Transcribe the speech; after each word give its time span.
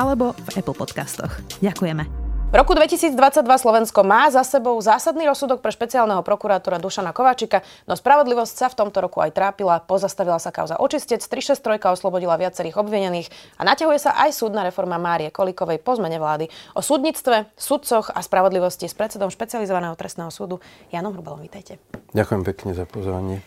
alebo 0.00 0.32
v 0.32 0.64
Apple 0.64 0.72
Podcastoch. 0.72 1.44
Ďakujeme. 1.60 2.30
V 2.50 2.58
roku 2.58 2.74
2022 2.74 3.14
Slovensko 3.46 4.02
má 4.02 4.26
za 4.26 4.42
sebou 4.42 4.74
zásadný 4.82 5.22
rozsudok 5.30 5.62
pre 5.62 5.70
špeciálneho 5.70 6.18
prokurátora 6.26 6.82
Dušana 6.82 7.14
Kováčika, 7.14 7.62
no 7.86 7.94
spravodlivosť 7.94 8.54
sa 8.58 8.66
v 8.66 8.74
tomto 8.74 9.06
roku 9.06 9.22
aj 9.22 9.30
trápila, 9.30 9.78
pozastavila 9.78 10.34
sa 10.42 10.50
kauza 10.50 10.74
očistec, 10.82 11.22
363 11.22 11.94
oslobodila 11.94 12.34
viacerých 12.34 12.74
obvinených 12.82 13.30
a 13.54 13.62
naťahuje 13.62 14.02
sa 14.02 14.18
aj 14.18 14.34
súdna 14.34 14.66
reforma 14.66 14.98
Márie 14.98 15.30
Kolikovej 15.30 15.78
po 15.78 15.94
zmene 15.94 16.18
vlády. 16.18 16.50
O 16.74 16.82
súdnictve, 16.82 17.54
sudcoch 17.54 18.10
a 18.10 18.18
spravodlivosti 18.18 18.90
s 18.90 18.98
predsedom 18.98 19.30
špecializovaného 19.30 19.94
trestného 19.94 20.34
súdu 20.34 20.58
Janom 20.90 21.14
Hrubalom. 21.14 21.46
Vítajte. 21.46 21.78
Ďakujem 22.18 22.42
pekne 22.42 22.74
za 22.74 22.82
pozvanie. 22.82 23.46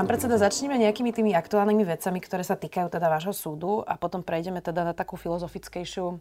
Pán 0.00 0.08
predseda, 0.08 0.40
začneme 0.40 0.80
nejakými 0.80 1.12
tými 1.12 1.36
aktuálnymi 1.36 1.84
vecami, 1.84 2.24
ktoré 2.24 2.40
sa 2.40 2.56
týkajú 2.56 2.88
teda 2.88 3.12
vášho 3.12 3.36
súdu 3.36 3.84
a 3.84 4.00
potom 4.00 4.24
prejdeme 4.24 4.64
teda 4.64 4.80
na 4.80 4.96
takú 4.96 5.20
filozofickejšiu 5.20 6.06
e, 6.08 6.16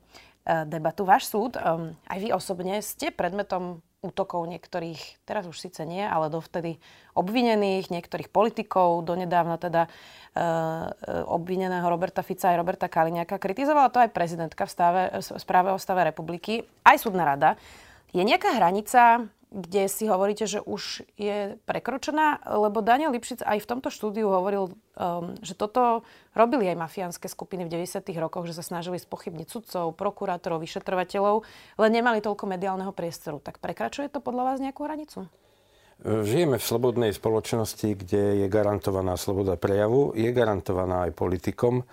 debatu. 0.68 1.08
Váš 1.08 1.32
súd, 1.32 1.56
um, 1.56 1.96
aj 2.12 2.18
vy 2.20 2.28
osobne, 2.36 2.84
ste 2.84 3.08
predmetom 3.08 3.80
útokov 4.04 4.44
niektorých, 4.52 5.24
teraz 5.24 5.48
už 5.48 5.56
síce 5.56 5.88
nie, 5.88 6.04
ale 6.04 6.28
dovtedy 6.28 6.76
obvinených, 7.16 7.88
niektorých 7.88 8.28
politikov, 8.28 9.08
donedávna 9.08 9.56
teda 9.56 9.88
uh, 9.88 10.92
obvineného 11.32 11.88
Roberta 11.88 12.20
Fica 12.20 12.52
aj 12.52 12.60
Roberta 12.60 12.92
Kaliňáka. 12.92 13.40
Kritizovala 13.40 13.96
to 13.96 14.04
aj 14.04 14.12
prezidentka 14.12 14.68
v 14.68 14.72
stave, 14.76 15.02
správe 15.40 15.72
o 15.72 15.80
stave 15.80 16.04
republiky, 16.04 16.68
aj 16.84 17.00
súdna 17.00 17.24
rada. 17.24 17.56
Je 18.12 18.28
nejaká 18.28 18.60
hranica 18.60 19.32
kde 19.50 19.90
si 19.90 20.06
hovoríte, 20.06 20.46
že 20.46 20.62
už 20.62 21.02
je 21.18 21.58
prekročená, 21.66 22.46
lebo 22.46 22.86
Daniel 22.86 23.10
Lipšic 23.10 23.42
aj 23.42 23.66
v 23.66 23.70
tomto 23.70 23.90
štúdiu 23.90 24.30
hovoril, 24.30 24.70
um, 24.70 25.34
že 25.42 25.58
toto 25.58 26.06
robili 26.38 26.70
aj 26.70 26.78
mafiánske 26.78 27.26
skupiny 27.26 27.66
v 27.66 27.82
90. 27.82 28.06
rokoch, 28.22 28.46
že 28.46 28.54
sa 28.54 28.62
snažili 28.62 29.02
spochybniť 29.02 29.48
sudcov, 29.50 29.98
prokurátorov, 29.98 30.62
vyšetrovateľov, 30.62 31.42
len 31.82 31.92
nemali 31.92 32.22
toľko 32.22 32.46
mediálneho 32.46 32.94
priestoru. 32.94 33.42
Tak 33.42 33.58
prekračuje 33.58 34.14
to 34.14 34.22
podľa 34.22 34.54
vás 34.54 34.58
nejakú 34.62 34.86
hranicu? 34.86 35.26
Žijeme 36.00 36.62
v 36.62 36.64
slobodnej 36.64 37.12
spoločnosti, 37.12 37.90
kde 37.92 38.46
je 38.46 38.48
garantovaná 38.48 39.18
sloboda 39.20 39.60
prejavu, 39.60 40.14
je 40.16 40.30
garantovaná 40.32 41.10
aj 41.10 41.18
politikom 41.18 41.84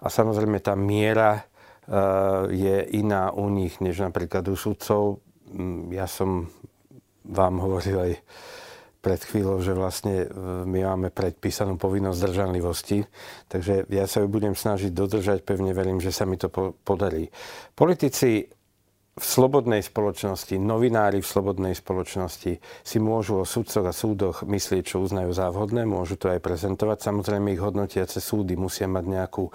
a 0.00 0.06
samozrejme 0.08 0.58
tá 0.58 0.74
miera 0.74 1.38
uh, 1.38 2.48
je 2.48 2.82
iná 2.96 3.30
u 3.30 3.46
nich, 3.52 3.78
než 3.78 4.02
napríklad 4.02 4.42
u 4.50 4.56
sudcov. 4.58 5.22
Mm, 5.52 5.94
ja 5.94 6.10
som 6.10 6.50
vám 7.24 7.60
hovoril 7.60 7.96
aj 7.98 8.12
pred 9.04 9.20
chvíľou, 9.20 9.60
že 9.60 9.76
vlastne 9.76 10.24
e, 10.24 10.26
my 10.64 10.80
máme 10.88 11.08
predpísanú 11.12 11.76
povinnosť 11.76 12.16
zdržanlivosti, 12.16 13.04
takže 13.52 13.84
ja 13.92 14.08
sa 14.08 14.24
ju 14.24 14.32
budem 14.32 14.56
snažiť 14.56 14.88
dodržať, 14.96 15.44
pevne 15.44 15.76
verím, 15.76 16.00
že 16.00 16.08
sa 16.08 16.24
mi 16.24 16.40
to 16.40 16.48
podarí. 16.80 17.28
Politici 17.76 18.48
v 19.14 19.22
slobodnej 19.22 19.78
spoločnosti, 19.78 20.58
novinári 20.58 21.22
v 21.22 21.28
slobodnej 21.28 21.78
spoločnosti 21.78 22.58
si 22.58 22.98
môžu 22.98 23.38
o 23.38 23.46
sudcoch 23.46 23.86
a 23.86 23.94
súdoch 23.94 24.42
myslieť, 24.42 24.82
čo 24.82 25.04
uznajú 25.06 25.30
za 25.30 25.54
vhodné, 25.54 25.86
môžu 25.86 26.18
to 26.18 26.32
aj 26.34 26.42
prezentovať. 26.42 27.04
Samozrejme 27.04 27.54
ich 27.54 27.62
hodnotiace 27.62 28.18
súdy 28.18 28.58
musia 28.58 28.90
mať 28.90 29.04
nejakú 29.06 29.44
e, 29.46 29.52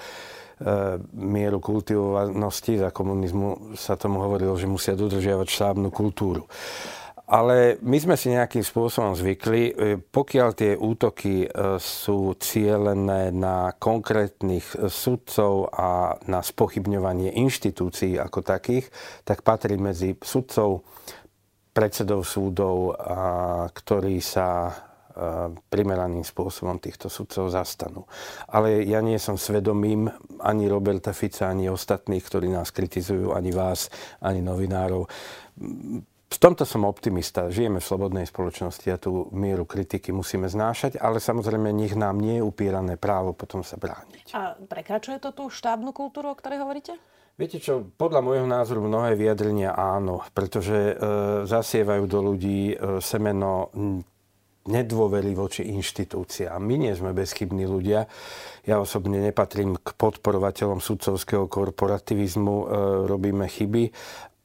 mieru 1.11 1.59
kultivovanosti. 1.59 2.79
Za 2.79 2.95
komunizmu 2.95 3.75
sa 3.75 3.99
tomu 3.99 4.23
hovorilo, 4.23 4.55
že 4.55 4.69
musia 4.69 4.95
dodržiavať 4.95 5.47
štábnu 5.51 5.91
kultúru. 5.91 6.47
Ale 7.29 7.77
my 7.85 7.97
sme 8.01 8.17
si 8.17 8.33
nejakým 8.33 8.65
spôsobom 8.65 9.13
zvykli, 9.13 9.63
e, 9.69 9.73
pokiaľ 10.01 10.49
tie 10.57 10.73
útoky 10.73 11.45
e, 11.45 11.77
sú 11.77 12.33
cielené 12.41 13.29
na 13.29 13.69
konkrétnych 13.77 14.65
sudcov 14.89 15.69
a 15.69 16.17
na 16.25 16.41
spochybňovanie 16.41 17.37
inštitúcií 17.37 18.17
ako 18.17 18.41
takých, 18.41 18.89
tak 19.29 19.45
patrí 19.45 19.77
medzi 19.77 20.17
sudcov, 20.17 20.81
predsedov 21.69 22.25
súdov, 22.25 22.97
ktorí 23.77 24.17
sa 24.25 24.49
e, 24.65 24.73
primeraným 25.69 26.25
spôsobom 26.25 26.81
týchto 26.81 27.13
sudcov 27.13 27.53
zastanú. 27.53 28.09
Ale 28.49 28.81
ja 28.89 29.05
nie 29.05 29.21
som 29.21 29.37
svedomím 29.37 30.09
ani 30.41 30.65
Roberta 30.65 31.13
Fica, 31.13 31.53
ani 31.53 31.69
ostatných, 31.69 32.25
ktorí 32.25 32.49
nás 32.49 32.73
kritizujú, 32.73 33.37
ani 33.37 33.53
vás, 33.53 33.93
ani 34.17 34.41
novinárov 34.41 35.05
v 36.29 36.37
tomto 36.37 36.61
som 36.61 36.85
optimista. 36.85 37.49
Žijeme 37.49 37.81
v 37.81 37.89
slobodnej 37.89 38.25
spoločnosti 38.29 38.85
a 38.93 39.01
tú 39.01 39.33
mieru 39.33 39.65
kritiky 39.65 40.13
musíme 40.13 40.45
znášať, 40.45 41.01
ale 41.01 41.17
samozrejme 41.17 41.73
nech 41.73 41.97
nám 41.97 42.21
nie 42.21 42.37
je 42.37 42.45
upierané 42.45 43.01
právo 43.01 43.33
potom 43.33 43.65
sa 43.65 43.81
brániť. 43.81 44.37
A 44.37 44.53
prekračuje 44.61 45.17
to 45.17 45.33
tú 45.33 45.49
štábnu 45.49 45.89
kultúru, 45.89 46.29
o 46.29 46.37
ktorej 46.37 46.61
hovoríte? 46.61 46.93
Viete 47.39 47.57
čo, 47.57 47.87
podľa 47.95 48.19
môjho 48.19 48.47
názoru 48.51 48.83
mnohé 48.83 49.15
vyjadrenia 49.15 49.71
áno, 49.71 50.21
pretože 50.35 50.75
e, 50.75 50.93
zasievajú 51.47 52.03
do 52.03 52.19
ľudí 52.19 52.75
e, 52.75 52.99
semeno 52.99 53.71
nedôvery 54.69 55.33
voči 55.33 55.65
inštitúciám. 55.71 56.61
My 56.61 56.75
nie 56.77 56.93
sme 56.93 57.15
bezchybní 57.15 57.65
ľudia. 57.65 58.05
Ja 58.67 58.77
osobne 58.77 59.17
nepatrím 59.17 59.79
k 59.79 59.97
podporovateľom 59.97 60.83
sudcovského 60.83 61.49
korporativizmu, 61.49 62.55
e, 62.59 62.65
robíme 63.09 63.49
chyby, 63.49 63.89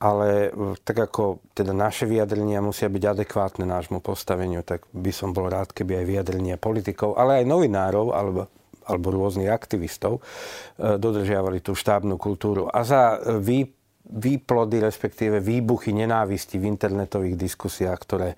ale 0.05 0.53
e, 0.53 0.77
tak 0.85 1.09
ako 1.09 1.41
teda 1.57 1.73
naše 1.73 2.05
vyjadrenia 2.05 2.61
musia 2.61 2.93
byť 2.93 3.05
adekvátne 3.17 3.65
nášmu 3.65 4.05
postaveniu, 4.05 4.61
tak 4.61 4.85
by 4.93 5.09
som 5.09 5.33
bol 5.33 5.49
rád, 5.49 5.73
keby 5.73 6.05
aj 6.05 6.05
vyjadrenia 6.05 6.57
politikov, 6.61 7.17
ale 7.17 7.41
aj 7.41 7.49
novinárov 7.49 8.13
alebo, 8.13 8.53
alebo 8.85 9.07
rôznych 9.09 9.49
aktivistov 9.49 10.21
e, 10.21 11.01
dodržiavali 11.01 11.65
tú 11.65 11.73
štábnu 11.73 12.21
kultúru. 12.21 12.69
A 12.69 12.85
za 12.85 13.17
vý, 13.41 13.73
výplody, 14.05 14.85
respektíve 14.85 15.41
výbuchy 15.41 15.97
nenávisti 15.97 16.61
v 16.61 16.69
internetových 16.69 17.41
diskusiách, 17.41 17.99
ktoré 18.05 18.37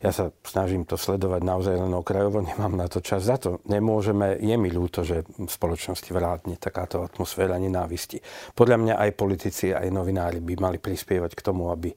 ja 0.00 0.10
sa 0.12 0.28
snažím 0.44 0.84
to 0.84 1.00
sledovať 1.00 1.40
naozaj 1.40 1.74
len 1.76 1.92
okrajovo, 1.96 2.44
nemám 2.44 2.76
na 2.76 2.86
to 2.90 3.00
čas. 3.00 3.24
Za 3.24 3.40
to 3.40 3.64
nemôžeme, 3.64 4.36
je 4.36 4.56
mi 4.60 4.68
ľúto, 4.68 5.02
že 5.02 5.24
v 5.24 5.48
spoločnosti 5.48 6.10
vrátne 6.12 6.54
takáto 6.60 7.00
atmosféra 7.00 7.56
nenávisti. 7.56 8.20
Podľa 8.52 8.76
mňa 8.76 8.94
aj 9.00 9.10
politici, 9.16 9.72
aj 9.72 9.88
novinári 9.88 10.44
by 10.44 10.54
mali 10.60 10.78
prispievať 10.82 11.32
k 11.32 11.44
tomu, 11.44 11.72
aby 11.72 11.92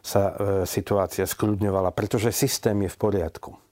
sa 0.00 0.32
e, 0.32 0.34
situácia 0.64 1.24
skľudňovala, 1.28 1.92
pretože 1.92 2.32
systém 2.32 2.76
je 2.84 2.90
v 2.92 2.98
poriadku. 3.00 3.69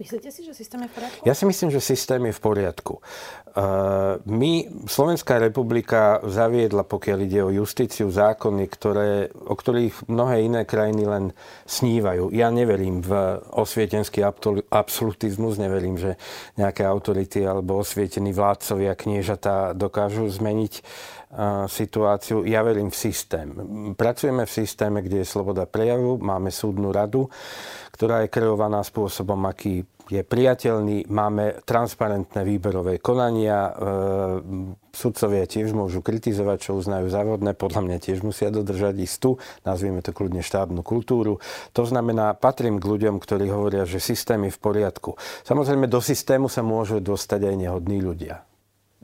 Myslíte 0.00 0.32
si, 0.32 0.40
že 0.44 0.56
systém 0.56 0.80
je 0.82 0.88
v 0.88 0.94
poriadku? 0.96 1.22
Ja 1.28 1.34
si 1.36 1.44
myslím, 1.44 1.68
že 1.68 1.80
systém 1.84 2.22
je 2.24 2.32
v 2.32 2.40
poriadku. 2.40 2.94
Uh, 3.52 4.16
my, 4.24 4.52
Slovenská 4.88 5.36
republika 5.36 6.24
zaviedla, 6.24 6.88
pokiaľ 6.88 7.18
ide 7.28 7.40
o 7.44 7.52
justíciu, 7.52 8.08
zákony, 8.08 8.64
ktoré, 8.72 9.28
o 9.28 9.52
ktorých 9.52 10.08
mnohé 10.08 10.48
iné 10.48 10.64
krajiny 10.64 11.04
len 11.04 11.24
snívajú. 11.68 12.32
Ja 12.32 12.48
neverím 12.48 13.04
v 13.04 13.12
osvietenský 13.52 14.24
absolutizmus, 14.72 15.60
neverím, 15.60 16.00
že 16.00 16.16
nejaké 16.56 16.88
autority 16.88 17.44
alebo 17.44 17.84
osvietení 17.84 18.32
vládcovia, 18.32 18.96
kniežatá 18.96 19.76
dokážu 19.76 20.24
zmeniť 20.32 20.80
situáciu. 21.64 22.44
Ja 22.44 22.60
verím 22.60 22.92
v 22.92 22.98
systém. 23.08 23.48
Pracujeme 23.96 24.44
v 24.44 24.52
systéme, 24.52 25.00
kde 25.00 25.24
je 25.24 25.32
sloboda 25.32 25.64
prejavu, 25.64 26.20
máme 26.20 26.52
súdnu 26.52 26.92
radu, 26.92 27.24
ktorá 27.96 28.24
je 28.24 28.28
kreovaná 28.28 28.84
spôsobom, 28.84 29.40
aký 29.48 29.88
je 30.12 30.20
priateľný. 30.20 31.08
Máme 31.08 31.64
transparentné 31.64 32.44
výberové 32.44 33.00
konania. 33.00 33.70
E, 33.70 33.72
sudcovia 34.92 35.48
tiež 35.48 35.72
môžu 35.72 36.04
kritizovať, 36.04 36.68
čo 36.68 36.76
uznajú 36.76 37.08
závodné. 37.08 37.56
Podľa 37.56 37.80
mňa 37.80 37.96
tiež 37.96 38.20
musia 38.20 38.52
dodržať 38.52 39.00
istú, 39.00 39.40
nazvieme 39.64 40.04
to 40.04 40.12
kľudne 40.12 40.44
štátnu 40.44 40.84
kultúru. 40.84 41.40
To 41.72 41.82
znamená, 41.88 42.36
patrím 42.36 42.76
k 42.76 42.88
ľuďom, 42.92 43.16
ktorí 43.16 43.48
hovoria, 43.48 43.88
že 43.88 44.04
systém 44.04 44.44
je 44.44 44.52
v 44.52 44.60
poriadku. 44.60 45.16
Samozrejme, 45.48 45.88
do 45.88 46.04
systému 46.04 46.52
sa 46.52 46.60
môžu 46.60 47.00
dostať 47.00 47.48
aj 47.48 47.54
nehodní 47.56 48.04
ľudia. 48.04 48.44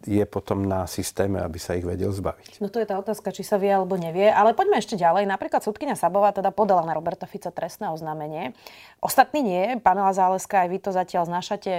Je 0.06 0.24
potom 0.26 0.66
na 0.66 0.88
systéme, 0.90 1.38
aby 1.38 1.58
sa 1.60 1.78
ich 1.78 1.86
vedel 1.86 2.10
zbaviť. 2.10 2.58
No 2.58 2.66
to 2.66 2.82
je 2.82 2.86
tá 2.88 2.98
otázka, 2.98 3.30
či 3.30 3.46
sa 3.46 3.60
vie 3.60 3.70
alebo 3.70 3.94
nevie. 3.94 4.26
Ale 4.26 4.56
poďme 4.56 4.82
ešte 4.82 4.98
ďalej. 4.98 5.30
Napríklad 5.30 5.62
súdkynia 5.62 5.94
Sabová 5.94 6.34
teda 6.34 6.50
podala 6.50 6.82
na 6.82 6.94
Roberta 6.96 7.28
Fica 7.28 7.54
trestné 7.54 7.92
oznámenie. 7.92 8.56
Ostatní 8.98 9.46
nie. 9.46 9.64
Pamela 9.78 10.10
Záleska, 10.10 10.66
aj 10.66 10.68
vy 10.74 10.78
to 10.82 10.90
zatiaľ 10.90 11.30
znašate 11.30 11.72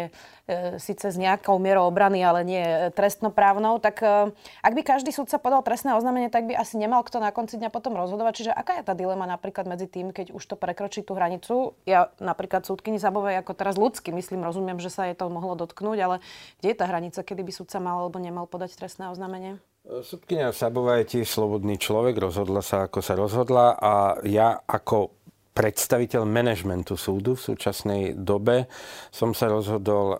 e, 0.47 0.79
síce 0.79 1.11
s 1.11 1.17
nejakou 1.19 1.59
mierou 1.59 1.91
obrany, 1.91 2.23
ale 2.23 2.47
nie 2.47 2.63
trestnoprávnou. 2.95 3.81
Tak 3.83 3.95
e, 3.99 4.31
ak 4.63 4.73
by 4.77 4.81
každý 4.87 5.11
súdca 5.11 5.41
podal 5.41 5.59
trestné 5.65 5.95
oznámenie, 5.97 6.31
tak 6.31 6.47
by 6.47 6.55
asi 6.55 6.79
nemal 6.79 7.03
kto 7.03 7.19
na 7.19 7.35
konci 7.35 7.59
dňa 7.59 7.71
potom 7.71 7.97
rozhodovať. 7.99 8.33
Čiže 8.39 8.51
aká 8.55 8.79
je 8.79 8.87
tá 8.87 8.95
dilema 8.95 9.27
napríklad 9.27 9.67
medzi 9.67 9.91
tým, 9.91 10.15
keď 10.15 10.31
už 10.31 10.43
to 10.47 10.55
prekročí 10.55 11.03
tú 11.03 11.15
hranicu? 11.15 11.75
Ja 11.83 12.11
napríklad 12.23 12.63
súdkyni 12.63 13.01
Sabovej 13.01 13.39
ako 13.41 13.51
teraz 13.55 13.75
ľudsky 13.75 14.11
myslím, 14.19 14.43
rozumiem, 14.43 14.77
že 14.83 14.91
sa 14.91 15.07
je 15.07 15.15
to 15.15 15.31
mohlo 15.31 15.55
dotknúť, 15.55 15.97
ale 16.03 16.15
kde 16.59 16.67
je 16.71 16.77
tá 16.77 16.85
hranica, 16.85 17.19
kedy 17.23 17.41
by 17.45 17.51
súdca 17.55 17.77
mal 17.79 18.08
alebo 18.09 18.17
nemal 18.17 18.49
podať 18.49 18.73
trestné 18.73 19.13
oznámenie? 19.13 19.61
Súdkynia 19.85 20.49
Sabová 20.49 20.97
je 21.05 21.21
tiež 21.21 21.29
slobodný 21.29 21.77
človek, 21.77 22.17
rozhodla 22.17 22.65
sa, 22.65 22.89
ako 22.89 23.05
sa 23.05 23.13
rozhodla 23.13 23.77
a 23.77 24.17
ja 24.25 24.57
ako 24.65 25.13
predstaviteľ 25.53 26.23
manažmentu 26.23 26.95
súdu 26.95 27.35
v 27.35 27.45
súčasnej 27.51 28.03
dobe 28.15 28.71
som 29.11 29.35
sa 29.35 29.51
rozhodol 29.51 30.15
e, 30.15 30.17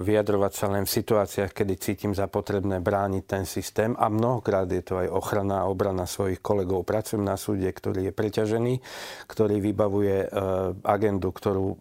vyjadrovať 0.00 0.52
sa 0.56 0.66
len 0.72 0.88
v 0.88 0.94
situáciách, 0.96 1.52
kedy 1.52 1.74
cítim 1.76 2.12
za 2.16 2.24
potrebné 2.24 2.80
brániť 2.80 3.24
ten 3.28 3.44
systém 3.44 3.92
a 4.00 4.08
mnohokrát 4.08 4.64
je 4.64 4.80
to 4.80 4.96
aj 4.96 5.12
ochrana 5.12 5.62
a 5.62 5.68
obrana 5.68 6.08
svojich 6.08 6.40
kolegov. 6.40 6.88
Pracujem 6.88 7.20
na 7.20 7.36
súde, 7.36 7.68
ktorý 7.68 8.08
je 8.08 8.12
preťažený, 8.16 8.74
ktorý 9.28 9.60
vybavuje 9.60 10.16
e, 10.24 10.28
agendu, 10.88 11.36
ktorú 11.36 11.76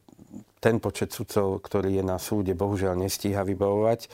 ten 0.57 0.81
počet 0.81 1.13
sudcov, 1.13 1.62
ktorý 1.62 2.01
je 2.01 2.04
na 2.04 2.18
súde, 2.18 2.57
bohužiaľ 2.57 2.98
nestíha 2.98 3.45
vybavovať, 3.45 4.09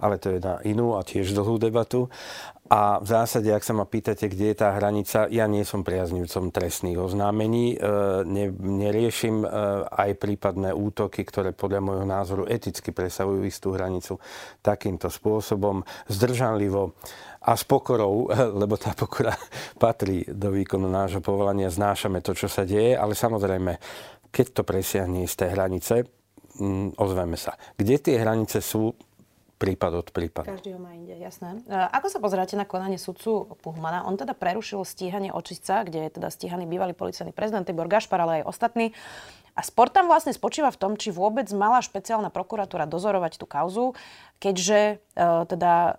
ale 0.00 0.20
to 0.20 0.36
je 0.36 0.40
na 0.40 0.60
inú 0.68 0.96
a 0.96 1.04
tiež 1.04 1.32
dlhú 1.32 1.56
debatu. 1.56 2.12
A 2.66 2.98
v 2.98 3.06
zásade, 3.06 3.46
ak 3.54 3.62
sa 3.62 3.78
ma 3.78 3.86
pýtate, 3.86 4.26
kde 4.26 4.50
je 4.50 4.56
tá 4.58 4.74
hranica, 4.74 5.30
ja 5.30 5.46
nie 5.46 5.62
som 5.62 5.86
priaznivcom 5.86 6.50
trestných 6.50 6.98
oznámení. 6.98 7.78
E, 7.78 7.86
ne, 8.26 8.50
neriešim 8.50 9.46
e, 9.46 9.48
aj 9.86 10.18
prípadné 10.18 10.74
útoky, 10.74 11.22
ktoré 11.22 11.54
podľa 11.54 11.78
môjho 11.78 12.06
názoru 12.06 12.42
eticky 12.50 12.90
presahujú 12.90 13.46
istú 13.46 13.70
hranicu 13.70 14.18
takýmto 14.66 15.06
spôsobom, 15.06 15.86
zdržanlivo 16.10 16.98
a 17.46 17.54
s 17.54 17.62
pokorou, 17.62 18.26
lebo 18.60 18.74
tá 18.74 18.90
pokora 18.98 19.38
patrí 19.78 20.26
do 20.26 20.50
výkonu 20.50 20.90
nášho 20.90 21.22
povolania, 21.22 21.70
znášame 21.70 22.18
to, 22.18 22.34
čo 22.34 22.50
sa 22.50 22.66
deje, 22.66 22.98
ale 22.98 23.14
samozrejme 23.14 23.78
keď 24.36 24.52
to 24.52 24.62
presiahne 24.68 25.24
isté 25.24 25.48
hranice, 25.48 26.04
mm, 26.60 27.00
ozveme 27.00 27.40
sa. 27.40 27.56
Kde 27.80 27.96
tie 27.96 28.20
hranice 28.20 28.60
sú, 28.60 28.92
prípad 29.56 29.92
od 30.04 30.08
prípadu. 30.12 30.52
Každý 30.52 30.76
ho 30.76 30.80
má 30.80 30.92
inde, 30.92 31.16
jasné. 31.16 31.56
E, 31.64 31.72
ako 31.72 32.12
sa 32.12 32.20
pozeráte 32.20 32.60
na 32.60 32.68
konanie 32.68 33.00
sudcu 33.00 33.56
Puhmana? 33.64 34.04
On 34.04 34.12
teda 34.12 34.36
prerušil 34.36 34.84
stíhanie 34.84 35.32
očistca, 35.32 35.80
kde 35.80 36.06
je 36.06 36.20
teda 36.20 36.28
stíhaný 36.28 36.68
bývalý 36.68 36.92
policajný 36.92 37.32
prezident 37.32 37.64
Tibor 37.64 37.88
Gašpar, 37.88 38.20
ale 38.20 38.44
aj 38.44 38.52
ostatní. 38.52 38.92
A 39.56 39.64
spor 39.64 39.88
tam 39.88 40.12
vlastne 40.12 40.36
spočíva 40.36 40.68
v 40.68 40.76
tom, 40.76 40.92
či 41.00 41.08
vôbec 41.08 41.48
mala 41.56 41.80
špeciálna 41.80 42.28
prokuratúra 42.28 42.84
dozorovať 42.84 43.40
tú 43.40 43.48
kauzu, 43.48 43.96
keďže 44.36 45.00
e, 45.16 45.24
teda 45.48 45.72
e, 45.72 45.92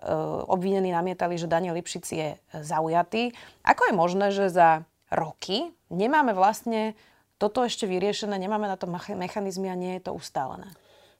obvinení 0.46 0.94
namietali, 0.94 1.34
že 1.34 1.50
Daniel 1.50 1.74
Lipšic 1.74 2.06
je 2.06 2.28
zaujatý. 2.54 3.34
Ako 3.66 3.90
je 3.90 3.94
možné, 3.98 4.30
že 4.30 4.54
za 4.54 4.86
roky 5.10 5.74
nemáme 5.90 6.30
vlastne 6.30 6.94
toto 7.38 7.62
ešte 7.62 7.86
vyriešené, 7.86 8.34
nemáme 8.36 8.66
na 8.66 8.74
to 8.74 8.90
mechanizmy 8.90 9.70
a 9.70 9.78
nie 9.78 9.96
je 9.98 10.10
to 10.10 10.12
ustálené 10.12 10.68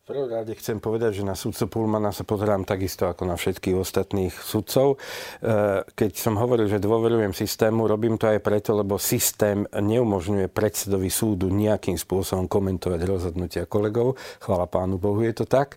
prvom 0.08 0.32
rade 0.32 0.56
chcem 0.56 0.80
povedať, 0.80 1.20
že 1.20 1.28
na 1.28 1.36
sudcu 1.36 1.68
Pulmana 1.68 2.16
sa 2.16 2.24
pozerám 2.24 2.64
takisto 2.64 3.04
ako 3.04 3.28
na 3.28 3.36
všetkých 3.36 3.76
ostatných 3.76 4.32
sudcov. 4.32 4.96
E, 4.96 5.84
keď 5.84 6.10
som 6.16 6.40
hovoril, 6.40 6.64
že 6.64 6.80
dôverujem 6.80 7.36
systému, 7.36 7.84
robím 7.84 8.16
to 8.16 8.24
aj 8.24 8.40
preto, 8.40 8.72
lebo 8.72 8.96
systém 8.96 9.68
neumožňuje 9.68 10.48
predsedovi 10.48 11.12
súdu 11.12 11.52
nejakým 11.52 12.00
spôsobom 12.00 12.48
komentovať 12.48 13.00
rozhodnutia 13.04 13.64
kolegov. 13.68 14.16
Chvala 14.40 14.64
pánu 14.64 14.96
Bohu, 14.96 15.20
je 15.20 15.36
to 15.36 15.44
tak. 15.44 15.76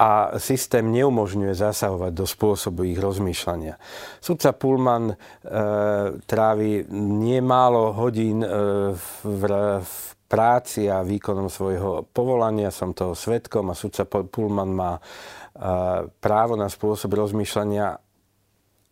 A 0.00 0.40
systém 0.40 0.88
neumožňuje 0.88 1.52
zasahovať 1.52 2.12
do 2.16 2.24
spôsobu 2.24 2.88
ich 2.88 2.96
rozmýšľania. 2.96 3.76
Sudca 4.24 4.56
Pulman 4.56 5.12
e, 5.12 5.16
trávi 6.24 6.88
niemálo 6.96 7.92
hodín 7.92 8.40
e, 8.40 8.48
v, 8.96 9.44
v 9.84 10.15
práci 10.36 10.84
a 10.92 11.00
výkonom 11.00 11.48
svojho 11.48 12.04
povolania 12.12 12.68
som 12.68 12.92
toho 12.92 13.16
svetkom 13.16 13.72
a 13.72 13.78
sudca 13.78 14.04
Pullman 14.04 14.68
má 14.68 15.00
právo 16.20 16.60
na 16.60 16.68
spôsob 16.68 17.16
rozmýšľania 17.16 17.96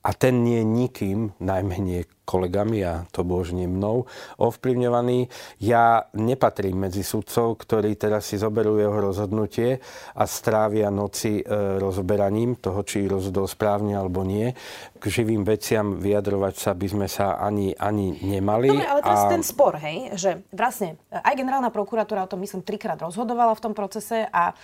a 0.05 0.11
ten 0.17 0.41
nie 0.41 0.65
je 0.65 0.65
nikým, 0.65 1.21
najmenej 1.37 2.09
kolegami 2.25 2.81
a 2.83 3.05
to 3.13 3.23
božne 3.23 3.69
mnou 3.69 4.09
ovplyvňovaný. 4.41 5.29
Ja 5.61 6.09
nepatrím 6.17 6.89
medzi 6.89 7.05
sudcov, 7.05 7.61
ktorí 7.61 7.97
teraz 8.01 8.33
si 8.33 8.41
zoberú 8.41 8.81
jeho 8.81 8.97
rozhodnutie 8.97 9.81
a 10.17 10.25
strávia 10.25 10.89
noci 10.89 11.41
e, 11.41 11.45
rozberaním 11.79 12.57
toho, 12.61 12.81
či 12.83 13.05
rozhodol 13.05 13.45
správne 13.45 13.97
alebo 13.97 14.25
nie. 14.25 14.53
K 14.97 15.05
živým 15.21 15.45
veciam 15.45 16.01
vyjadrovať 16.01 16.55
sa 16.57 16.71
by 16.73 16.87
sme 16.89 17.07
sa 17.09 17.37
ani, 17.37 17.77
ani 17.77 18.25
nemali. 18.25 18.73
Dobre, 18.73 18.89
ale 18.89 19.01
teraz 19.05 19.25
a... 19.25 19.33
ten 19.33 19.43
spor, 19.45 19.77
hej, 19.77 20.17
že 20.17 20.31
vlastne 20.49 20.97
e, 21.13 21.21
aj 21.21 21.35
generálna 21.37 21.69
prokuratúra 21.69 22.25
o 22.25 22.31
tom, 22.31 22.41
myslím, 22.41 22.65
trikrát 22.65 22.97
rozhodovala 23.01 23.53
v 23.53 23.63
tom 23.63 23.75
procese 23.77 24.25
a 24.31 24.53
e, 24.53 24.55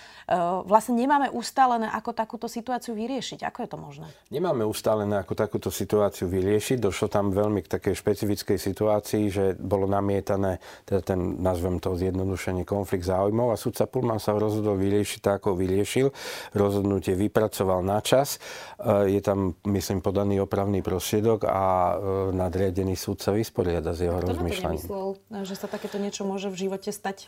vlastne 0.65 0.97
nemáme 0.97 1.29
ustálené, 1.29 1.89
ako 1.93 2.15
takúto 2.15 2.47
situáciu 2.49 2.97
vyriešiť. 2.97 3.45
Ako 3.45 3.57
je 3.65 3.69
to 3.69 3.77
možné? 3.77 4.07
Nemáme 4.33 4.65
ustálené, 4.65 5.19
ako 5.19 5.37
takúto 5.37 5.69
situáciu 5.69 6.31
vyriešiť. 6.31 6.79
Došlo 6.79 7.11
tam 7.11 7.35
veľmi 7.35 7.50
veľmi 7.51 7.67
k 7.67 7.73
takej 7.75 7.99
špecifickej 7.99 8.55
situácii, 8.55 9.23
že 9.27 9.45
bolo 9.59 9.83
namietané, 9.83 10.63
teda 10.87 11.03
ten, 11.03 11.43
nazvem 11.43 11.83
to 11.83 11.99
zjednodušenie, 11.99 12.63
konflikt 12.63 13.03
záujmov 13.03 13.51
a 13.51 13.59
sudca 13.59 13.83
Pullman 13.91 14.23
sa 14.23 14.31
rozhodol 14.39 14.79
vyriešiť 14.79 15.19
tak, 15.19 15.43
ako 15.43 15.59
vyriešil. 15.59 16.15
Rozhodnutie 16.55 17.19
vypracoval 17.19 17.83
na 17.83 17.99
čas. 17.99 18.39
E, 18.79 19.11
je 19.11 19.19
tam, 19.19 19.59
myslím, 19.67 19.99
podaný 19.99 20.39
opravný 20.39 20.79
prostriedok 20.79 21.43
a 21.43 21.59
e, 21.59 21.93
nadriadený 22.31 22.95
súd 22.95 23.19
sa 23.19 23.35
vysporiada 23.35 23.91
s 23.91 24.07
jeho 24.07 24.15
rozmýšľaním. 24.23 24.87
Kto 24.87 25.19
že 25.43 25.59
sa 25.59 25.67
takéto 25.67 25.99
niečo 25.99 26.23
môže 26.23 26.47
v 26.47 26.69
živote 26.69 26.95
stať? 26.95 27.27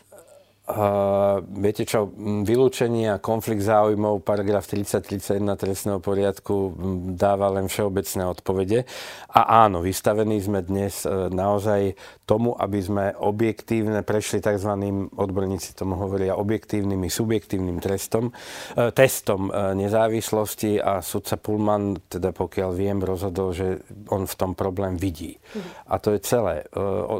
Uh, 0.64 1.44
viete 1.60 1.84
čo, 1.84 2.08
vylúčenie 2.40 3.12
a 3.12 3.20
konflikt 3.20 3.60
záujmov, 3.60 4.24
paragraf 4.24 4.64
30-31 4.64 5.44
trestného 5.60 6.00
poriadku 6.00 6.72
dáva 7.20 7.52
len 7.52 7.68
všeobecné 7.68 8.24
odpovede. 8.24 8.88
A 9.28 9.68
áno, 9.68 9.84
vystavení 9.84 10.40
sme 10.40 10.64
dnes 10.64 11.04
uh, 11.04 11.28
naozaj 11.28 12.00
tomu, 12.24 12.56
aby 12.56 12.80
sme 12.80 13.12
objektívne 13.12 14.00
prešli 14.08 14.40
tzv. 14.40 14.72
odborníci 15.12 15.76
tomu 15.76 16.00
hovoria 16.00 16.32
objektívnym 16.32 17.12
subjektívnym 17.12 17.84
trestom, 17.84 18.32
uh, 18.32 18.88
testom 18.88 19.52
uh, 19.52 19.76
nezávislosti 19.76 20.80
a 20.80 21.04
sudca 21.04 21.36
Pullman, 21.36 22.08
teda 22.08 22.32
pokiaľ 22.32 22.70
viem, 22.72 23.04
rozhodol, 23.04 23.52
že 23.52 23.84
on 24.08 24.24
v 24.24 24.34
tom 24.40 24.56
problém 24.56 24.96
vidí. 24.96 25.36
Mhm. 25.36 25.92
A 25.92 25.94
to 26.00 26.16
je 26.16 26.24
celé. 26.24 26.64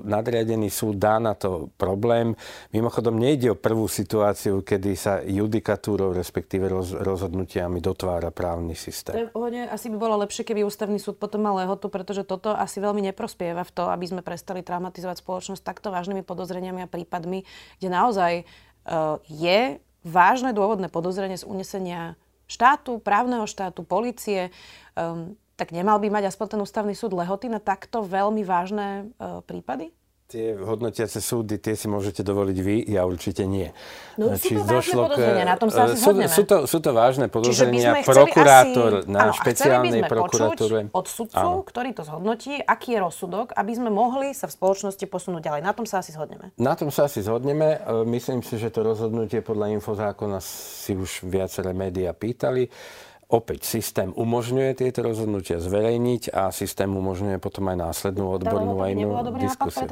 Nadriadený 0.01 0.73
súd 0.73 0.97
dá 0.97 1.21
na 1.21 1.37
to 1.37 1.69
problém. 1.77 2.33
Mimochodom, 2.73 3.21
nie 3.21 3.34
nejde 3.35 3.51
o 3.51 3.59
prvú 3.59 3.91
situáciu, 3.91 4.63
kedy 4.63 4.95
sa 4.95 5.19
judikatúrou, 5.27 6.15
respektíve 6.15 6.71
roz, 6.71 6.95
rozhodnutiami 6.95 7.83
dotvára 7.83 8.31
právny 8.31 8.79
systém. 8.79 9.27
Je, 9.27 9.67
asi 9.67 9.91
by 9.91 9.99
bolo 9.99 10.15
lepšie, 10.23 10.47
keby 10.47 10.63
ústavný 10.63 11.03
súd 11.03 11.19
potom 11.19 11.43
mal 11.43 11.59
lehotu, 11.59 11.91
pretože 11.91 12.23
toto 12.23 12.55
asi 12.55 12.79
veľmi 12.79 13.03
neprospieva 13.11 13.67
v 13.67 13.75
to, 13.75 13.91
aby 13.91 14.07
sme 14.07 14.23
prestali 14.23 14.63
traumatizovať 14.63 15.19
spoločnosť 15.19 15.67
takto 15.67 15.91
vážnymi 15.91 16.23
podozreniami 16.23 16.87
a 16.87 16.89
prípadmi, 16.89 17.43
kde 17.83 17.89
naozaj 17.91 18.33
uh, 18.47 19.19
je 19.27 19.83
vážne 20.07 20.55
dôvodné 20.55 20.87
podozrenie 20.87 21.35
z 21.35 21.43
unesenia 21.43 22.15
štátu, 22.47 23.03
právneho 23.03 23.51
štátu, 23.51 23.83
policie. 23.83 24.55
Um, 24.95 25.35
tak 25.59 25.75
nemal 25.75 25.99
by 25.99 26.07
mať 26.23 26.31
aspoň 26.31 26.47
ten 26.55 26.61
ústavný 26.63 26.95
súd 26.95 27.19
lehoty 27.19 27.51
na 27.51 27.59
takto 27.59 28.07
veľmi 28.07 28.47
vážne 28.47 29.11
uh, 29.19 29.43
prípady? 29.43 29.91
Tie 30.25 30.57
hodnotiace 30.57 31.21
súdy, 31.21 31.61
tie 31.61 31.77
si 31.77 31.85
môžete 31.85 32.25
dovoliť 32.25 32.59
vy, 32.65 32.77
ja 32.89 33.05
určite 33.05 33.45
nie. 33.45 33.69
No 34.17 34.33
Či 34.33 34.57
sú 34.57 34.65
to 34.65 34.73
vážne 34.73 34.95
podozrenia, 34.97 35.45
na 35.45 35.57
tom 35.61 35.69
sa 35.69 35.85
asi 35.85 36.01
sú, 36.01 36.11
sú, 36.17 36.43
to, 36.49 36.57
sú 36.65 36.79
to 36.81 36.91
vážne 36.97 37.27
podozrenia. 37.29 38.01
Prokurátor 38.01 39.05
asi, 39.05 39.13
na 39.13 39.29
áno, 39.29 39.33
špeciálnej 39.37 40.03
prokuratúre. 40.09 40.89
od 40.97 41.07
sudcu, 41.07 41.37
áno. 41.37 41.61
ktorý 41.61 41.93
to 41.93 42.09
zhodnotí, 42.09 42.57
aký 42.57 42.97
je 42.97 43.05
rozsudok, 43.05 43.53
aby 43.53 43.73
sme 43.77 43.93
mohli 43.93 44.33
sa 44.33 44.49
v 44.49 44.57
spoločnosti 44.57 45.05
posunúť 45.05 45.45
ďalej. 45.45 45.61
Na 45.61 45.77
tom 45.77 45.85
sa 45.85 46.01
asi 46.01 46.17
zhodneme. 46.17 46.57
Na 46.57 46.73
tom 46.73 46.89
sa 46.89 47.05
asi 47.05 47.21
zhodneme. 47.21 47.85
Myslím 48.09 48.41
si, 48.41 48.57
že 48.57 48.73
to 48.73 48.81
rozhodnutie 48.81 49.45
podľa 49.45 49.77
infozákona 49.77 50.41
si 50.41 50.97
už 50.97 51.29
viaceré 51.29 51.77
médiá 51.77 52.17
pýtali. 52.17 52.73
Opäť 53.25 53.65
systém 53.65 54.13
umožňuje 54.13 54.77
tieto 54.77 55.01
rozhodnutia 55.01 55.57
zverejniť 55.57 56.29
a 56.31 56.53
systém 56.53 56.87
umožňuje 56.93 57.41
potom 57.41 57.73
aj 57.73 57.77
následnú 57.81 58.37
odbornú 58.37 58.77
aj 58.85 58.91
inú 58.93 59.09
diskusiu. 59.41 59.89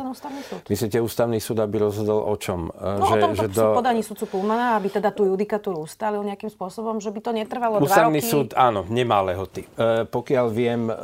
Myslíte, 0.69 1.01
ústavný 1.01 1.41
súd, 1.41 1.65
aby 1.65 1.81
rozhodol 1.81 2.29
o 2.29 2.35
čom? 2.37 2.69
No 2.69 3.09
že, 3.09 3.17
o 3.17 3.23
tom, 3.25 3.33
že 3.33 3.47
do... 3.49 3.73
podaní 3.73 4.05
sudcu 4.05 4.29
Pulmana, 4.29 4.77
aby 4.77 4.93
teda 4.93 5.09
tú 5.17 5.25
judikatúru 5.25 5.89
ustalil 5.89 6.21
nejakým 6.29 6.53
spôsobom, 6.53 7.01
že 7.01 7.09
by 7.09 7.21
to 7.25 7.31
netrvalo 7.33 7.81
ústavný 7.81 8.21
dva 8.21 8.29
roky. 8.29 8.33
súd, 8.33 8.49
áno, 8.53 8.85
nemá 8.93 9.25
lehoty. 9.25 9.65
E, 9.65 10.05
pokiaľ 10.05 10.47
viem, 10.53 10.93
e, 10.93 10.95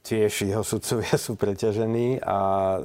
tiež 0.00 0.48
jeho 0.48 0.64
sudcovia 0.64 1.16
sú 1.26 1.36
preťažení 1.36 2.24
a 2.24 2.38
e, 2.40 2.78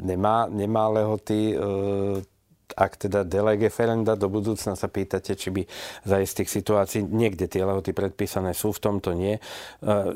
nemá, 0.00 0.46
nemá 0.46 0.86
lehoty. 0.90 1.52
E, 1.52 2.35
ak 2.76 3.08
teda 3.08 3.24
delege 3.24 3.72
ferenda 3.72 4.14
do 4.14 4.28
budúcna 4.28 4.76
sa 4.76 4.86
pýtate, 4.86 5.32
či 5.32 5.48
by 5.48 5.62
za 6.04 6.20
istých 6.20 6.52
situácií, 6.52 7.00
niekde 7.02 7.48
tie 7.48 7.64
lehoty 7.64 7.96
predpísané 7.96 8.52
sú, 8.52 8.76
v 8.76 8.80
tomto 8.84 9.16
nie, 9.16 9.36
e, 9.36 9.40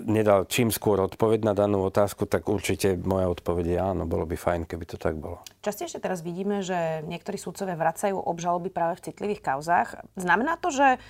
nedal 0.04 0.44
čím 0.44 0.68
skôr 0.68 1.00
odpoveď 1.00 1.48
na 1.48 1.56
danú 1.56 1.80
otázku, 1.88 2.28
tak 2.28 2.52
určite 2.52 3.00
moja 3.00 3.32
odpoveď 3.32 3.66
je 3.66 3.78
áno, 3.80 4.04
bolo 4.04 4.28
by 4.28 4.36
fajn, 4.36 4.68
keby 4.68 4.84
to 4.84 5.00
tak 5.00 5.16
bolo. 5.16 5.40
Častejšie 5.64 6.04
teraz 6.04 6.20
vidíme, 6.20 6.60
že 6.60 7.00
niektorí 7.08 7.40
súdcovia 7.40 7.80
vracajú 7.80 8.20
obžaloby 8.20 8.68
práve 8.68 9.00
v 9.00 9.04
citlivých 9.08 9.40
kauzách. 9.40 10.04
Znamená 10.20 10.60
to, 10.60 10.68
že 10.68 11.00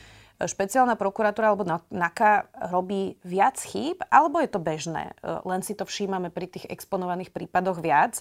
špeciálna 0.46 0.96
prokuratúra 0.96 1.52
alebo 1.52 1.68
NAKA 1.92 2.48
robí 2.72 3.20
viac 3.26 3.60
chýb, 3.60 4.00
alebo 4.08 4.40
je 4.40 4.48
to 4.48 4.60
bežné? 4.60 5.12
E, 5.20 5.40
len 5.44 5.60
si 5.60 5.76
to 5.76 5.84
všímame 5.84 6.32
pri 6.32 6.48
tých 6.48 6.68
exponovaných 6.68 7.32
prípadoch 7.34 7.80
viac. 7.80 8.20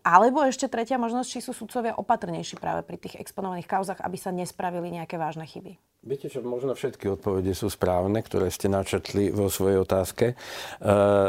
Alebo 0.00 0.40
ešte 0.46 0.70
tretia 0.70 0.96
možnosť, 0.96 1.28
či 1.28 1.40
sú 1.44 1.52
sudcovia 1.52 1.92
opatrnejší 1.98 2.56
práve 2.56 2.86
pri 2.86 2.96
tých 2.96 3.20
exponovaných 3.20 3.68
kauzach, 3.68 4.00
aby 4.00 4.16
sa 4.16 4.32
nespravili 4.32 4.88
nejaké 4.88 5.20
vážne 5.20 5.44
chyby. 5.44 5.76
Viete, 6.00 6.32
že 6.32 6.40
možno 6.40 6.72
všetky 6.72 7.12
odpovede 7.12 7.52
sú 7.52 7.68
správne, 7.68 8.24
ktoré 8.24 8.48
ste 8.48 8.72
načetli 8.72 9.28
vo 9.28 9.52
svojej 9.52 9.84
otázke, 9.84 10.26
e, 10.32 10.36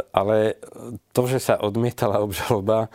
ale 0.08 0.62
to, 1.12 1.28
že 1.28 1.44
sa 1.44 1.60
odmietala 1.60 2.24
obžaloba, 2.24 2.88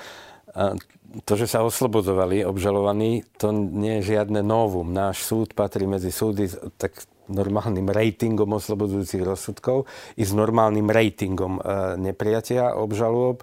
to, 1.24 1.32
že 1.36 1.46
sa 1.48 1.60
oslobodzovali 1.60 2.42
obžalovaní, 2.48 3.28
to 3.36 3.52
nie 3.52 4.00
je 4.00 4.16
žiadne 4.16 4.40
novum. 4.40 4.88
Náš 4.88 5.24
súd 5.24 5.52
patrí 5.52 5.84
medzi 5.84 6.08
súdy 6.08 6.48
tak 6.80 6.96
normálnym 7.28 7.90
ratingom 7.90 8.54
oslobodzujúcich 8.56 9.22
rozsudkov 9.22 9.86
i 10.16 10.22
s 10.22 10.32
normálnym 10.32 10.86
ratingom 10.86 11.58
e, 11.58 11.60
nepriatia 11.98 12.74
obžalôb 12.78 13.42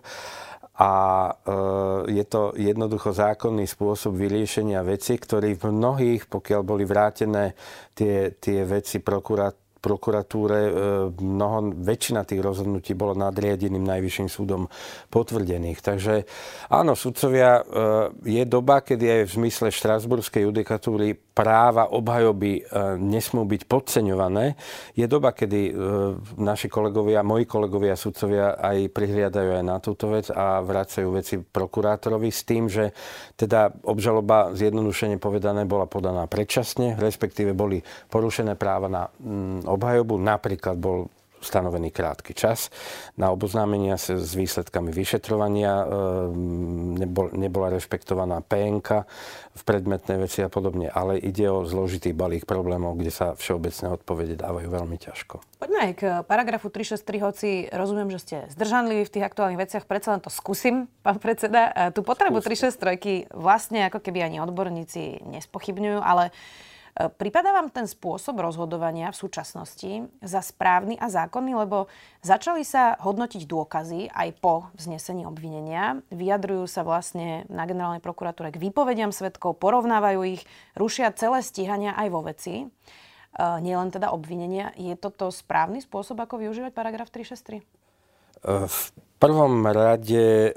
a 0.73 0.93
e, 1.29 1.31
je 2.17 2.25
to 2.25 2.57
jednoducho 2.57 3.13
zákonný 3.13 3.69
spôsob 3.69 4.17
vyriešenia 4.17 4.81
veci, 4.81 5.21
ktorý 5.21 5.53
v 5.53 5.69
mnohých, 5.69 6.25
pokiaľ 6.25 6.61
boli 6.65 6.81
vrátené 6.81 7.53
tie, 7.93 8.33
tie 8.41 8.65
veci 8.65 8.97
prokurát, 8.97 9.53
prokuratúre 9.77 10.59
e, 10.65 10.71
mnoho, 11.13 11.77
väčšina 11.77 12.25
tých 12.25 12.41
rozhodnutí 12.41 12.97
bolo 12.97 13.13
nadriadeným 13.13 13.85
najvyšším 13.85 14.27
súdom 14.33 14.65
potvrdených. 15.13 15.77
Takže 15.77 16.25
áno, 16.73 16.97
sudcovia, 16.97 17.61
je 18.25 18.43
doba, 18.49 18.81
kedy 18.81 19.05
aj 19.05 19.21
v 19.29 19.35
zmysle 19.43 19.67
štrasburskej 19.69 20.49
judikatúry 20.49 21.13
práva 21.33 21.89
obhajoby 21.89 22.51
e, 22.57 22.61
nesmú 23.01 23.43
byť 23.49 23.61
podceňované. 23.65 24.53
Je 24.93 25.05
doba, 25.09 25.33
kedy 25.33 25.75
naši 26.37 26.69
kolegovia, 26.69 27.25
moji 27.25 27.49
kolegovia 27.49 27.97
sudcovia 27.97 28.55
aj 28.57 28.93
prihliadajú 28.93 29.49
aj 29.59 29.63
na 29.65 29.77
túto 29.81 30.13
vec 30.13 30.29
a 30.29 30.61
vracajú 30.61 31.09
veci 31.09 31.41
prokurátorovi 31.41 32.29
s 32.29 32.41
tým, 32.45 32.69
že 32.69 32.93
teda 33.33 33.73
obžaloba 33.83 34.53
zjednodušene 34.53 35.17
povedané 35.17 35.65
bola 35.65 35.89
podaná 35.89 36.29
predčasne, 36.29 36.95
respektíve 36.95 37.57
boli 37.57 37.81
porušené 38.13 38.53
práva 38.53 38.87
na 38.87 39.09
obhajobu. 39.65 40.21
Napríklad 40.21 40.77
bol 40.77 41.09
stanovený 41.43 41.91
krátky 41.91 42.33
čas 42.33 42.73
na 43.19 43.29
oboznámenia 43.29 43.99
sa 43.99 44.17
s 44.17 44.33
výsledkami 44.33 44.89
vyšetrovania, 44.89 45.85
ehm, 45.85 46.97
nebol, 46.97 47.29
nebola 47.35 47.69
rešpektovaná 47.75 48.41
PNK 48.41 49.05
v 49.53 49.61
predmetnej 49.61 50.17
veci 50.17 50.41
a 50.41 50.49
podobne, 50.49 50.89
ale 50.89 51.21
ide 51.21 51.45
o 51.51 51.67
zložitý 51.67 52.15
balík 52.15 52.49
problémov, 52.49 52.97
kde 52.97 53.11
sa 53.13 53.27
všeobecné 53.37 53.93
odpovede 53.99 54.33
dávajú 54.39 54.67
veľmi 54.71 54.97
ťažko. 54.97 55.43
Poďme 55.61 55.79
aj 55.79 55.93
k 55.93 56.03
paragrafu 56.25 56.73
363, 56.73 57.27
hoci 57.27 57.49
rozumiem, 57.69 58.09
že 58.09 58.19
ste 58.19 58.35
zdržanliví 58.51 59.05
v 59.05 59.13
tých 59.13 59.27
aktuálnych 59.29 59.61
veciach, 59.61 59.85
predsa 59.85 60.17
len 60.17 60.21
to 60.23 60.33
skúsim, 60.33 60.89
pán 61.05 61.21
predseda. 61.21 61.93
Tú 61.93 62.01
potrebu 62.01 62.41
363 62.41 63.29
vlastne 63.31 63.85
ako 63.87 64.01
keby 64.01 64.25
ani 64.25 64.41
odborníci 64.41 65.21
nespochybňujú, 65.23 65.99
ale 66.01 66.33
E, 66.93 67.09
Pripadá 67.09 67.49
vám 67.53 67.73
ten 67.73 67.89
spôsob 67.89 68.37
rozhodovania 68.37 69.09
v 69.09 69.17
súčasnosti 69.17 70.05
za 70.21 70.41
správny 70.45 70.97
a 71.01 71.09
zákonný, 71.09 71.57
lebo 71.57 71.89
začali 72.21 72.61
sa 72.61 72.93
hodnotiť 73.01 73.49
dôkazy 73.49 74.13
aj 74.13 74.29
po 74.37 74.69
vznesení 74.77 75.25
obvinenia, 75.25 76.05
vyjadrujú 76.13 76.69
sa 76.69 76.85
vlastne 76.85 77.49
na 77.49 77.65
generálnej 77.65 78.03
prokuratúre 78.03 78.53
k 78.53 78.61
výpovediam 78.61 79.09
svetkov, 79.09 79.57
porovnávajú 79.57 80.21
ich, 80.37 80.45
rušia 80.77 81.09
celé 81.17 81.41
stíhania 81.41 81.97
aj 81.97 82.07
vo 82.13 82.21
veci, 82.21 82.55
e, 82.61 82.65
nielen 83.41 83.89
teda 83.89 84.13
obvinenia. 84.13 84.69
Je 84.77 84.93
toto 84.93 85.33
správny 85.33 85.81
spôsob, 85.81 86.21
ako 86.21 86.45
využívať 86.45 86.71
paragraf 86.77 87.09
363? 87.09 87.57
E, 87.57 87.65
v 88.69 88.79
prvom 89.17 89.63
rade 89.63 90.51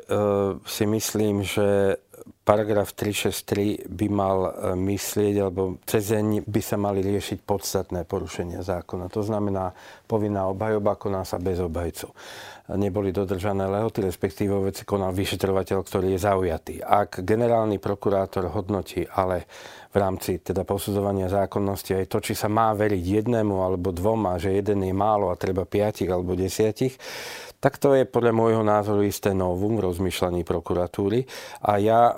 si 0.67 0.85
myslím, 0.91 1.47
že 1.47 2.03
paragraf 2.47 2.95
363 2.95 3.91
by 3.91 4.07
mal 4.07 4.39
e, 4.47 4.51
myslieť, 4.79 5.35
alebo 5.43 5.83
cez 5.83 6.15
by 6.47 6.61
sa 6.63 6.79
mali 6.79 7.03
riešiť 7.03 7.43
podstatné 7.43 8.07
porušenia 8.07 8.63
zákona. 8.63 9.11
To 9.11 9.27
znamená 9.27 9.75
povinná 10.07 10.47
obhajoba 10.47 10.95
koná 10.95 11.27
sa 11.27 11.43
bez 11.43 11.59
obhajcu. 11.59 12.07
Neboli 12.79 13.11
dodržané 13.11 13.67
lehoty, 13.67 14.03
respektíve 14.07 14.59
veci 14.63 14.87
konal 14.87 15.11
vyšetrovateľ, 15.11 15.79
ktorý 15.83 16.15
je 16.15 16.21
zaujatý. 16.23 16.75
Ak 16.83 17.23
generálny 17.23 17.83
prokurátor 17.83 18.51
hodnotí, 18.55 19.07
ale 19.07 19.47
v 19.91 19.97
rámci 19.99 20.39
teda 20.43 20.63
posudzovania 20.63 21.31
zákonnosti 21.31 21.99
aj 21.99 22.07
to, 22.11 22.19
či 22.23 22.35
sa 22.35 22.47
má 22.47 22.75
veriť 22.75 23.03
jednému 23.23 23.55
alebo 23.59 23.95
dvom 23.95 24.31
a 24.31 24.39
že 24.39 24.59
jeden 24.59 24.83
je 24.83 24.95
málo 24.95 25.31
a 25.31 25.39
treba 25.39 25.63
piatich 25.63 26.11
alebo 26.11 26.35
desiatich, 26.35 26.99
tak 27.67 27.83
to 27.83 27.99
je 27.99 28.07
podľa 28.07 28.31
môjho 28.31 28.63
názoru 28.63 29.03
isté 29.03 29.35
novum 29.35 29.83
rozmýšľaní 29.83 30.47
prokuratúry. 30.47 31.27
A 31.67 31.83
ja 31.83 32.01
e, 32.07 32.15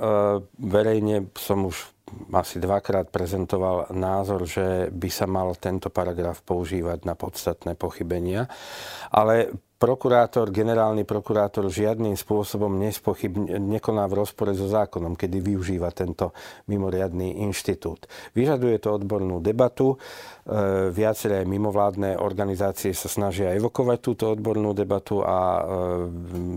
verejne 0.60 1.32
som 1.40 1.64
už 1.64 1.88
asi 2.36 2.60
dvakrát 2.60 3.08
prezentoval 3.08 3.88
názor, 3.96 4.44
že 4.44 4.92
by 4.92 5.08
sa 5.08 5.24
mal 5.24 5.56
tento 5.56 5.88
paragraf 5.88 6.44
používať 6.44 7.08
na 7.08 7.16
podstatné 7.16 7.80
pochybenia. 7.80 8.44
Ale 9.08 9.56
prokurátor, 9.78 10.50
generálny 10.50 11.06
prokurátor 11.06 11.70
žiadnym 11.70 12.18
spôsobom 12.18 12.66
nekoná 13.46 14.04
v 14.10 14.18
rozpore 14.18 14.50
so 14.50 14.66
zákonom, 14.66 15.14
kedy 15.14 15.38
využíva 15.38 15.94
tento 15.94 16.34
mimoriadný 16.66 17.46
inštitút. 17.46 18.10
Vyžaduje 18.34 18.82
to 18.82 18.98
odbornú 18.98 19.38
debatu. 19.38 19.94
E, 19.94 20.90
viaceré 20.90 21.46
mimovládne 21.46 22.18
organizácie 22.18 22.90
sa 22.90 23.06
snažia 23.06 23.54
evokovať 23.54 23.98
túto 24.02 24.24
odbornú 24.34 24.74
debatu 24.74 25.22
a 25.22 25.38
e, 25.38 25.60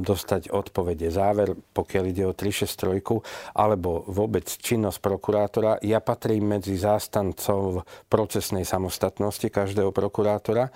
dostať 0.02 0.50
odpovede. 0.50 1.14
Záver, 1.14 1.54
pokiaľ 1.54 2.04
ide 2.10 2.26
o 2.26 2.34
363, 2.34 3.54
alebo 3.54 4.02
vôbec 4.10 4.50
činnosť 4.50 4.98
prokurátora, 4.98 5.78
ja 5.86 6.02
patrím 6.02 6.58
medzi 6.58 6.74
zástancov 6.74 7.86
procesnej 8.10 8.66
samostatnosti 8.66 9.46
každého 9.46 9.94
prokurátora 9.94 10.74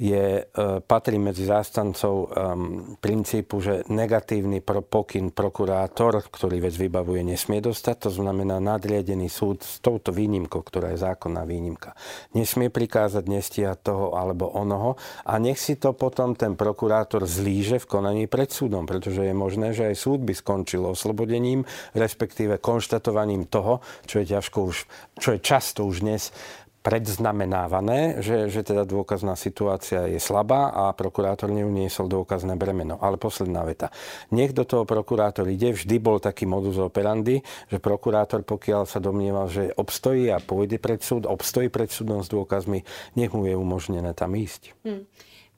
je, 0.00 0.26
e, 0.40 0.44
patrí 0.80 1.20
medzi 1.20 1.44
zástancov 1.44 2.14
um, 2.24 2.96
princípu, 2.96 3.60
že 3.60 3.84
negatívny 3.92 4.64
pokyn 4.64 5.28
prokurátor, 5.28 6.24
ktorý 6.24 6.64
vec 6.64 6.72
vybavuje, 6.72 7.20
nesmie 7.20 7.60
dostať. 7.60 8.08
To 8.08 8.10
znamená 8.24 8.56
nadriadený 8.64 9.28
súd 9.28 9.60
s 9.60 9.76
touto 9.84 10.08
výnimkou, 10.08 10.64
ktorá 10.64 10.96
je 10.96 11.04
zákonná 11.04 11.44
výnimka. 11.44 11.92
Nesmie 12.32 12.72
prikázať 12.72 13.28
nestíhať 13.28 13.92
toho 13.92 14.16
alebo 14.16 14.48
onoho 14.48 14.96
a 15.28 15.36
nech 15.36 15.60
si 15.60 15.76
to 15.76 15.92
potom 15.92 16.32
ten 16.32 16.56
prokurátor 16.56 17.28
zlíže 17.28 17.76
v 17.84 17.90
konaní 18.00 18.24
pred 18.24 18.48
súdom, 18.48 18.88
pretože 18.88 19.20
je 19.20 19.36
možné, 19.36 19.76
že 19.76 19.92
aj 19.92 20.00
súd 20.00 20.24
by 20.24 20.32
skončil 20.32 20.80
oslobodením, 20.88 21.68
respektíve 21.92 22.56
konštatovaním 22.56 23.44
toho, 23.52 23.84
čo 24.08 24.24
je 24.24 24.32
ťažko 24.32 24.58
už, 24.64 24.76
čo 25.20 25.36
je 25.36 25.40
často 25.44 25.84
už 25.84 26.00
dnes 26.00 26.32
predznamenávané, 26.80 28.24
že, 28.24 28.48
že 28.48 28.64
teda 28.64 28.88
dôkazná 28.88 29.36
situácia 29.36 30.08
je 30.08 30.16
slabá 30.16 30.72
a 30.72 30.96
prokurátor 30.96 31.52
neuniesol 31.52 32.08
dôkazné 32.08 32.56
bremeno. 32.56 32.96
Ale 32.96 33.20
posledná 33.20 33.60
veta. 33.68 33.92
Nech 34.32 34.56
do 34.56 34.64
toho 34.64 34.88
prokurátor 34.88 35.44
ide, 35.52 35.76
vždy 35.76 35.96
bol 36.00 36.16
taký 36.16 36.48
modus 36.48 36.80
operandi, 36.80 37.44
že 37.68 37.76
prokurátor, 37.76 38.40
pokiaľ 38.48 38.88
sa 38.88 38.96
domnieval, 38.96 39.52
že 39.52 39.76
obstojí 39.76 40.32
a 40.32 40.40
pôjde 40.40 40.80
pred 40.80 41.04
súd, 41.04 41.28
obstojí 41.28 41.68
pred 41.68 41.92
súdom 41.92 42.24
s 42.24 42.32
dôkazmi, 42.32 42.80
nech 43.12 43.32
mu 43.36 43.44
je 43.44 43.54
umožnené 43.60 44.16
tam 44.16 44.32
ísť. 44.32 44.72
Hmm. 44.80 45.04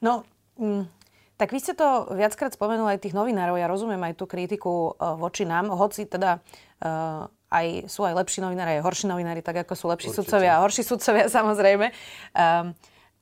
No, 0.03 0.27
mm, 0.59 0.91
tak 1.39 1.55
vy 1.55 1.59
ste 1.63 1.79
to 1.79 2.11
viackrát 2.19 2.51
spomenuli 2.51 2.99
aj 2.99 3.03
tých 3.03 3.15
novinárov. 3.15 3.63
Ja 3.63 3.71
rozumiem 3.71 4.03
aj 4.11 4.19
tú 4.19 4.27
kritiku 4.27 4.99
uh, 4.99 5.15
voči 5.15 5.47
nám, 5.47 5.71
hoci 5.71 6.11
teda 6.11 6.43
uh, 6.83 7.31
aj, 7.53 7.93
sú 7.93 8.09
aj 8.09 8.17
lepší 8.17 8.41
novinári, 8.41 8.81
aj 8.81 8.85
horší 8.89 9.07
novinári, 9.13 9.45
tak 9.45 9.69
ako 9.69 9.77
sú 9.77 9.85
lepší 9.93 10.09
Určite. 10.09 10.25
sudcovia 10.25 10.57
a 10.57 10.63
horší 10.65 10.83
sudcovia 10.83 11.27
samozrejme. 11.39 11.93
Um, 12.33 12.73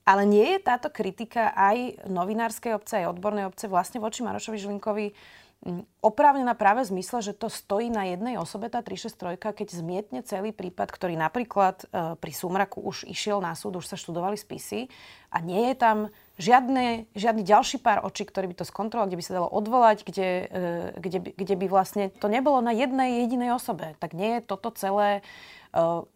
Ale 0.06 0.22
nie 0.24 0.56
je 0.56 0.60
táto 0.62 0.88
kritika 0.88 1.50
aj 1.52 2.06
novinárskej 2.08 2.72
obce, 2.72 3.02
aj 3.02 3.14
odbornej 3.14 3.46
obce 3.46 3.66
vlastne 3.66 3.98
voči 4.00 4.24
Marošovi 4.24 4.58
Žilinkovi 4.58 5.06
oprávnená 6.00 6.56
práve 6.56 6.88
zmysle, 6.88 7.20
že 7.20 7.36
to 7.36 7.52
stojí 7.52 7.92
na 7.92 8.08
jednej 8.08 8.40
osobe, 8.40 8.72
tá 8.72 8.80
363, 8.80 9.60
keď 9.60 9.68
zmietne 9.68 10.20
celý 10.24 10.56
prípad, 10.56 10.88
ktorý 10.88 11.20
napríklad 11.20 11.84
e, 11.84 12.16
pri 12.16 12.32
Sumraku 12.32 12.80
už 12.80 13.04
išiel 13.04 13.44
na 13.44 13.52
súd, 13.52 13.76
už 13.76 13.84
sa 13.84 14.00
študovali 14.00 14.40
spisy 14.40 14.88
a 15.28 15.44
nie 15.44 15.68
je 15.68 15.76
tam 15.76 15.96
žiadne, 16.40 17.12
žiadny 17.12 17.44
ďalší 17.44 17.84
pár 17.84 18.00
očí, 18.08 18.24
ktorý 18.24 18.56
by 18.56 18.56
to 18.56 18.64
skontroloval, 18.64 19.12
kde 19.12 19.20
by 19.20 19.24
sa 19.28 19.36
dalo 19.36 19.48
odvolať, 19.52 19.98
kde, 20.08 20.28
e, 20.48 20.62
kde, 20.96 21.18
by, 21.20 21.30
kde 21.36 21.54
by 21.60 21.66
vlastne 21.68 22.04
to 22.08 22.32
nebolo 22.32 22.64
na 22.64 22.72
jednej 22.72 23.28
jedinej 23.28 23.52
osobe. 23.52 24.00
Tak 24.00 24.16
nie 24.16 24.40
je 24.40 24.48
toto 24.48 24.72
celé 24.72 25.20
e, 25.76 26.08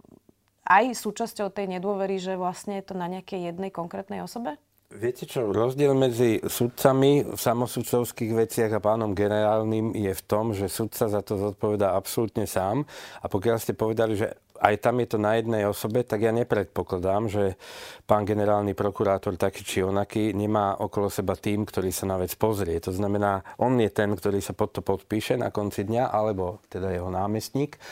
aj 0.64 0.84
súčasťou 0.96 1.52
tej 1.52 1.68
nedôvery, 1.68 2.16
že 2.16 2.40
vlastne 2.40 2.80
je 2.80 2.84
to 2.88 2.96
na 2.96 3.12
nejakej 3.12 3.52
jednej 3.52 3.68
konkrétnej 3.68 4.24
osobe? 4.24 4.56
Viete 4.94 5.26
čo, 5.26 5.50
rozdiel 5.50 5.90
medzi 5.90 6.38
sudcami 6.38 7.26
v 7.26 7.34
samosudcovských 7.34 8.30
veciach 8.30 8.78
a 8.78 8.84
pánom 8.84 9.10
generálnym 9.10 9.90
je 9.90 10.14
v 10.14 10.22
tom, 10.22 10.54
že 10.54 10.70
sudca 10.70 11.10
za 11.10 11.18
to 11.18 11.34
zodpovedá 11.34 11.98
absolútne 11.98 12.46
sám. 12.46 12.86
A 13.18 13.26
pokiaľ 13.26 13.58
ste 13.58 13.74
povedali, 13.74 14.14
že 14.14 14.38
aj 14.62 14.86
tam 14.86 15.02
je 15.02 15.08
to 15.10 15.18
na 15.18 15.34
jednej 15.34 15.66
osobe, 15.66 16.06
tak 16.06 16.22
ja 16.22 16.30
nepredpokladám, 16.30 17.26
že 17.26 17.58
pán 18.06 18.22
generálny 18.22 18.78
prokurátor 18.78 19.34
taký 19.34 19.66
či 19.66 19.82
onaký 19.82 20.30
nemá 20.30 20.78
okolo 20.78 21.10
seba 21.10 21.34
tým, 21.34 21.66
ktorý 21.66 21.90
sa 21.90 22.06
na 22.06 22.14
vec 22.14 22.30
pozrie. 22.38 22.78
To 22.78 22.94
znamená, 22.94 23.42
on 23.58 23.74
je 23.82 23.90
ten, 23.90 24.14
ktorý 24.14 24.38
sa 24.38 24.54
pod 24.54 24.78
to 24.78 24.80
podpíše 24.86 25.34
na 25.34 25.50
konci 25.50 25.90
dňa, 25.90 26.06
alebo 26.06 26.62
teda 26.70 26.94
jeho 26.94 27.10
námestník 27.10 27.82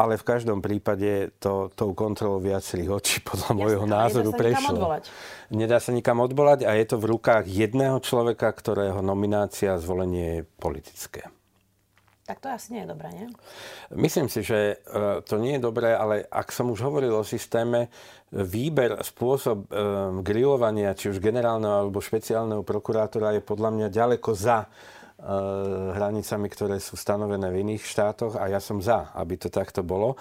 ale 0.00 0.16
v 0.16 0.24
každom 0.24 0.64
prípade 0.64 1.36
to 1.36 1.68
tou 1.76 1.92
kontrolou 1.92 2.40
viacerých 2.40 2.90
očí 2.90 3.16
podľa 3.28 3.52
Jasne, 3.52 3.60
môjho 3.60 3.84
názoru 3.84 4.30
nedá 4.32 4.40
prešlo. 4.40 4.78
Nedá 5.52 5.78
sa 5.82 5.92
nikam 5.92 6.24
odvolať 6.24 6.64
a 6.64 6.72
je 6.72 6.86
to 6.88 6.96
v 6.96 7.12
rukách 7.12 7.44
jedného 7.44 8.00
človeka, 8.00 8.48
ktorého 8.48 9.04
nominácia 9.04 9.76
a 9.76 9.82
zvolenie 9.82 10.40
je 10.40 10.42
politické. 10.56 11.28
Tak 12.30 12.38
to 12.38 12.46
asi 12.46 12.78
nie 12.78 12.86
je 12.86 12.94
dobré, 12.94 13.10
nie? 13.10 13.26
Myslím 13.90 14.30
si, 14.30 14.46
že 14.46 14.78
e, 14.78 15.18
to 15.26 15.42
nie 15.42 15.58
je 15.58 15.66
dobré, 15.66 15.90
ale 15.98 16.22
ak 16.30 16.54
som 16.54 16.70
už 16.70 16.78
hovoril 16.78 17.10
o 17.10 17.26
systéme, 17.26 17.90
výber, 18.30 18.94
spôsob 19.02 19.66
um, 19.66 20.22
grilovania, 20.22 20.94
či 20.94 21.10
už 21.10 21.18
generálneho 21.18 21.82
alebo 21.82 21.98
špeciálneho 21.98 22.62
prokurátora 22.62 23.34
je 23.34 23.42
podľa 23.42 23.70
mňa 23.74 23.86
ďaleko 23.90 24.30
za 24.38 24.70
hranicami, 25.94 26.48
ktoré 26.48 26.76
sú 26.80 26.96
stanovené 26.96 27.52
v 27.52 27.60
iných 27.66 27.84
štátoch 27.84 28.40
a 28.40 28.48
ja 28.48 28.60
som 28.60 28.80
za, 28.80 29.12
aby 29.12 29.36
to 29.36 29.52
takto 29.52 29.84
bolo. 29.84 30.16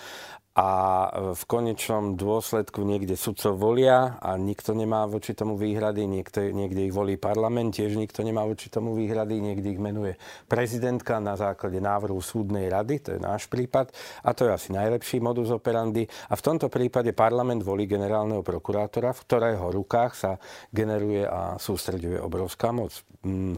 A 0.60 1.08
v 1.40 1.44
konečnom 1.48 2.20
dôsledku 2.20 2.84
niekde 2.84 3.16
sudcov 3.16 3.56
volia 3.56 4.20
a 4.20 4.36
nikto 4.36 4.76
nemá 4.76 5.08
voči 5.08 5.32
tomu 5.32 5.56
výhrady, 5.56 6.04
niekto, 6.04 6.52
niekde 6.52 6.84
ich 6.84 6.92
volí 6.92 7.16
parlament, 7.16 7.80
tiež 7.80 7.96
nikto 7.96 8.28
nemá 8.28 8.44
voči 8.44 8.68
tomu 8.68 8.92
výhrady, 8.92 9.40
niekde 9.40 9.72
ich 9.72 9.80
menuje 9.80 10.20
prezidentka 10.52 11.24
na 11.24 11.40
základe 11.40 11.80
návrhu 11.80 12.20
súdnej 12.20 12.68
rady, 12.68 13.00
to 13.00 13.10
je 13.16 13.20
náš 13.24 13.48
prípad 13.48 13.96
a 14.20 14.36
to 14.36 14.50
je 14.50 14.52
asi 14.52 14.70
najlepší 14.76 15.24
modus 15.24 15.48
operandi. 15.48 16.04
A 16.28 16.36
v 16.36 16.44
tomto 16.44 16.68
prípade 16.68 17.16
parlament 17.16 17.64
volí 17.64 17.88
generálneho 17.88 18.44
prokurátora, 18.44 19.16
v 19.16 19.24
ktorého 19.32 19.64
rukách 19.64 20.12
sa 20.12 20.32
generuje 20.76 21.24
a 21.24 21.56
sústreďuje 21.56 22.20
obrovská 22.20 22.76
moc. 22.76 22.92
Mm 23.24 23.56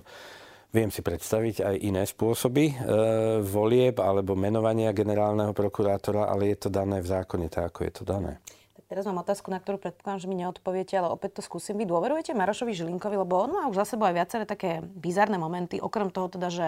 Viem 0.71 0.87
si 0.87 1.03
predstaviť 1.03 1.67
aj 1.67 1.75
iné 1.83 2.07
spôsoby 2.07 2.71
e, 2.71 2.75
volieb 3.43 3.99
alebo 3.99 4.39
menovania 4.39 4.95
generálneho 4.95 5.51
prokurátora, 5.51 6.31
ale 6.31 6.55
je 6.55 6.63
to 6.63 6.69
dané 6.71 7.03
v 7.03 7.11
zákone 7.11 7.51
tak, 7.51 7.75
ako 7.75 7.79
je 7.83 7.91
to 7.91 8.03
dané. 8.07 8.39
Tak 8.79 8.87
teraz 8.87 9.03
mám 9.03 9.19
otázku, 9.19 9.51
na 9.51 9.59
ktorú 9.59 9.83
predpokladám, 9.83 10.23
že 10.23 10.31
mi 10.31 10.39
neodpoviete, 10.39 10.95
ale 10.95 11.11
opäť 11.11 11.39
to 11.39 11.41
skúsim. 11.43 11.75
Vy 11.75 11.83
dôverujete 11.91 12.31
Marošovi 12.31 12.71
Žilinkovi, 12.71 13.19
lebo 13.19 13.43
on 13.43 13.51
má 13.51 13.67
už 13.67 13.83
za 13.83 13.95
sebou 13.95 14.07
aj 14.07 14.15
viaceré 14.15 14.43
také 14.47 14.79
bizarné 14.95 15.35
momenty, 15.35 15.75
okrem 15.83 16.07
toho 16.07 16.31
teda, 16.31 16.47
že 16.47 16.67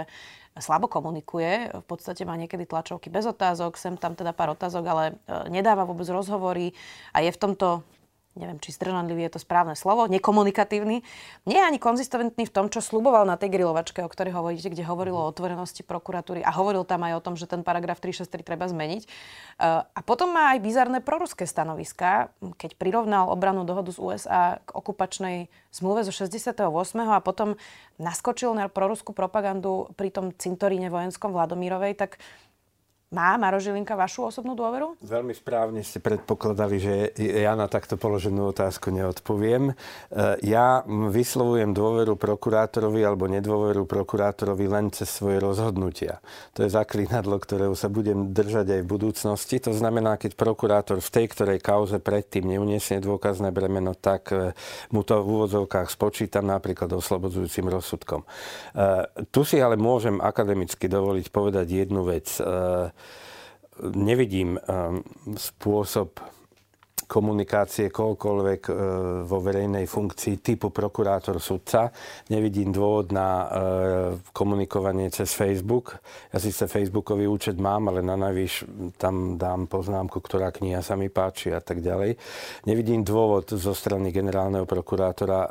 slabo 0.60 0.92
komunikuje, 0.92 1.72
v 1.72 1.86
podstate 1.88 2.28
má 2.28 2.36
niekedy 2.36 2.68
tlačovky 2.68 3.08
bez 3.08 3.24
otázok, 3.24 3.80
sem 3.80 3.96
tam 3.96 4.20
teda 4.20 4.36
pár 4.36 4.52
otázok, 4.52 4.84
ale 4.84 5.04
e, 5.08 5.14
nedáva 5.48 5.88
vôbec 5.88 6.12
rozhovory 6.12 6.76
a 7.16 7.24
je 7.24 7.32
v 7.32 7.40
tomto 7.40 7.88
neviem, 8.34 8.58
či 8.58 8.74
zdržanlivý 8.74 9.30
je 9.30 9.38
to 9.38 9.40
správne 9.42 9.78
slovo, 9.78 10.10
nekomunikatívny, 10.10 11.06
nie 11.46 11.60
je 11.60 11.66
ani 11.66 11.78
konzistentný 11.78 12.50
v 12.50 12.54
tom, 12.54 12.66
čo 12.70 12.82
sluboval 12.82 13.30
na 13.30 13.38
tej 13.38 13.54
grilovačke, 13.54 14.02
o 14.02 14.10
ktorej 14.10 14.34
hovoríte, 14.34 14.74
kde 14.74 14.82
hovorilo 14.86 15.22
o 15.22 15.30
otvorenosti 15.30 15.86
prokuratúry 15.86 16.42
a 16.42 16.50
hovoril 16.50 16.82
tam 16.82 17.06
aj 17.06 17.14
o 17.22 17.24
tom, 17.24 17.34
že 17.38 17.46
ten 17.46 17.62
paragraf 17.62 18.02
363 18.02 18.42
treba 18.42 18.66
zmeniť. 18.66 19.04
Eh, 19.06 19.82
a 19.86 20.00
potom 20.02 20.34
má 20.34 20.58
aj 20.58 20.66
bizarné 20.66 21.00
proruské 21.06 21.46
stanoviska, 21.46 22.34
keď 22.58 22.74
prirovnal 22.76 23.30
obranú 23.30 23.64
dohodu 23.64 23.94
z 23.94 24.02
USA 24.02 24.58
k 24.66 24.70
okupačnej 24.74 25.54
zmluve 25.70 26.02
zo 26.06 26.14
68. 26.14 26.66
a 27.14 27.22
potom 27.22 27.58
naskočil 28.02 28.58
na 28.58 28.66
proruskú 28.66 29.14
propagandu 29.14 29.94
pri 29.94 30.10
tom 30.10 30.34
cintoríne 30.34 30.90
vojenskom 30.90 31.30
Vladomírovej, 31.34 31.94
tak 31.98 32.18
má 33.14 33.38
Maro 33.38 33.62
Žilinka 33.62 33.94
vašu 33.94 34.26
osobnú 34.34 34.58
dôveru? 34.58 34.98
Veľmi 35.06 35.38
správne 35.38 35.86
ste 35.86 36.02
predpokladali, 36.02 36.76
že 36.82 36.94
ja 37.16 37.54
na 37.54 37.70
takto 37.70 37.94
položenú 37.94 38.50
otázku 38.50 38.90
neodpoviem. 38.90 39.70
E, 39.70 39.74
ja 40.42 40.82
vyslovujem 40.90 41.78
dôveru 41.78 42.18
prokurátorovi 42.18 43.06
alebo 43.06 43.30
nedôveru 43.30 43.86
prokurátorovi 43.86 44.66
len 44.66 44.90
cez 44.90 45.14
svoje 45.14 45.38
rozhodnutia. 45.38 46.18
To 46.58 46.66
je 46.66 46.74
zaklinadlo, 46.74 47.38
ktorého 47.38 47.78
sa 47.78 47.86
budem 47.88 48.34
držať 48.34 48.82
aj 48.82 48.82
v 48.82 48.90
budúcnosti. 48.90 49.62
To 49.62 49.72
znamená, 49.78 50.18
keď 50.18 50.34
prokurátor 50.34 50.98
v 50.98 51.14
tej 51.14 51.26
ktorej 51.30 51.62
kauze 51.62 52.02
predtým 52.02 52.50
neuniesie 52.50 52.98
dôkazné 52.98 53.54
bremeno, 53.54 53.94
tak 53.94 54.34
e, 54.34 54.58
mu 54.90 55.06
to 55.06 55.22
v 55.22 55.30
úvodzovkách 55.38 55.94
spočítam 55.94 56.50
napríklad 56.50 56.90
oslobodzujúcim 56.90 57.70
rozsudkom. 57.70 58.26
E, 58.26 58.28
tu 59.30 59.46
si 59.46 59.62
ale 59.62 59.78
môžem 59.78 60.18
akademicky 60.18 60.90
dovoliť 60.90 61.30
povedať 61.30 61.68
jednu 61.70 62.02
vec 62.10 62.26
nevidím 63.82 64.56
ehm, 64.58 65.02
spôsob 65.34 66.22
komunikácie 67.14 67.94
kohokoľvek 67.94 68.62
e, 68.70 68.74
vo 69.28 69.38
verejnej 69.38 69.86
funkcii 69.86 70.42
typu 70.42 70.74
prokurátor 70.74 71.38
sudca. 71.38 71.94
Nevidím 72.34 72.74
dôvod 72.74 73.14
na 73.14 73.30
e, 73.30 73.46
komunikovanie 74.34 75.14
cez 75.14 75.36
Facebook. 75.38 76.00
Ja 76.34 76.42
síce 76.42 76.66
Facebookový 76.66 77.30
účet 77.30 77.60
mám, 77.62 77.94
ale 77.94 78.02
na 78.02 78.18
najvyš 78.18 78.66
tam 78.98 79.38
dám 79.38 79.70
poznámku, 79.70 80.18
ktorá 80.24 80.50
kniha 80.50 80.82
sa 80.82 80.98
mi 80.98 81.14
páči 81.14 81.54
a 81.54 81.62
tak 81.62 81.86
ďalej. 81.86 82.18
Nevidím 82.66 83.06
dôvod 83.06 83.54
zo 83.54 83.78
strany 83.78 84.10
generálneho 84.10 84.66
prokurátora 84.66 85.46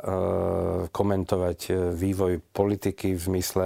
komentovať 0.89 1.93
vývoj 1.95 2.41
politiky 2.51 3.15
v 3.15 3.21
zmysle 3.21 3.65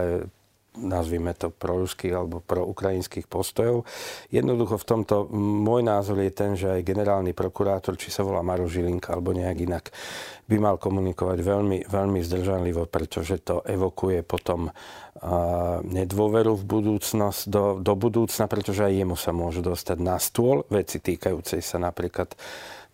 nazvime 0.77 1.33
to 1.33 1.49
proruských 1.49 2.13
alebo 2.13 2.39
proukrajinských 2.45 3.25
postojov. 3.25 3.83
Jednoducho 4.29 4.77
v 4.77 4.87
tomto 4.87 5.15
môj 5.37 5.81
názor 5.83 6.21
je 6.21 6.31
ten, 6.31 6.53
že 6.53 6.79
aj 6.79 6.87
generálny 6.87 7.33
prokurátor, 7.33 7.97
či 7.97 8.13
sa 8.13 8.21
volá 8.23 8.45
Maro 8.45 8.69
Žilinka 8.69 9.13
alebo 9.13 9.33
nejak 9.33 9.57
inak, 9.57 9.85
by 10.47 10.55
mal 10.61 10.75
komunikovať 10.79 11.43
veľmi, 11.43 11.77
veľmi 11.91 12.19
zdržanlivo, 12.23 12.87
pretože 12.87 13.43
to 13.43 13.65
evokuje 13.67 14.23
potom 14.23 14.71
nedôveru 15.81 16.53
v 16.61 16.63
budúcnosť, 16.63 17.41
do, 17.49 17.81
do 17.81 17.93
budúcna, 17.97 18.45
pretože 18.45 18.85
aj 18.85 18.93
jemu 19.01 19.17
sa 19.17 19.33
môžu 19.33 19.65
dostať 19.65 19.97
na 19.97 20.21
stôl 20.21 20.61
veci 20.69 21.01
týkajúcej 21.01 21.59
sa 21.65 21.81
napríklad 21.81 22.37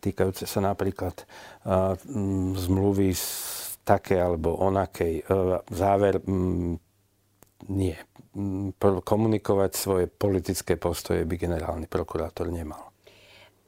týkajúce 0.04 0.44
sa 0.44 0.60
napríklad 0.60 1.16
uh, 1.64 1.96
zmluvy 2.60 3.16
z 3.16 3.24
také 3.88 4.20
alebo 4.20 4.60
onakej. 4.60 5.24
Uh, 5.24 5.64
záver 5.72 6.20
um, 6.28 6.76
nie. 7.70 7.96
Mm, 8.34 8.74
komunikovať 8.82 9.72
svoje 9.78 10.06
politické 10.10 10.76
postoje 10.76 11.24
by 11.24 11.36
generálny 11.38 11.86
prokurátor 11.86 12.50
nemal. 12.50 12.94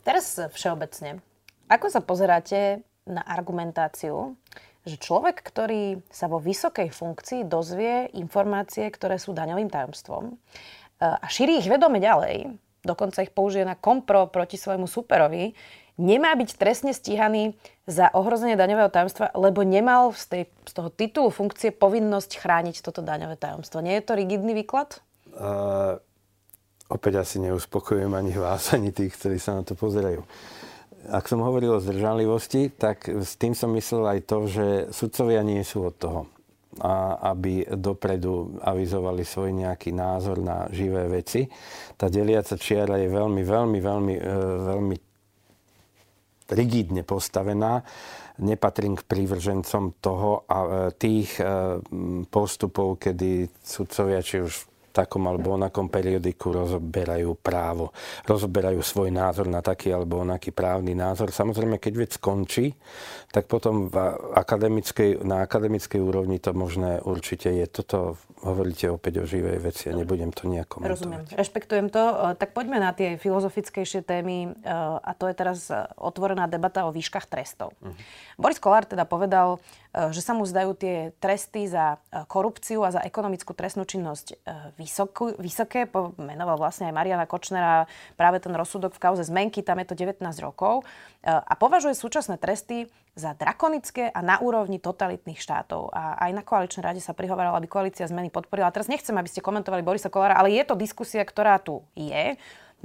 Teraz 0.06 0.38
všeobecne. 0.38 1.22
Ako 1.66 1.90
sa 1.90 2.02
pozeráte 2.02 2.86
na 3.10 3.26
argumentáciu, 3.26 4.38
že 4.86 5.02
človek, 5.02 5.42
ktorý 5.42 5.98
sa 6.14 6.30
vo 6.30 6.38
vysokej 6.38 6.94
funkcii 6.94 7.42
dozvie 7.50 8.14
informácie, 8.14 8.86
ktoré 8.94 9.18
sú 9.18 9.34
daňovým 9.34 9.70
tajomstvom 9.70 10.30
e, 10.30 10.34
a 11.02 11.26
šíri 11.26 11.58
ich 11.58 11.66
vedome 11.66 11.98
ďalej, 11.98 12.54
dokonca 12.86 13.26
ich 13.26 13.34
použije 13.34 13.66
na 13.66 13.74
kompro 13.74 14.30
proti 14.30 14.62
svojmu 14.62 14.86
superovi, 14.86 15.58
nemá 15.96 16.36
byť 16.36 16.50
trestne 16.60 16.92
stíhaný 16.92 17.56
za 17.88 18.12
ohrozenie 18.12 18.60
daňového 18.60 18.92
tajomstva, 18.92 19.32
lebo 19.38 19.64
nemal 19.64 20.12
z, 20.12 20.26
tej, 20.26 20.44
z 20.66 20.72
toho 20.74 20.90
titulu 20.92 21.30
funkcie 21.32 21.72
povinnosť 21.72 22.42
chrániť 22.42 22.82
toto 22.84 23.06
daňové 23.06 23.40
tajomstvo. 23.40 23.80
Nie 23.80 24.02
je 24.02 24.06
to 24.06 24.18
rigidný 24.18 24.52
výklad? 24.58 25.00
Uh, 25.36 26.00
opäť 26.90 27.22
asi 27.24 27.38
neuspokojujem 27.44 28.12
ani 28.12 28.34
vás, 28.36 28.74
ani 28.76 28.92
tých, 28.92 29.16
ktorí 29.16 29.38
sa 29.40 29.60
na 29.60 29.64
to 29.64 29.78
pozerajú. 29.78 30.24
Ak 31.06 31.30
som 31.30 31.38
hovoril 31.46 31.78
o 31.78 31.84
zdržanlivosti, 31.84 32.74
tak 32.74 33.06
s 33.06 33.38
tým 33.38 33.54
som 33.54 33.70
myslel 33.78 34.18
aj 34.18 34.20
to, 34.26 34.38
že 34.50 34.66
sudcovia 34.90 35.46
nie 35.46 35.62
sú 35.62 35.86
od 35.86 35.96
toho, 36.02 36.22
a 36.82 37.22
aby 37.32 37.64
dopredu 37.78 38.58
avizovali 38.60 39.22
svoj 39.22 39.54
nejaký 39.54 39.94
názor 39.94 40.42
na 40.42 40.66
živé 40.74 41.06
veci. 41.08 41.46
Tá 41.96 42.10
deliaca 42.10 42.58
čiara 42.58 42.98
je 43.00 43.08
veľmi, 43.08 43.42
veľmi, 43.46 43.80
veľmi, 43.80 44.16
e, 44.18 44.34
veľmi 44.74 44.96
rigidne 46.52 47.02
postavená. 47.02 47.82
Nepatrím 48.36 49.00
k 49.00 49.08
prívržencom 49.08 49.98
toho 50.04 50.44
a 50.52 50.92
tých 50.92 51.40
postupov, 52.28 53.00
kedy 53.00 53.48
sudcovia, 53.64 54.20
či 54.20 54.44
už 54.44 54.54
takom 54.96 55.28
alebo 55.28 55.60
onakom 55.60 55.92
periodiku 55.92 56.56
rozoberajú 56.56 57.36
právo, 57.44 57.92
rozoberajú 58.24 58.80
svoj 58.80 59.12
názor 59.12 59.52
na 59.52 59.60
taký 59.60 59.92
alebo 59.92 60.24
onaký 60.24 60.56
právny 60.56 60.96
názor. 60.96 61.36
Samozrejme, 61.36 61.84
keď 61.84 61.94
vec 62.00 62.12
skončí, 62.16 62.72
tak 63.28 63.52
potom 63.52 63.92
v 63.92 63.96
akademickej, 64.40 65.20
na 65.28 65.44
akademickej 65.44 66.00
úrovni 66.00 66.40
to 66.40 66.56
možné 66.56 67.04
určite 67.04 67.52
je. 67.52 67.68
Toto 67.68 68.16
hovoríte 68.46 68.94
opäť 68.94 69.20
o 69.20 69.26
živej 69.26 69.58
veci 69.58 69.90
a 69.90 69.98
nebudem 69.98 70.30
to 70.30 70.46
nejako 70.46 70.86
Rozumiem, 70.86 71.26
rešpektujem 71.34 71.90
to. 71.90 71.98
E, 71.98 72.14
tak 72.38 72.54
poďme 72.54 72.78
na 72.78 72.94
tie 72.94 73.18
filozofickejšie 73.18 74.06
témy 74.06 74.38
e, 74.46 74.50
a 75.02 75.12
to 75.18 75.26
je 75.26 75.34
teraz 75.34 75.74
e, 75.74 75.82
otvorená 75.98 76.46
debata 76.46 76.86
o 76.86 76.94
výškach 76.94 77.26
trestov. 77.26 77.74
Uh-huh. 77.82 77.98
Boris 78.38 78.62
Kolár 78.62 78.86
teda 78.86 79.10
povedal, 79.10 79.58
že 79.96 80.20
sa 80.20 80.36
mu 80.36 80.44
zdajú 80.44 80.76
tie 80.76 81.16
tresty 81.24 81.72
za 81.72 82.04
korupciu 82.28 82.84
a 82.84 82.92
za 82.92 83.00
ekonomickú 83.00 83.56
trestnú 83.56 83.88
činnosť 83.88 84.36
vysokú, 84.76 85.40
vysoké. 85.40 85.88
Menoval 86.20 86.60
vlastne 86.60 86.92
aj 86.92 86.98
Mariana 87.00 87.24
Kočnera 87.24 87.88
práve 88.20 88.44
ten 88.44 88.52
rozsudok 88.52 88.92
v 88.92 89.00
kauze 89.00 89.24
zmenky, 89.24 89.64
tam 89.64 89.80
je 89.80 89.88
to 89.88 89.96
19 89.96 90.20
rokov. 90.44 90.84
A 91.24 91.54
považuje 91.56 91.96
súčasné 91.96 92.36
tresty 92.36 92.92
za 93.16 93.32
drakonické 93.32 94.12
a 94.12 94.20
na 94.20 94.44
úrovni 94.44 94.78
totalitných 94.78 95.40
štátov. 95.40 95.88
A 95.96 96.20
aj 96.28 96.32
na 96.36 96.44
koaličnej 96.44 96.84
rade 96.84 97.02
sa 97.02 97.16
prihovorala, 97.16 97.56
aby 97.56 97.72
koalícia 97.72 98.04
zmeny 98.04 98.28
podporila. 98.28 98.68
A 98.68 98.76
teraz 98.76 98.92
nechcem, 98.92 99.16
aby 99.16 99.32
ste 99.32 99.40
komentovali 99.40 99.88
Borisa 99.88 100.12
Kolára, 100.12 100.36
ale 100.36 100.52
je 100.52 100.68
to 100.68 100.76
diskusia, 100.76 101.24
ktorá 101.24 101.56
tu 101.64 101.80
je. 101.96 102.36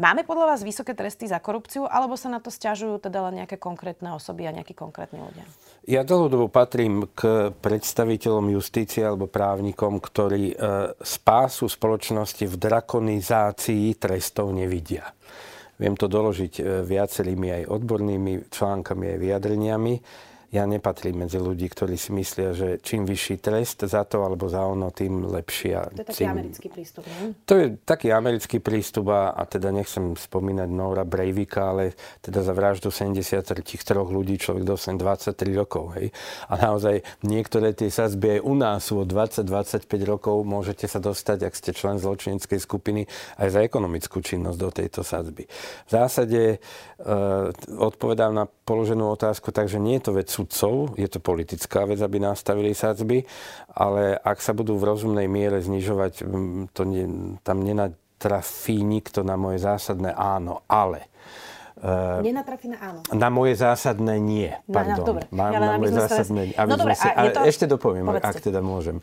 Máme 0.00 0.24
podľa 0.24 0.54
vás 0.54 0.64
vysoké 0.64 0.94
tresty 0.96 1.28
za 1.28 1.42
korupciu, 1.42 1.84
alebo 1.84 2.14
sa 2.16 2.30
na 2.32 2.38
to 2.40 2.48
stiažujú 2.48 3.02
teda 3.02 3.20
len 3.28 3.42
nejaké 3.42 3.58
konkrétne 3.58 4.14
osoby 4.14 4.48
a 4.48 4.54
nejakí 4.54 4.72
konkrétni 4.72 5.20
ľudia? 5.20 5.44
Ja 5.84 6.06
dlhodobo 6.06 6.48
patrím 6.48 7.10
k 7.10 7.50
predstaviteľom 7.52 8.54
justície 8.54 9.04
alebo 9.04 9.28
právnikom, 9.28 10.00
ktorí 10.00 10.54
e, 10.54 10.56
spásu 10.94 11.68
spoločnosti 11.68 12.48
v 12.48 12.54
drakonizácii 12.54 13.98
trestov 13.98 14.54
nevidia. 14.56 15.10
Viem 15.80 15.96
to 15.96 16.06
doložiť 16.12 16.52
e, 16.60 16.62
viacerými 16.84 17.48
aj 17.56 17.62
odbornými 17.72 18.52
článkami, 18.52 19.16
aj 19.16 19.18
vyjadreniami 19.18 19.94
ja 20.50 20.66
nepatrím 20.66 21.26
medzi 21.26 21.38
ľudí, 21.38 21.70
ktorí 21.70 21.94
si 21.94 22.10
myslia, 22.10 22.50
že 22.50 22.82
čím 22.82 23.06
vyšší 23.06 23.38
trest 23.38 23.86
za 23.86 24.02
to 24.02 24.26
alebo 24.26 24.50
za 24.50 24.66
ono, 24.66 24.90
tým 24.90 25.30
lepšia. 25.30 25.94
To 25.94 26.02
je 26.02 26.08
taký 26.10 26.26
tým... 26.26 26.30
americký 26.34 26.66
prístup, 26.66 27.06
nie? 27.06 27.38
To 27.46 27.54
je 27.54 27.66
taký 27.86 28.08
americký 28.10 28.58
prístup 28.58 29.14
a, 29.14 29.30
a 29.30 29.46
teda 29.46 29.70
nechcem 29.70 30.18
spomínať 30.18 30.66
Nora 30.66 31.06
Breivika, 31.06 31.70
ale 31.70 31.94
teda 32.18 32.42
za 32.42 32.50
vraždu 32.50 32.90
73 32.90 33.46
ľudí 33.94 34.42
človek 34.42 34.66
dostane 34.66 34.98
23 34.98 35.38
rokov. 35.54 35.94
Hej? 35.94 36.10
A 36.50 36.58
naozaj 36.58 37.06
niektoré 37.22 37.70
tie 37.70 37.86
sazby 37.86 38.38
aj 38.38 38.40
u 38.42 38.54
nás 38.58 38.90
sú 38.90 39.06
od 39.06 39.08
20-25 39.08 39.86
rokov. 40.02 40.42
Môžete 40.42 40.90
sa 40.90 40.98
dostať, 40.98 41.46
ak 41.46 41.54
ste 41.54 41.70
člen 41.70 42.02
zločineckej 42.02 42.58
skupiny, 42.58 43.06
aj 43.38 43.54
za 43.54 43.60
ekonomickú 43.62 44.18
činnosť 44.18 44.58
do 44.58 44.70
tejto 44.74 45.06
sazby. 45.06 45.46
V 45.86 45.90
zásade 45.94 46.42
e, 46.50 46.58
odpovedám 47.70 48.34
na 48.34 48.50
položenú 48.50 49.14
otázku, 49.14 49.54
takže 49.54 49.78
nie 49.78 50.02
je 50.02 50.04
to 50.10 50.12
vec 50.18 50.39
sudcov, 50.40 50.96
je 50.96 51.04
to 51.04 51.20
politická 51.20 51.84
vec, 51.84 52.00
aby 52.00 52.16
nastavili 52.16 52.72
sadzby, 52.72 53.28
ale 53.76 54.16
ak 54.16 54.40
sa 54.40 54.56
budú 54.56 54.80
v 54.80 54.88
rozumnej 54.88 55.28
miere 55.28 55.60
znižovať, 55.60 56.24
to 56.72 56.82
nie, 56.88 57.36
tam 57.44 57.60
nenatrafí 57.60 58.80
nikto 58.80 59.20
na 59.20 59.36
moje 59.36 59.60
zásadné 59.60 60.16
áno, 60.16 60.64
ale 60.64 61.12
Uh, 61.80 62.20
Nenatrafí 62.20 62.68
na 62.68 62.76
áno. 62.76 63.00
Na 63.16 63.32
moje 63.32 63.56
zásadné 63.56 64.20
nie. 64.20 64.52
Pardon. 64.68 65.00
No, 65.00 65.00
no, 65.00 65.08
dobre. 65.16 65.24
Mám, 65.32 65.48
ja, 65.48 65.58
na 65.64 65.80
moje 65.80 65.96
zásadné... 65.96 66.52
Aby 66.52 66.68
no, 66.68 66.76
dobre, 66.76 66.92
si, 66.92 67.08
ale 67.08 67.32
to... 67.32 67.40
Ešte 67.48 67.64
dopoviem, 67.64 68.04
Povedzte. 68.04 68.28
ak 68.28 68.36
teda 68.36 68.60
môžem. 68.60 69.00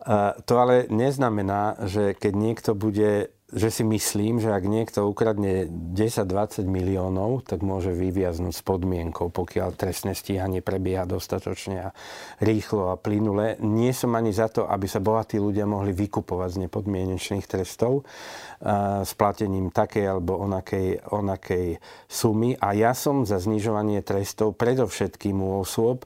Uh, 0.00 0.32
to 0.48 0.56
ale 0.56 0.88
neznamená, 0.88 1.76
že 1.84 2.16
keď 2.16 2.32
niekto 2.32 2.70
bude 2.72 3.35
že 3.46 3.70
si 3.70 3.86
myslím, 3.86 4.42
že 4.42 4.50
ak 4.50 4.66
niekto 4.66 5.06
ukradne 5.06 5.70
10-20 5.70 6.66
miliónov, 6.66 7.46
tak 7.46 7.62
môže 7.62 7.94
vyviaznúť 7.94 8.50
s 8.50 8.62
podmienkou, 8.66 9.30
pokiaľ 9.30 9.78
trestné 9.78 10.18
stíhanie 10.18 10.66
prebieha 10.66 11.06
dostatočne 11.06 11.76
a 11.78 11.88
rýchlo 12.42 12.90
a 12.90 12.98
plynule. 12.98 13.54
Nie 13.62 13.94
som 13.94 14.18
ani 14.18 14.34
za 14.34 14.50
to, 14.50 14.66
aby 14.66 14.90
sa 14.90 14.98
bohatí 14.98 15.38
ľudia 15.38 15.62
mohli 15.62 15.94
vykupovať 15.94 16.58
z 16.58 16.60
nepodmienečných 16.66 17.46
trestov 17.46 18.02
s 19.06 19.12
platením 19.14 19.70
takej 19.70 20.18
alebo 20.18 20.42
onakej, 20.42 21.06
onakej 21.14 21.78
sumy. 22.10 22.58
A 22.58 22.74
ja 22.74 22.98
som 22.98 23.22
za 23.22 23.38
znižovanie 23.38 24.02
trestov 24.02 24.58
predovšetkým 24.58 25.38
u 25.38 25.62
osôb, 25.62 26.02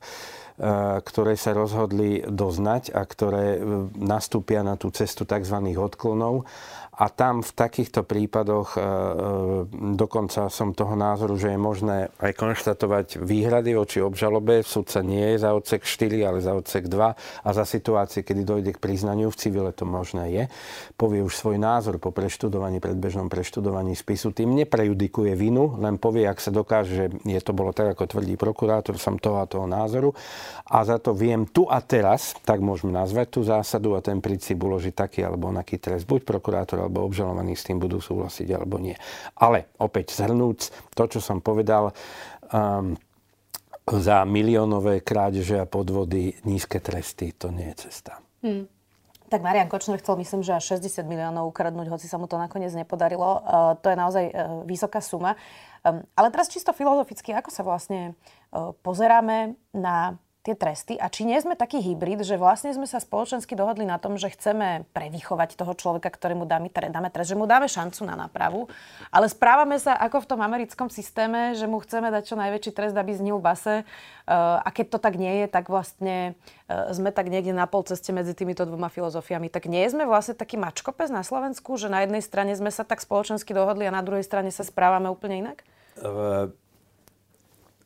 ktoré 1.01 1.41
sa 1.41 1.57
rozhodli 1.57 2.21
doznať 2.21 2.93
a 2.93 3.01
ktoré 3.09 3.57
e, 3.57 3.59
nastúpia 3.97 4.61
na 4.61 4.77
tú 4.77 4.93
cestu 4.93 5.25
tzv. 5.25 5.57
odklonov 5.81 6.45
a 7.01 7.09
tam 7.09 7.41
v 7.41 7.49
takýchto 7.57 8.05
prípadoch 8.05 8.77
e, 8.77 8.81
e, 8.81 8.85
dokonca 9.97 10.53
som 10.53 10.77
toho 10.77 10.93
názoru, 10.93 11.33
že 11.41 11.57
je 11.57 11.57
možné 11.57 12.13
aj 12.21 12.37
konštatovať 12.37 13.25
výhrady 13.25 13.73
voči 13.73 14.05
obžalobe. 14.05 14.61
Sudca 14.61 15.01
nie 15.01 15.33
je 15.33 15.41
za 15.41 15.57
odsek 15.57 15.89
4, 15.89 16.29
ale 16.29 16.45
za 16.45 16.53
odsek 16.53 16.93
2 16.93 17.17
a 17.17 17.49
za 17.57 17.65
situácie, 17.65 18.21
kedy 18.21 18.45
dojde 18.45 18.77
k 18.77 18.83
priznaniu, 18.85 19.33
v 19.33 19.41
civile 19.41 19.73
to 19.73 19.89
možné 19.89 20.29
je, 20.29 20.45
povie 21.01 21.25
už 21.25 21.41
svoj 21.41 21.57
názor 21.57 21.97
po 21.97 22.13
preštudovaní, 22.13 22.85
predbežnom 22.85 23.33
preštudovaní 23.33 23.97
spisu. 23.97 24.37
Tým 24.37 24.53
neprejudikuje 24.53 25.33
vinu, 25.33 25.81
len 25.81 25.97
povie, 25.97 26.29
ak 26.29 26.37
sa 26.37 26.53
dokáže, 26.53 26.93
že 26.93 27.05
je 27.25 27.41
to 27.41 27.57
bolo 27.57 27.73
tak, 27.73 27.97
ako 27.97 28.13
tvrdí 28.13 28.37
prokurátor, 28.37 29.01
som 29.01 29.17
toho 29.17 29.41
a 29.41 29.49
toho 29.49 29.65
názoru. 29.65 30.13
A 30.69 30.85
za 30.85 31.01
to 31.01 31.17
viem 31.17 31.49
tu 31.49 31.65
a 31.65 31.81
teraz, 31.81 32.37
tak 32.45 32.61
môžeme 32.61 32.93
nazvať 32.93 33.27
tú 33.33 33.41
zásadu 33.41 33.97
a 33.97 34.05
ten 34.05 34.21
princíp 34.21 34.61
uložiť 34.61 34.93
taký 34.93 35.25
alebo 35.25 35.49
onaký 35.49 35.81
trest. 35.81 36.05
Buď 36.05 36.29
prokurátor 36.29 36.90
alebo 36.91 37.07
obžalovaní 37.07 37.55
s 37.55 37.63
tým 37.63 37.79
budú 37.79 38.03
súhlasiť 38.03 38.51
alebo 38.51 38.83
nie. 38.83 38.99
Ale 39.39 39.71
opäť 39.79 40.19
zhrnúc 40.19 40.75
to, 40.99 41.07
čo 41.07 41.23
som 41.23 41.39
povedal, 41.39 41.95
um, 42.51 42.99
za 43.87 44.27
miliónové 44.27 45.07
krádeže 45.07 45.63
a 45.63 45.71
podvody 45.71 46.35
nízke 46.43 46.83
tresty, 46.83 47.31
to 47.31 47.55
nie 47.55 47.71
je 47.71 47.87
cesta. 47.87 48.19
Hmm. 48.43 48.67
Tak 49.31 49.47
Marian 49.47 49.71
Kočner 49.71 50.03
chcel, 50.03 50.19
myslím, 50.19 50.43
že 50.43 50.59
až 50.59 50.75
60 50.75 51.07
miliónov 51.07 51.55
ukradnúť, 51.55 51.87
hoci 51.87 52.11
sa 52.11 52.19
mu 52.19 52.27
to 52.27 52.35
nakoniec 52.35 52.75
nepodarilo. 52.75 53.39
Uh, 53.39 53.79
to 53.79 53.95
je 53.95 53.97
naozaj 53.97 54.25
uh, 54.27 54.67
vysoká 54.67 54.99
suma. 54.99 55.39
Um, 55.87 56.03
ale 56.19 56.35
teraz 56.35 56.51
čisto 56.51 56.75
filozoficky, 56.75 57.31
ako 57.31 57.55
sa 57.55 57.63
vlastne 57.63 58.19
uh, 58.51 58.75
pozeráme 58.83 59.55
na 59.71 60.19
tie 60.51 60.59
tresty 60.59 60.95
a 60.99 61.07
či 61.07 61.23
nie 61.23 61.39
sme 61.39 61.55
taký 61.55 61.79
hybrid, 61.79 62.27
že 62.27 62.35
vlastne 62.35 62.75
sme 62.75 62.91
sa 62.91 62.99
spoločensky 62.99 63.55
dohodli 63.55 63.87
na 63.87 64.03
tom, 64.03 64.19
že 64.19 64.35
chceme 64.35 64.83
prevychovať 64.91 65.55
toho 65.55 65.79
človeka, 65.79 66.11
ktorému 66.11 66.43
dáme, 66.43 66.67
dáme 66.75 67.07
trest, 67.15 67.31
že 67.31 67.39
mu 67.39 67.47
dáme 67.47 67.71
šancu 67.71 68.03
na 68.03 68.19
nápravu, 68.19 68.67
ale 69.15 69.31
správame 69.31 69.79
sa 69.79 69.95
ako 69.95 70.27
v 70.27 70.29
tom 70.35 70.41
americkom 70.43 70.91
systéme, 70.91 71.55
že 71.55 71.71
mu 71.71 71.79
chceme 71.79 72.11
dať 72.11 72.35
čo 72.35 72.35
najväčší 72.35 72.73
trest, 72.75 72.99
aby 72.99 73.15
znil 73.15 73.39
base 73.39 73.87
uh, 73.87 74.59
a 74.59 74.69
keď 74.75 74.99
to 74.99 74.99
tak 74.99 75.15
nie 75.15 75.45
je, 75.45 75.47
tak 75.47 75.71
vlastne 75.71 76.35
uh, 76.67 76.91
sme 76.91 77.15
tak 77.15 77.31
niekde 77.31 77.55
na 77.55 77.71
pol 77.71 77.87
ceste 77.87 78.11
medzi 78.11 78.35
týmito 78.35 78.67
dvoma 78.67 78.91
filozofiami. 78.91 79.47
Tak 79.47 79.71
nie 79.71 79.87
sme 79.87 80.03
vlastne 80.03 80.35
taký 80.35 80.59
mačkopes 80.59 81.15
na 81.15 81.23
Slovensku, 81.23 81.79
že 81.79 81.87
na 81.87 82.03
jednej 82.03 82.27
strane 82.27 82.51
sme 82.59 82.75
sa 82.75 82.83
tak 82.83 82.99
spoločensky 82.99 83.55
dohodli 83.55 83.87
a 83.87 83.95
na 83.95 84.03
druhej 84.03 84.27
strane 84.27 84.51
sa 84.51 84.67
správame 84.67 85.07
úplne 85.07 85.47
inak? 85.47 85.63
Uh 86.01 86.51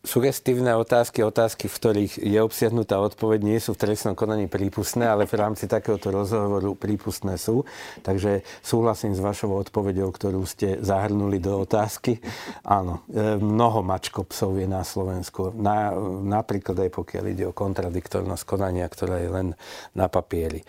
sugestívne 0.04 0.76
otázky, 0.76 1.24
otázky, 1.24 1.66
v 1.66 1.76
ktorých 1.80 2.12
je 2.20 2.38
obsiahnutá 2.38 3.00
odpoveď, 3.00 3.40
nie 3.40 3.58
sú 3.58 3.72
v 3.72 3.88
trestnom 3.88 4.12
konaní 4.12 4.46
prípustné, 4.46 5.08
ale 5.08 5.24
v 5.24 5.34
rámci 5.40 5.64
takéhoto 5.64 6.12
rozhovoru 6.12 6.76
prípustné 6.76 7.40
sú. 7.40 7.64
Takže 8.04 8.44
súhlasím 8.60 9.16
s 9.16 9.24
vašou 9.24 9.56
odpoveďou, 9.64 10.12
ktorú 10.12 10.44
ste 10.44 10.78
zahrnuli 10.84 11.40
do 11.40 11.64
otázky. 11.64 12.20
Áno, 12.62 13.02
e, 13.08 13.40
mnoho 13.40 13.80
mačkopsov 13.80 14.60
je 14.60 14.68
na 14.68 14.84
Slovensku. 14.84 15.56
Na, 15.56 15.96
napríklad 16.22 16.84
aj 16.84 16.90
pokiaľ 16.92 17.24
ide 17.32 17.44
o 17.48 17.56
kontradiktornosť 17.56 18.44
konania, 18.44 18.84
ktorá 18.86 19.18
je 19.24 19.30
len 19.32 19.48
na 19.96 20.06
papieri. 20.12 20.60
E, 20.60 20.66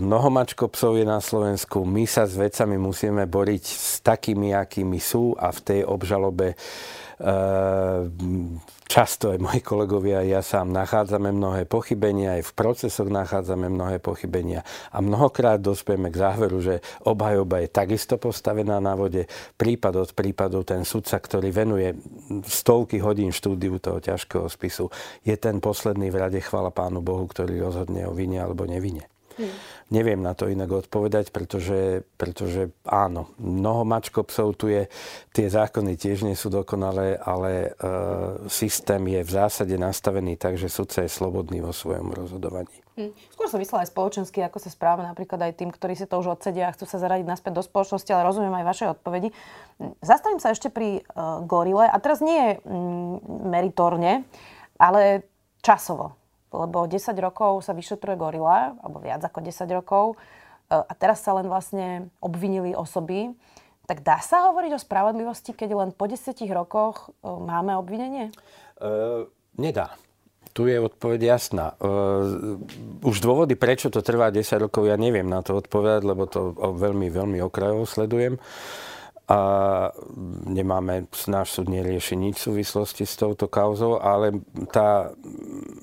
mnoho 0.00 0.32
mačkopsov 0.32 0.96
je 0.96 1.04
na 1.04 1.20
Slovensku. 1.20 1.84
My 1.84 2.08
sa 2.08 2.24
s 2.24 2.32
vecami 2.34 2.80
musíme 2.80 3.28
boriť 3.28 3.64
s 3.68 4.00
takými, 4.00 4.56
akými 4.56 4.96
sú 4.96 5.36
a 5.36 5.52
v 5.52 5.60
tej 5.60 5.80
obžalobe 5.84 6.56
často 8.86 9.32
aj 9.32 9.40
moji 9.40 9.60
kolegovia 9.64 10.20
a 10.20 10.28
ja 10.28 10.40
sám 10.44 10.68
nachádzame 10.68 11.32
mnohé 11.32 11.64
pochybenia, 11.64 12.36
aj 12.36 12.52
v 12.52 12.52
procesoch 12.52 13.08
nachádzame 13.08 13.72
mnohé 13.72 14.04
pochybenia 14.04 14.60
a 14.92 15.00
mnohokrát 15.00 15.56
dospieme 15.56 16.12
k 16.12 16.20
záveru, 16.20 16.60
že 16.60 16.84
obhajoba 17.08 17.64
je 17.64 17.68
takisto 17.72 18.20
postavená 18.20 18.76
na 18.84 18.92
vode. 18.92 19.24
Prípad 19.56 19.94
od 19.96 20.10
prípadov 20.12 20.68
ten 20.68 20.84
sudca, 20.84 21.16
ktorý 21.16 21.48
venuje 21.56 21.96
stovky 22.44 23.00
hodín 23.00 23.32
štúdiu 23.32 23.80
toho 23.80 23.96
ťažkého 23.96 24.44
spisu, 24.52 24.92
je 25.24 25.34
ten 25.40 25.56
posledný 25.58 26.12
v 26.12 26.20
rade, 26.20 26.40
chvala 26.44 26.68
Pánu 26.68 27.00
Bohu, 27.00 27.24
ktorý 27.24 27.64
rozhodne 27.64 28.04
o 28.04 28.12
vine 28.12 28.44
alebo 28.44 28.68
nevine. 28.68 29.08
Hmm. 29.36 29.52
Neviem 29.92 30.24
na 30.24 30.32
to 30.32 30.48
inak 30.48 30.88
odpovedať, 30.88 31.28
pretože, 31.28 32.08
pretože 32.16 32.72
áno, 32.88 33.28
mnoho 33.36 33.84
mačkopsov 33.84 34.56
tu 34.56 34.72
je, 34.72 34.88
tie 35.36 35.46
zákony 35.46 35.94
tiež 36.00 36.24
nie 36.24 36.32
sú 36.32 36.48
dokonalé, 36.48 37.20
ale 37.20 37.76
e, 37.76 38.48
systém 38.48 39.04
je 39.12 39.20
v 39.20 39.30
zásade 39.30 39.76
nastavený 39.76 40.40
tak, 40.40 40.56
že 40.56 40.72
sudca 40.72 41.04
je 41.04 41.12
slobodný 41.12 41.60
vo 41.60 41.70
svojom 41.70 42.16
rozhodovaní. 42.16 42.72
Hmm. 42.96 43.12
Skôr 43.28 43.52
som 43.52 43.60
myslela 43.60 43.84
aj 43.84 43.92
spoločensky, 43.92 44.40
ako 44.40 44.56
sa 44.56 44.72
správa 44.72 45.04
napríklad 45.04 45.36
aj 45.44 45.60
tým, 45.60 45.68
ktorí 45.68 45.92
si 45.92 46.08
to 46.08 46.16
už 46.16 46.40
odsedia 46.40 46.72
a 46.72 46.74
chcú 46.74 46.88
sa 46.88 46.96
zaradiť 46.96 47.28
naspäť 47.28 47.60
do 47.60 47.62
spoločnosti, 47.62 48.08
ale 48.08 48.24
rozumiem 48.24 48.56
aj 48.56 48.64
vaše 48.64 48.84
odpovedi. 48.88 49.36
Zastavím 50.00 50.40
sa 50.40 50.56
ešte 50.56 50.72
pri 50.72 51.04
uh, 51.04 51.44
gorile 51.44 51.84
a 51.84 51.96
teraz 52.00 52.24
nie 52.24 52.56
mm, 52.56 53.52
meritorne, 53.52 54.24
ale 54.80 55.28
časovo 55.60 56.16
lebo 56.56 56.88
10 56.88 57.12
rokov 57.20 57.60
sa 57.60 57.76
vyšetruje 57.76 58.16
gorila, 58.16 58.72
alebo 58.80 58.98
viac 59.04 59.20
ako 59.20 59.44
10 59.44 59.68
rokov, 59.76 60.16
e, 60.72 60.80
a 60.80 60.92
teraz 60.96 61.20
sa 61.20 61.36
len 61.36 61.46
vlastne 61.46 62.08
obvinili 62.24 62.72
osoby. 62.72 63.36
Tak 63.86 64.02
dá 64.02 64.18
sa 64.18 64.50
hovoriť 64.50 64.72
o 64.74 64.82
spravodlivosti, 64.82 65.54
keď 65.54 65.70
len 65.76 65.90
po 65.92 66.08
10 66.08 66.32
rokoch 66.50 67.12
e, 67.22 67.28
máme 67.28 67.76
obvinenie? 67.76 68.32
Uh, 68.76 69.24
nedá. 69.56 69.96
Tu 70.52 70.68
je 70.72 70.80
odpoveď 70.80 71.36
jasná. 71.36 71.76
Uh, 71.80 72.56
už 73.04 73.20
dôvody, 73.20 73.56
prečo 73.56 73.92
to 73.92 74.00
trvá 74.00 74.32
10 74.32 74.68
rokov, 74.68 74.88
ja 74.88 74.96
neviem 74.96 75.28
na 75.28 75.44
to 75.44 75.60
odpovedať, 75.60 76.02
lebo 76.04 76.24
to 76.28 76.56
veľmi, 76.56 77.12
veľmi 77.12 77.38
okrajovo 77.44 77.84
sledujem. 77.84 78.36
Uh, 78.36 78.95
a 79.26 79.40
nemáme, 80.46 81.10
náš 81.26 81.58
súd 81.58 81.66
nerieši 81.66 82.14
nič 82.14 82.38
v 82.38 82.46
súvislosti 82.46 83.02
s 83.02 83.18
touto 83.18 83.50
kauzou, 83.50 83.98
ale 83.98 84.38
tá 84.70 85.10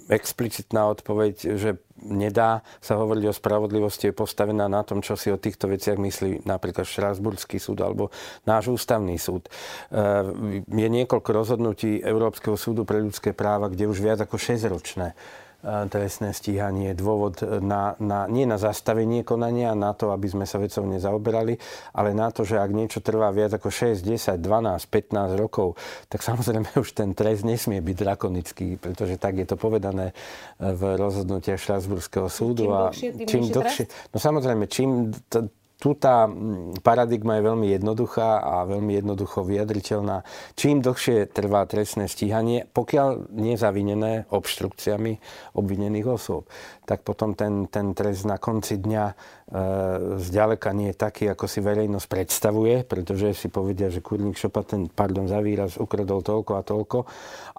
explicitná 0.07 0.87
odpoveď, 0.87 1.59
že 1.59 1.75
nedá 2.03 2.63
sa 2.79 2.95
hovoriť 2.95 3.23
o 3.27 3.35
spravodlivosti, 3.35 4.11
je 4.11 4.15
postavená 4.15 4.71
na 4.71 4.87
tom, 4.87 5.03
čo 5.03 5.19
si 5.19 5.27
o 5.27 5.39
týchto 5.39 5.67
veciach 5.67 5.99
myslí 5.99 6.47
napríklad 6.47 6.87
Štrásburský 6.87 7.59
súd 7.59 7.83
alebo 7.83 8.15
náš 8.47 8.71
ústavný 8.71 9.19
súd. 9.19 9.47
E, 9.47 9.51
je 10.63 10.87
niekoľko 10.87 11.29
rozhodnutí 11.31 11.99
Európskeho 11.99 12.55
súdu 12.55 12.87
pre 12.87 13.03
ľudské 13.03 13.35
práva, 13.35 13.67
kde 13.67 13.91
už 13.91 13.99
viac 13.99 14.19
ako 14.23 14.39
6 14.39 14.71
ročné 14.71 15.15
trestné 15.63 16.35
stíhanie, 16.35 16.91
dôvod 16.91 17.39
na, 17.63 17.95
na, 17.97 18.27
nie 18.27 18.43
na 18.43 18.59
zastavenie 18.59 19.23
konania, 19.23 19.71
na 19.71 19.95
to, 19.95 20.11
aby 20.11 20.27
sme 20.27 20.43
sa 20.43 20.59
vecou 20.59 20.83
nezaoberali, 20.83 21.55
ale 21.95 22.11
na 22.11 22.27
to, 22.35 22.43
že 22.43 22.59
ak 22.59 22.71
niečo 22.75 22.99
trvá 22.99 23.31
viac 23.31 23.55
ako 23.55 23.71
6, 23.71 24.03
10, 24.03 24.43
12, 24.43 24.43
15 24.43 25.39
rokov, 25.39 25.79
tak 26.11 26.19
samozrejme 26.19 26.67
už 26.83 26.91
ten 26.91 27.15
trest 27.15 27.47
nesmie 27.47 27.79
byť 27.79 27.95
drakonický, 27.95 28.75
pretože 28.75 29.15
tak 29.15 29.39
je 29.39 29.47
to 29.47 29.55
povedané 29.55 30.11
v 30.59 30.99
rozhodnutiach 30.99 31.59
Štrasburského 31.59 32.27
súdu. 32.27 32.67
Čím 32.67 32.75
dlhšie, 32.75 33.09
tým 33.15 33.27
čím 33.27 33.43
dlhšie, 33.47 33.85
No 34.13 34.17
samozrejme, 34.19 34.63
čím 34.67 34.89
t- 35.31 35.47
tu 35.83 35.99
tá 35.99 36.31
mm, 36.31 36.79
paradigma 36.79 37.35
je 37.35 37.47
veľmi 37.51 37.67
jednoduchá 37.75 38.39
a 38.39 38.63
veľmi 38.63 39.03
jednoducho 39.03 39.43
vyjadriteľná. 39.43 40.23
Čím 40.55 40.79
dlhšie 40.79 41.27
trvá 41.27 41.67
trestné 41.67 42.07
stíhanie, 42.07 42.71
pokiaľ 42.71 43.35
nezavinené 43.35 44.31
obštrukciami 44.31 45.19
obvinených 45.59 46.07
osôb, 46.07 46.47
tak 46.87 47.03
potom 47.03 47.35
ten, 47.35 47.67
ten 47.67 47.91
trest 47.91 48.23
na 48.23 48.39
konci 48.39 48.79
dňa 48.79 49.05
e, 49.11 49.13
zďaleka 50.23 50.71
nie 50.71 50.95
je 50.95 51.01
taký, 51.03 51.27
ako 51.27 51.51
si 51.51 51.59
verejnosť 51.59 52.07
predstavuje, 52.07 52.87
pretože 52.87 53.35
si 53.35 53.51
povedia, 53.51 53.91
že 53.91 53.99
kurník 53.99 54.39
šopa 54.39 54.63
ten, 54.63 54.87
pardon 54.87 55.27
za 55.27 55.43
výraz, 55.43 55.75
ukradol 55.75 56.23
toľko 56.23 56.51
a 56.55 56.63
toľko 56.63 56.99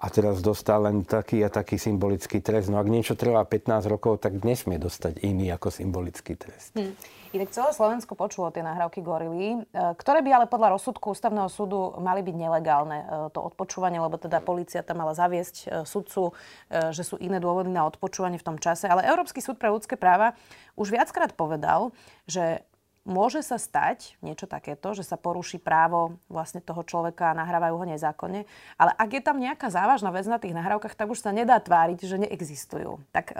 a 0.01 0.05
teraz 0.09 0.41
dostal 0.41 0.89
len 0.89 1.05
taký 1.05 1.45
a 1.45 1.53
taký 1.53 1.77
symbolický 1.77 2.41
trest. 2.41 2.73
No 2.73 2.81
ak 2.81 2.89
niečo 2.89 3.13
trvá 3.13 3.45
15 3.45 3.85
rokov, 3.85 4.17
tak 4.17 4.41
nesmie 4.41 4.81
dostať 4.81 5.21
iný 5.21 5.53
ako 5.53 5.69
symbolický 5.69 6.33
trest. 6.33 6.73
Hmm. 6.73 6.97
Inak 7.35 7.51
celé 7.51 7.75
Slovensko 7.75 8.15
počulo 8.15 8.47
tie 8.47 8.63
nahrávky 8.63 9.03
gorily, 9.03 9.59
e, 9.59 9.67
ktoré 9.99 10.23
by 10.23 10.31
ale 10.31 10.45
podľa 10.47 10.79
rozsudku 10.79 11.11
ústavného 11.11 11.51
súdu 11.51 11.91
mali 11.99 12.23
byť 12.23 12.31
nelegálne. 12.31 12.97
E, 13.03 13.05
to 13.35 13.43
odpočúvanie, 13.43 13.99
lebo 13.99 14.15
teda 14.15 14.39
policia 14.39 14.79
tam 14.87 15.03
mala 15.03 15.11
zaviesť 15.11 15.55
e, 15.59 15.83
sudcu, 15.83 16.31
že 16.71 17.03
sú 17.03 17.19
iné 17.19 17.43
dôvody 17.43 17.67
na 17.67 17.83
odpočúvanie 17.91 18.39
v 18.39 18.47
tom 18.47 18.55
čase. 18.55 18.87
Ale 18.87 19.03
Európsky 19.03 19.43
súd 19.43 19.59
pre 19.59 19.67
ľudské 19.67 19.99
práva 19.99 20.31
už 20.79 20.95
viackrát 20.95 21.35
povedal, 21.35 21.91
že 22.23 22.63
môže 23.03 23.43
sa 23.43 23.59
stať 23.59 24.15
niečo 24.23 24.47
takéto, 24.47 24.95
že 24.95 25.03
sa 25.03 25.19
poruší 25.19 25.59
právo 25.59 26.15
vlastne 26.31 26.63
toho 26.63 26.87
človeka 26.87 27.35
a 27.35 27.37
nahrávajú 27.37 27.83
ho 27.83 27.85
nezákonne. 27.91 28.47
Ale 28.79 28.91
ak 28.95 29.09
je 29.11 29.19
tam 29.19 29.43
nejaká 29.43 29.67
závažná 29.67 30.07
vec 30.15 30.23
na 30.23 30.39
tých 30.39 30.55
nahrávkach, 30.55 30.95
tak 30.95 31.11
už 31.11 31.19
sa 31.19 31.35
nedá 31.35 31.59
tváriť, 31.59 31.99
že 31.99 32.15
neexistujú. 32.15 33.03
Tak 33.11 33.35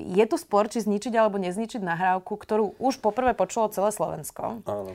je 0.00 0.24
tu 0.24 0.36
spor, 0.40 0.72
či 0.72 0.80
zničiť 0.80 1.12
alebo 1.16 1.36
nezničiť 1.36 1.84
nahrávku, 1.84 2.36
ktorú 2.36 2.80
už 2.80 3.00
poprvé 3.04 3.36
počulo 3.36 3.68
celé 3.68 3.92
Slovensko. 3.92 4.64
Áno. 4.64 4.92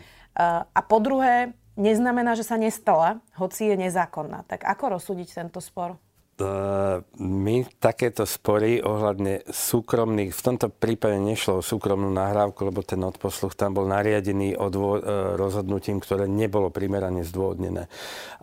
A 0.73 0.79
po 0.85 0.97
druhé, 1.01 1.53
neznamená, 1.77 2.33
že 2.33 2.45
sa 2.45 2.57
nestala, 2.57 3.21
hoci 3.37 3.69
je 3.69 3.75
nezákonná. 3.77 4.45
Tak 4.49 4.65
ako 4.65 4.97
rozsúdiť 4.97 5.45
tento 5.45 5.61
spor? 5.61 6.01
My 6.37 7.65
takéto 7.81 8.21
spory 8.29 8.77
ohľadne 8.77 9.49
súkromných, 9.49 10.29
v 10.29 10.45
tomto 10.45 10.69
prípade 10.69 11.17
nešlo 11.17 11.59
o 11.59 11.65
súkromnú 11.65 12.13
nahrávku, 12.13 12.61
lebo 12.61 12.85
ten 12.85 13.01
odposluch 13.01 13.57
tam 13.57 13.73
bol 13.73 13.89
nariadený 13.89 14.53
odvo- 14.53 15.01
e, 15.01 15.33
rozhodnutím, 15.33 15.97
ktoré 15.97 16.29
nebolo 16.29 16.69
primerane 16.69 17.25
zdôvodnené. 17.25 17.89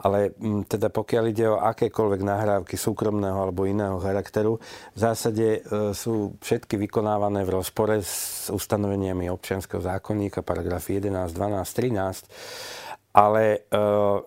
Ale 0.03 0.35
teda 0.67 0.91
pokiaľ 0.91 1.25
ide 1.31 1.47
o 1.55 1.63
akékoľvek 1.63 2.21
nahrávky 2.27 2.75
súkromného 2.75 3.39
alebo 3.47 3.63
iného 3.63 4.03
charakteru, 4.03 4.59
v 4.95 4.99
zásade 4.99 5.63
e, 5.63 5.95
sú 5.95 6.35
všetky 6.43 6.75
vykonávané 6.75 7.47
v 7.47 7.63
rozpore 7.63 8.03
s 8.03 8.51
ustanoveniami 8.51 9.31
občianského 9.31 9.79
zákonníka, 9.79 10.43
paragrafy 10.43 10.99
11, 10.99 11.31
12, 11.31 12.83
13 12.83 12.84
ale 13.15 13.71
e, 13.71 13.79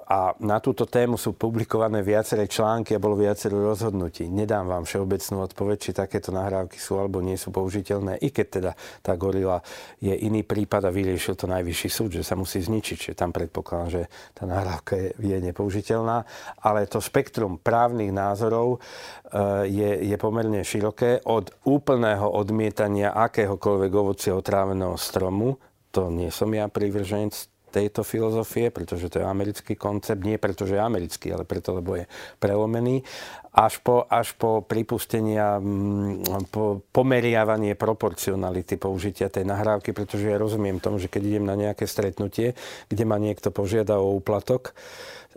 a 0.07 0.31
na 0.39 0.63
túto 0.63 0.87
tému 0.87 1.19
sú 1.19 1.35
publikované 1.35 1.99
viaceré 1.99 2.47
články 2.47 2.95
a 2.95 3.03
bolo 3.03 3.19
viacero 3.19 3.59
rozhodnutí. 3.59 4.31
Nedám 4.31 4.63
vám 4.63 4.87
všeobecnú 4.87 5.43
odpoveď, 5.43 5.77
či 5.77 5.91
takéto 5.91 6.31
nahrávky 6.31 6.79
sú 6.79 6.95
alebo 6.95 7.19
nie 7.19 7.35
sú 7.35 7.51
použiteľné, 7.51 8.15
i 8.23 8.31
keď 8.31 8.47
teda 8.47 8.71
tá 9.03 9.19
gorila 9.19 9.59
je 9.99 10.15
iný 10.15 10.47
prípad 10.47 10.87
a 10.87 10.95
vyriešil 10.95 11.35
to 11.35 11.51
najvyšší 11.51 11.89
súd, 11.91 12.09
že 12.15 12.23
sa 12.23 12.39
musí 12.39 12.63
zničiť, 12.63 13.11
že 13.11 13.19
tam 13.19 13.35
predpokladám, 13.35 13.91
že 13.91 14.03
tá 14.31 14.47
nahrávka 14.47 14.95
je, 14.95 15.11
je 15.19 15.37
nepoužiteľná. 15.43 16.23
Ale 16.63 16.87
to 16.87 17.03
spektrum 17.03 17.59
právnych 17.59 18.15
názorov 18.15 18.79
e, 19.27 19.67
je, 19.67 19.91
je 20.07 20.15
pomerne 20.15 20.63
široké 20.63 21.19
od 21.27 21.51
úplného 21.67 22.23
odmietania 22.23 23.11
akéhokoľvek 23.11 23.91
ovocia 23.91 24.31
otráveného 24.31 24.95
stromu, 24.95 25.59
to 25.91 26.07
nie 26.07 26.31
som 26.31 26.47
ja 26.55 26.71
privrženec 26.71 27.56
tejto 27.77 28.01
filozofie, 28.01 28.73
pretože 28.73 29.13
to 29.13 29.21
je 29.21 29.25
americký 29.25 29.77
koncept, 29.77 30.25
nie 30.25 30.41
preto, 30.41 30.65
že 30.65 30.81
je 30.81 30.81
americký, 30.81 31.29
ale 31.29 31.45
preto, 31.45 31.77
lebo 31.77 31.93
je 31.93 32.09
prelomený, 32.41 33.05
až 33.53 33.77
po, 33.81 34.05
až 34.09 34.33
po 34.33 34.65
pripustenia, 34.65 35.61
mm, 35.61 36.49
po 36.49 36.81
pomeriavanie 36.89 37.77
proporcionality 37.77 38.81
použitia 38.81 39.29
tej 39.29 39.45
nahrávky, 39.45 39.93
pretože 39.93 40.29
ja 40.29 40.41
rozumiem 40.41 40.81
tomu, 40.81 40.97
že 40.97 41.09
keď 41.09 41.21
idem 41.25 41.45
na 41.45 41.53
nejaké 41.57 41.85
stretnutie, 41.85 42.57
kde 42.89 43.03
ma 43.05 43.21
niekto 43.21 43.53
požiada 43.53 44.01
o 44.01 44.17
úplatok 44.17 44.73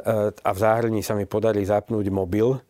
e, 0.00 0.32
a 0.32 0.50
v 0.52 0.58
záhrani 0.58 1.00
sa 1.00 1.12
mi 1.16 1.24
podarí 1.24 1.64
zapnúť 1.64 2.08
mobil, 2.08 2.60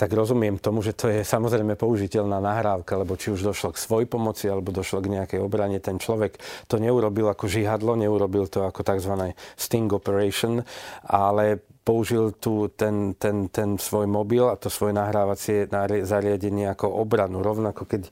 tak 0.00 0.16
rozumiem 0.16 0.56
tomu, 0.56 0.80
že 0.80 0.96
to 0.96 1.12
je 1.12 1.20
samozrejme 1.20 1.76
použiteľná 1.76 2.40
nahrávka, 2.40 2.96
lebo 2.96 3.20
či 3.20 3.36
už 3.36 3.44
došlo 3.44 3.76
k 3.76 3.82
svoj 3.84 4.04
pomoci 4.08 4.48
alebo 4.48 4.72
došlo 4.72 5.04
k 5.04 5.12
nejakej 5.12 5.40
obrane, 5.44 5.76
ten 5.76 6.00
človek 6.00 6.40
to 6.64 6.80
neurobil 6.80 7.28
ako 7.28 7.44
žihadlo, 7.44 8.00
neurobil 8.00 8.48
to 8.48 8.64
ako 8.64 8.80
tzv. 8.80 9.36
sting 9.60 9.92
operation, 9.92 10.64
ale 11.04 11.60
použil 11.84 12.32
tu 12.40 12.72
ten, 12.72 13.12
ten, 13.20 13.52
ten 13.52 13.76
svoj 13.76 14.08
mobil 14.08 14.48
a 14.48 14.56
to 14.56 14.72
svoje 14.72 14.96
nahrávacie 14.96 15.68
zariadenie 16.08 16.72
ako 16.72 16.88
obranu. 16.96 17.44
Rovnako 17.44 17.84
keď 17.84 18.02
e, 18.08 18.10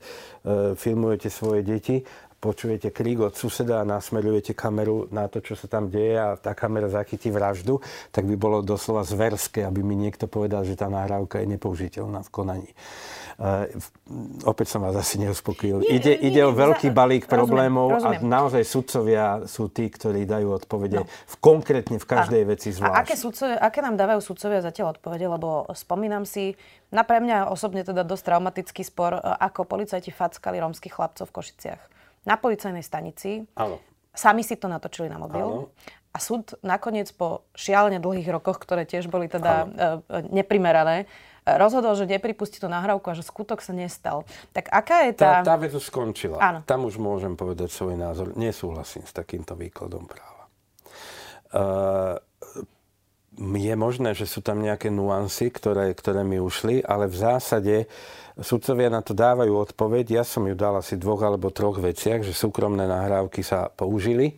filmujete 0.77 1.33
svoje 1.33 1.65
deti 1.65 2.05
počujete 2.39 2.89
krík 2.89 3.19
od 3.19 3.35
suseda 3.35 3.83
a 3.83 3.87
nasmerujete 3.87 4.55
kameru 4.55 5.11
na 5.11 5.27
to, 5.27 5.43
čo 5.43 5.59
sa 5.59 5.67
tam 5.67 5.91
deje 5.91 6.15
a 6.15 6.39
tá 6.39 6.55
kamera 6.55 6.87
zachytí 6.87 7.27
vraždu, 7.27 7.83
tak 8.15 8.23
by 8.23 8.39
bolo 8.39 8.63
doslova 8.63 9.03
zverské, 9.03 9.67
aby 9.67 9.83
mi 9.83 9.99
niekto 9.99 10.25
povedal, 10.25 10.63
že 10.63 10.79
tá 10.79 10.87
nahrávka 10.87 11.43
je 11.43 11.47
nepoužiteľná 11.59 12.23
v 12.23 12.29
konaní. 12.31 12.71
Uh, 13.39 13.71
opäť 14.43 14.75
som 14.75 14.83
vás 14.83 14.95
asi 14.99 15.15
neuspokojil. 15.23 15.83
Nie, 15.83 15.95
ide, 15.95 16.11
nie, 16.19 16.27
ide 16.27 16.41
o 16.43 16.51
veľký 16.51 16.91
balík 16.91 17.23
rozumiem, 17.23 17.35
problémov 17.39 17.87
rozumiem. 17.95 18.19
a 18.19 18.27
naozaj 18.27 18.63
sudcovia 18.67 19.25
sú 19.47 19.71
tí, 19.71 19.87
ktorí 19.87 20.27
dajú 20.27 20.59
odpovede 20.59 21.03
no. 21.03 21.07
v, 21.07 21.35
konkrétne 21.39 22.03
v 22.03 22.07
každej 22.07 22.43
a, 22.43 22.47
veci 22.51 22.75
zvlášť. 22.75 22.95
A 22.95 22.99
aké, 22.99 23.15
sudcovia, 23.15 23.55
aké 23.63 23.79
nám 23.79 23.95
dávajú 23.95 24.19
sudcovia 24.19 24.59
zatiaľ 24.59 24.99
odpovede? 24.99 25.23
Lebo 25.31 25.71
spomínam 25.71 26.27
si, 26.27 26.59
na 26.91 27.07
pre 27.07 27.23
mňa 27.23 27.47
osobne 27.47 27.87
teda 27.87 28.03
dosť 28.03 28.23
traumatický 28.27 28.83
spor, 28.83 29.15
ako 29.23 29.63
policajti 29.63 30.11
fackali 30.11 30.59
rómskych 30.59 30.91
chlapcov 30.91 31.31
v 31.31 31.35
Košiciach 31.39 31.98
na 32.29 32.37
policajnej 32.37 32.85
stanici. 32.85 33.41
Áno. 33.57 33.81
Sami 34.13 34.45
si 34.45 34.53
to 34.53 34.69
natočili 34.69 35.09
na 35.09 35.17
mobil. 35.17 35.65
Áno. 35.65 35.73
A 36.09 36.17
súd 36.17 36.57
nakoniec 36.61 37.09
po 37.13 37.45
šialene 37.53 37.97
dlhých 38.01 38.29
rokoch, 38.29 38.61
ktoré 38.61 38.85
tiež 38.85 39.09
boli 39.09 39.29
teda 39.29 39.53
uh, 39.65 39.69
neprimerané, 40.29 41.05
rozhodol, 41.45 41.93
že 41.93 42.09
nepripustí 42.09 42.57
tú 42.57 42.65
nahrávku 42.65 43.09
a 43.09 43.17
že 43.17 43.21
skutok 43.21 43.61
sa 43.61 43.73
nestal. 43.77 44.25
Tak 44.53 44.73
aká 44.73 45.05
je 45.09 45.13
tá... 45.17 45.45
Tá, 45.45 45.53
tá 45.53 45.55
vec 45.61 45.73
už 45.73 45.85
skončila. 45.85 46.41
Áno. 46.41 46.59
Tam 46.65 46.85
už 46.85 46.97
môžem 46.97 47.37
povedať 47.37 47.69
svoj 47.69 47.93
názor. 47.93 48.33
Nesúhlasím 48.33 49.05
s 49.05 49.13
takýmto 49.13 49.53
výkladom 49.53 50.09
práva. 50.09 50.43
Uh, 51.49 52.17
je 53.39 53.75
možné, 53.79 54.11
že 54.11 54.27
sú 54.27 54.43
tam 54.43 54.59
nejaké 54.59 54.91
nuancy, 54.91 55.47
ktoré, 55.47 55.95
ktoré 55.95 56.27
mi 56.27 56.43
ušli, 56.43 56.83
ale 56.83 57.07
v 57.07 57.15
zásade 57.15 57.75
sudcovia 58.35 58.91
na 58.91 58.99
to 58.99 59.15
dávajú 59.15 59.55
odpoveď. 59.55 60.19
Ja 60.19 60.23
som 60.27 60.43
ju 60.43 60.55
dal 60.59 60.75
asi 60.75 60.99
dvoch 60.99 61.23
alebo 61.23 61.47
troch 61.47 61.79
veciach, 61.79 62.19
že 62.23 62.35
súkromné 62.35 62.83
nahrávky 62.83 63.39
sa 63.39 63.71
použili 63.71 64.35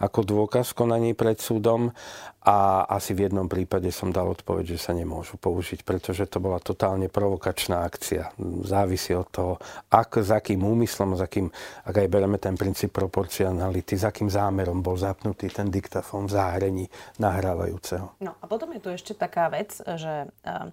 ako 0.00 0.24
dôkaz 0.24 0.72
v 0.72 0.78
konaní 0.80 1.10
pred 1.12 1.36
súdom 1.36 1.92
a 2.40 2.88
asi 2.88 3.12
v 3.12 3.28
jednom 3.28 3.44
prípade 3.44 3.92
som 3.92 4.08
dal 4.08 4.32
odpoveď, 4.32 4.72
že 4.72 4.78
sa 4.80 4.96
nemôžu 4.96 5.36
použiť, 5.36 5.84
pretože 5.84 6.24
to 6.24 6.40
bola 6.40 6.56
totálne 6.56 7.12
provokačná 7.12 7.84
akcia. 7.84 8.32
Závisí 8.64 9.12
od 9.12 9.28
toho, 9.28 9.52
ak, 9.92 10.24
s 10.24 10.32
akým 10.32 10.64
úmyslom, 10.64 11.14
s 11.14 11.20
akým, 11.20 11.52
ak 11.84 11.94
aj 12.00 12.08
bereme 12.08 12.40
ten 12.40 12.56
princíp 12.56 12.96
proporcionality, 12.96 14.00
s 14.00 14.08
akým 14.08 14.32
zámerom 14.32 14.80
bol 14.80 14.96
zapnutý 14.96 15.52
ten 15.52 15.68
diktafón 15.68 16.32
v 16.32 16.40
záhrení 16.40 16.84
nahrávajúceho. 17.20 18.16
No 18.24 18.32
a 18.40 18.44
potom 18.48 18.72
je 18.72 18.80
tu 18.80 18.88
ešte 18.88 19.12
taká 19.12 19.52
vec, 19.52 19.76
že 19.84 20.32
uh, 20.48 20.72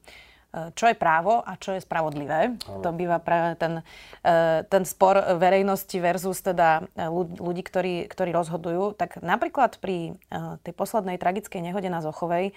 čo 0.74 0.86
je 0.90 0.96
právo 0.96 1.44
a 1.44 1.60
čo 1.60 1.76
je 1.76 1.84
spravodlivé. 1.84 2.56
Ale. 2.56 2.82
To 2.82 2.90
býva 2.96 3.20
práve 3.20 3.60
ten, 3.60 3.84
e, 4.24 4.64
ten 4.66 4.84
spor 4.88 5.20
verejnosti 5.38 5.98
versus 6.00 6.40
teda 6.40 6.88
e, 6.96 7.04
ľudí, 7.38 7.62
ktorí, 7.62 8.08
ktorí 8.08 8.32
rozhodujú. 8.32 8.96
Tak 8.96 9.22
napríklad 9.22 9.78
pri 9.78 10.16
e, 10.16 10.38
tej 10.64 10.74
poslednej 10.74 11.20
tragickej 11.20 11.62
nehode 11.62 11.92
na 11.92 12.00
Zochovej, 12.00 12.56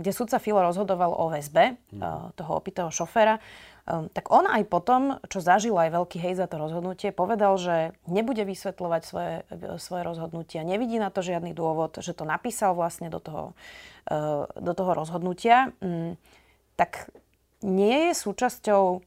kde 0.00 0.12
sudca 0.16 0.40
Filo 0.40 0.64
rozhodoval 0.64 1.12
o 1.12 1.28
väzbe 1.28 1.76
mhm. 1.92 2.32
toho 2.40 2.52
opitého 2.56 2.88
šoféra, 2.88 3.36
tak 3.84 4.32
on 4.32 4.48
aj 4.48 4.64
potom, 4.64 5.20
čo 5.28 5.44
zažil 5.44 5.76
aj 5.76 5.92
veľký 5.92 6.16
hej 6.22 6.40
za 6.40 6.48
to 6.48 6.56
rozhodnutie, 6.56 7.12
povedal, 7.12 7.60
že 7.60 7.92
nebude 8.08 8.46
vysvetľovať 8.48 9.02
svoje, 9.04 9.34
svoje 9.76 10.02
rozhodnutia. 10.08 10.64
Nevidí 10.64 10.96
na 10.96 11.12
to 11.12 11.20
žiadny 11.20 11.52
dôvod, 11.52 12.00
že 12.00 12.16
to 12.16 12.24
napísal 12.24 12.72
vlastne 12.72 13.12
do 13.12 13.20
toho, 13.20 13.52
do 14.56 14.72
toho 14.72 14.92
rozhodnutia. 14.96 15.74
Tak 16.76 17.12
nie 17.62 18.10
je 18.10 18.12
súčasťou 18.18 19.02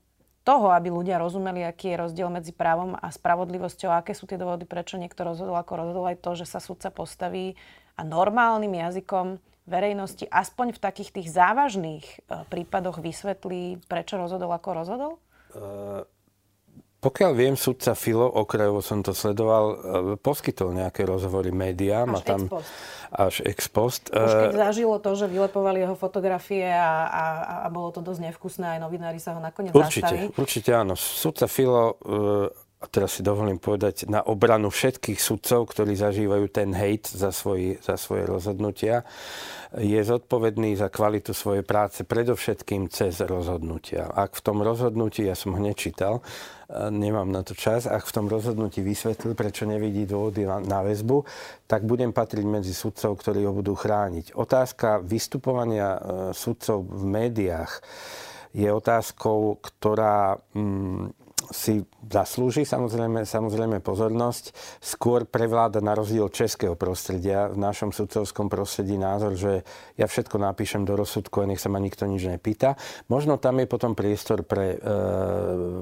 toho, 0.45 0.67
aby 0.69 0.93
ľudia 0.93 1.17
rozumeli, 1.17 1.65
aký 1.65 1.91
je 1.91 2.01
rozdiel 2.05 2.29
medzi 2.29 2.53
právom 2.53 2.93
a 2.93 3.09
spravodlivosťou, 3.09 3.89
aké 3.89 4.13
sú 4.13 4.29
tie 4.29 4.37
dôvody, 4.37 4.69
prečo 4.69 5.01
niekto 5.01 5.25
rozhodol, 5.25 5.57
ako 5.57 5.73
rozhodol 5.81 6.05
aj 6.05 6.21
to, 6.21 6.37
že 6.37 6.45
sa 6.45 6.61
sudca 6.61 6.93
postaví 6.93 7.57
a 7.97 8.05
normálnym 8.05 8.77
jazykom 8.77 9.41
verejnosti 9.65 10.29
aspoň 10.29 10.77
v 10.77 10.79
takých 10.79 11.09
tých 11.09 11.27
závažných 11.33 12.05
e, 12.05 12.17
prípadoch 12.45 13.01
vysvetlí, 13.01 13.89
prečo 13.89 14.21
rozhodol, 14.21 14.53
ako 14.53 14.69
rozhodol? 14.77 15.11
Uh, 15.55 16.05
pokiaľ 17.05 17.31
viem, 17.37 17.53
sudca 17.53 17.93
Filo, 17.93 18.25
okrajovo 18.25 18.81
som 18.81 19.05
to 19.05 19.13
sledoval, 19.13 19.65
e, 19.69 19.75
poskytol 20.17 20.73
nejaké 20.73 21.05
rozhovory 21.05 21.53
médiám. 21.53 22.17
Až 22.17 22.25
a 22.25 22.25
tam, 22.25 22.41
ex 22.41 22.49
post. 22.49 22.69
Až 23.13 23.35
ex 23.45 23.59
post. 23.69 24.03
Už 24.09 24.33
keď 24.33 24.49
e, 24.49 24.61
zažilo 24.65 24.97
to, 24.97 25.13
že 25.13 25.29
vylepovali 25.29 25.85
jeho 25.85 25.93
fotografie 25.93 26.65
a, 26.65 27.05
a, 27.05 27.25
a 27.61 27.67
bolo 27.69 27.93
to 27.93 28.01
dosť 28.01 28.33
nevkusné, 28.33 28.65
aj 28.75 28.79
novinári 28.81 29.21
sa 29.21 29.37
ho 29.37 29.39
nakoniec 29.39 29.77
určite, 29.77 30.09
zastali. 30.09 30.33
Určite 30.33 30.71
áno. 30.73 30.97
Sudca 30.97 31.45
Filo 31.45 32.01
e, 32.01 32.64
a 32.75 32.91
teraz 32.91 33.17
si 33.17 33.23
dovolím 33.23 33.55
povedať, 33.55 34.05
na 34.11 34.19
obranu 34.19 34.67
všetkých 34.67 35.15
sudcov, 35.15 35.71
ktorí 35.71 35.95
zažívajú 35.95 36.45
ten 36.51 36.75
hejt 36.75 37.07
za, 37.07 37.31
svoj, 37.31 37.79
za 37.79 37.95
svoje 37.95 38.27
rozhodnutia, 38.27 39.07
je 39.79 39.95
zodpovedný 40.03 40.75
za 40.75 40.91
kvalitu 40.91 41.31
svojej 41.31 41.63
práce 41.63 42.03
predovšetkým 42.03 42.91
cez 42.91 43.23
rozhodnutia. 43.23 44.11
Ak 44.11 44.35
v 44.35 44.43
tom 44.43 44.59
rozhodnutí, 44.59 45.23
ja 45.23 45.39
som 45.39 45.55
ho 45.55 45.61
nečítal, 45.63 46.19
nemám 46.91 47.31
na 47.31 47.47
to 47.47 47.55
čas, 47.55 47.87
ak 47.87 48.03
v 48.05 48.15
tom 48.15 48.27
rozhodnutí 48.27 48.83
vysvetlil, 48.83 49.39
prečo 49.39 49.63
nevidí 49.63 50.03
dôvody 50.03 50.43
na, 50.43 50.59
na 50.59 50.79
väzbu, 50.83 51.23
tak 51.71 51.87
budem 51.87 52.11
patriť 52.11 52.43
medzi 52.43 52.75
sudcov, 52.75 53.17
ktorí 53.23 53.47
ho 53.47 53.55
budú 53.55 53.71
chrániť. 53.71 54.35
Otázka 54.35 54.99
vystupovania 54.99 55.95
e, 55.95 55.99
sudcov 56.35 56.83
v 56.91 57.03
médiách 57.07 57.71
je 58.51 58.67
otázkou, 58.67 59.63
ktorá... 59.63 60.43
Mm, 60.51 61.23
si 61.51 61.85
zaslúži 62.05 62.63
samozrejme, 62.63 63.25
samozrejme 63.25 63.81
pozornosť. 63.81 64.53
Skôr 64.81 65.25
prevláda 65.25 65.81
na 65.81 65.97
rozdiel 65.97 66.29
českého 66.29 66.77
prostredia 66.77 67.49
v 67.49 67.57
našom 67.57 67.89
sudcovskom 67.89 68.47
prostredí 68.47 68.95
názor, 68.95 69.33
že 69.33 69.65
ja 69.97 70.05
všetko 70.05 70.37
napíšem 70.37 70.85
do 70.85 70.93
rozsudku 70.95 71.41
a 71.41 71.49
nech 71.49 71.61
sa 71.61 71.69
ma 71.69 71.81
nikto 71.81 72.05
nič 72.05 72.25
nepýta. 72.29 72.77
Možno 73.09 73.41
tam 73.41 73.61
je 73.61 73.67
potom 73.67 73.97
priestor 73.97 74.45
pre 74.45 74.75
e, 74.75 74.87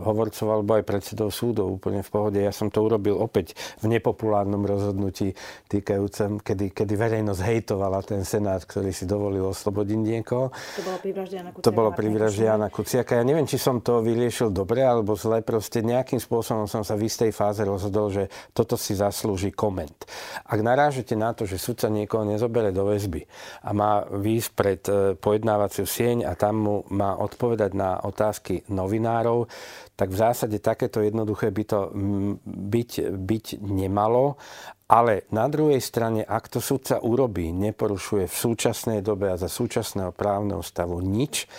hovorcov 0.04 0.48
alebo 0.48 0.72
aj 0.80 0.84
predsedov 0.88 1.30
súdov 1.30 1.70
úplne 1.70 2.02
v 2.02 2.10
pohode. 2.10 2.40
Ja 2.40 2.56
som 2.56 2.72
to 2.72 2.84
urobil 2.84 3.20
opäť 3.20 3.54
v 3.84 3.92
nepopulárnom 3.92 4.64
rozhodnutí 4.64 5.36
týkajúcem, 5.68 6.40
kedy, 6.40 6.72
kedy 6.72 6.94
verejnosť 6.96 7.42
hejtovala 7.44 8.00
ten 8.04 8.24
senát, 8.24 8.64
ktorý 8.64 8.96
si 8.96 9.04
dovolil 9.04 9.44
oslobodiť 9.52 10.00
niekoho. 10.00 10.50
To 10.54 10.82
bolo 10.84 10.98
pri 11.00 11.12
vražde 11.12 11.36
Jana 11.36 11.52
Kuciaka. 11.52 11.66
To 11.66 11.72
bolo 11.76 11.90
pri 11.92 12.08
vražde 12.10 12.44
Jana 12.48 12.68
Kuciaka. 12.72 13.12
Ja 13.20 13.24
neviem, 13.28 13.48
či 13.50 13.58
som 13.60 13.84
to 13.84 14.00
vyriešil 14.00 14.50
dobre 14.50 14.82
alebo 14.86 15.14
zle, 15.20 15.44
proste 15.54 15.86
nejakým 15.86 16.18
spôsobom 16.18 16.66
som 16.66 16.82
sa 16.82 16.98
v 16.98 17.06
istej 17.06 17.30
fáze 17.30 17.62
rozhodol, 17.62 18.10
že 18.10 18.26
toto 18.58 18.74
si 18.74 18.98
zaslúži 18.98 19.54
koment. 19.54 19.94
Ak 20.50 20.58
narážete 20.66 21.14
na 21.14 21.38
to, 21.38 21.46
že 21.46 21.62
sudca 21.62 21.94
niekoho 21.94 22.26
nezobere 22.26 22.74
do 22.74 22.90
väzby 22.90 23.22
a 23.62 23.70
má 23.70 24.02
výjsť 24.02 24.50
pred 24.58 24.82
e, 24.90 25.14
pojednávaciu 25.14 25.86
sieň 25.86 26.26
a 26.26 26.34
tam 26.34 26.56
mu 26.58 26.76
má 26.90 27.14
odpovedať 27.22 27.78
na 27.78 28.02
otázky 28.02 28.66
novinárov, 28.74 29.46
tak 29.94 30.10
v 30.10 30.18
zásade 30.18 30.58
takéto 30.58 31.06
jednoduché 31.06 31.54
by 31.54 31.64
to 31.70 31.94
byť, 32.50 32.92
byť 33.14 33.46
nemalo. 33.62 34.42
Ale 34.94 35.26
na 35.34 35.50
druhej 35.50 35.82
strane, 35.82 36.22
ak 36.22 36.54
to 36.54 36.62
sudca 36.62 37.02
urobí, 37.02 37.50
neporušuje 37.50 38.30
v 38.30 38.36
súčasnej 38.36 39.00
dobe 39.02 39.34
a 39.34 39.42
za 39.42 39.50
súčasného 39.50 40.14
právneho 40.14 40.62
stavu 40.62 41.02
nič 41.02 41.50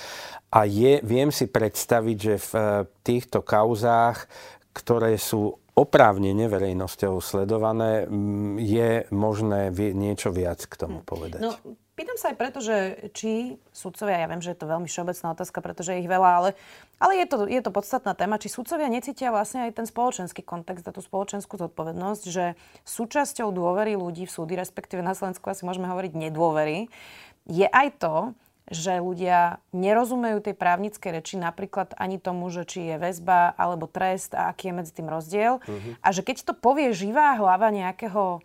a 0.55 0.63
je, 0.71 1.03
viem 1.03 1.35
si 1.35 1.51
predstaviť, 1.51 2.17
že 2.17 2.35
v 2.39 2.51
eh, 2.55 2.67
týchto 3.03 3.43
kauzách, 3.43 4.31
ktoré 4.71 5.19
sú 5.19 5.51
oprávnene 5.75 6.47
verejnosťou 6.47 7.19
sledované, 7.19 8.07
mm, 8.07 8.63
je 8.63 8.91
možné 9.11 9.75
niečo 9.75 10.31
viac 10.31 10.63
k 10.71 10.75
tomu 10.79 11.03
hm. 11.03 11.07
povedať. 11.07 11.43
No, 11.43 11.53
pýtam 11.95 12.19
sa 12.19 12.35
aj 12.35 12.37
preto, 12.39 12.59
že 12.59 13.09
či 13.15 13.59
sudcovia, 13.71 14.23
ja 14.23 14.31
viem, 14.31 14.43
že 14.43 14.53
je 14.55 14.59
to 14.59 14.71
veľmi 14.71 14.87
všeobecná 14.91 15.35
otázka, 15.35 15.59
pretože 15.63 15.95
je 15.95 16.03
ich 16.03 16.11
veľa, 16.11 16.31
ale, 16.31 16.51
ale 16.99 17.13
je, 17.23 17.27
to, 17.27 17.37
je 17.47 17.61
to 17.63 17.71
podstatná 17.71 18.13
téma, 18.19 18.43
či 18.43 18.51
sudcovia 18.51 18.91
necítia 18.91 19.31
vlastne 19.31 19.71
aj 19.71 19.79
ten 19.79 19.87
spoločenský 19.87 20.43
kontext 20.43 20.87
a 20.87 20.95
tú 20.95 21.01
spoločenskú 21.01 21.55
zodpovednosť, 21.57 22.23
že 22.29 22.59
súčasťou 22.85 23.55
dôvery 23.55 23.95
ľudí 23.95 24.27
v 24.27 24.35
súdy, 24.35 24.55
respektíve 24.59 25.01
na 25.01 25.15
Slovensku 25.15 25.47
asi 25.47 25.63
môžeme 25.63 25.87
hovoriť 25.87 26.13
nedôvery, 26.13 26.91
je 27.47 27.67
aj 27.71 27.89
to, 28.03 28.17
že 28.65 28.97
ľudia 28.97 29.61
nerozumejú 29.77 30.41
tej 30.41 30.57
právnickej 30.57 31.21
reči, 31.21 31.37
napríklad 31.37 31.93
ani 32.01 32.17
tomu, 32.17 32.49
že 32.49 32.65
či 32.65 32.89
je 32.89 32.97
väzba 32.97 33.53
alebo 33.61 33.85
trest 33.85 34.33
a 34.33 34.49
aký 34.49 34.73
je 34.73 34.77
medzi 34.81 34.93
tým 34.97 35.13
rozdiel. 35.13 35.61
Uh-huh. 35.61 35.93
A 36.01 36.09
že 36.17 36.25
keď 36.25 36.49
to 36.49 36.53
povie 36.57 36.97
živá 36.97 37.37
hlava 37.37 37.69
nejakého 37.69 38.41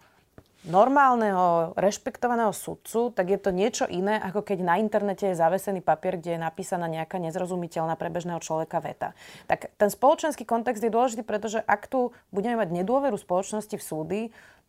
normálneho, 0.67 1.71
rešpektovaného 1.79 2.51
sudcu, 2.51 3.15
tak 3.15 3.31
je 3.31 3.39
to 3.39 3.55
niečo 3.55 3.85
iné, 3.87 4.19
ako 4.19 4.43
keď 4.43 4.57
na 4.59 4.75
internete 4.75 5.31
je 5.31 5.39
zavesený 5.39 5.79
papier, 5.79 6.19
kde 6.19 6.35
je 6.35 6.41
napísaná 6.41 6.89
nejaká 6.91 7.15
nezrozumiteľná 7.21 7.95
pre 7.95 8.11
bežného 8.11 8.43
človeka 8.43 8.83
veta. 8.83 9.15
Tak 9.47 9.71
ten 9.79 9.87
spoločenský 9.87 10.43
kontext 10.43 10.83
je 10.83 10.91
dôležitý, 10.91 11.23
pretože 11.23 11.63
ak 11.63 11.87
tu 11.87 12.11
budeme 12.35 12.59
mať 12.59 12.75
nedôveru 12.75 13.15
spoločnosti 13.15 13.75
v 13.79 13.83
súdy, 13.83 14.21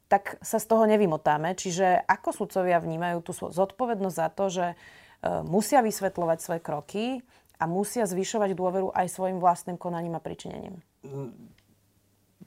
tak 0.06 0.38
sa 0.42 0.58
z 0.58 0.66
toho 0.66 0.86
nevymotáme. 0.90 1.54
Čiže 1.54 2.06
ako 2.06 2.34
sudcovia 2.34 2.82
vnímajú 2.82 3.22
tú 3.22 3.32
zodpovednosť 3.34 4.16
za 4.18 4.28
to, 4.30 4.46
že 4.50 4.66
E, 5.20 5.44
musia 5.44 5.84
vysvetľovať 5.84 6.38
svoje 6.40 6.60
kroky 6.64 7.04
a 7.60 7.68
musia 7.68 8.08
zvyšovať 8.08 8.56
dôveru 8.56 8.88
aj 8.96 9.06
svojim 9.12 9.36
vlastným 9.36 9.76
konaním 9.76 10.16
a 10.16 10.24
pričinením. 10.24 10.80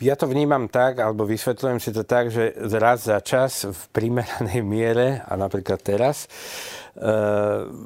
Ja 0.01 0.17
to 0.17 0.25
vnímam 0.25 0.73
tak, 0.73 0.97
alebo 0.97 1.21
vysvetľujem 1.21 1.77
si 1.77 1.93
to 1.93 2.01
tak, 2.01 2.34
že 2.34 2.58
raz 2.82 3.06
za 3.06 3.21
čas 3.21 3.69
v 3.69 3.82
primeranej 3.93 4.65
miere, 4.65 5.21
a 5.21 5.38
napríklad 5.38 5.86
teraz, 5.86 6.25
e, 6.25 7.10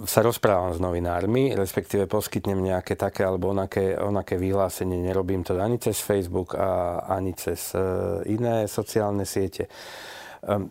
sa 0.08 0.20
rozprávam 0.24 0.72
s 0.72 0.80
novinármi, 0.80 1.52
respektíve 1.52 2.08
poskytnem 2.08 2.64
nejaké 2.64 2.96
také 2.96 3.28
alebo 3.28 3.52
onaké, 3.52 4.00
onaké 4.00 4.40
vyhlásenie. 4.40 5.04
Nerobím 5.04 5.44
to 5.44 5.60
ani 5.60 5.84
cez 5.84 6.00
Facebook 6.00 6.56
a 6.56 7.04
ani 7.12 7.36
cez 7.36 7.76
e, 7.76 7.84
iné 8.32 8.72
sociálne 8.72 9.28
siete. 9.28 9.68
E, 9.68 9.72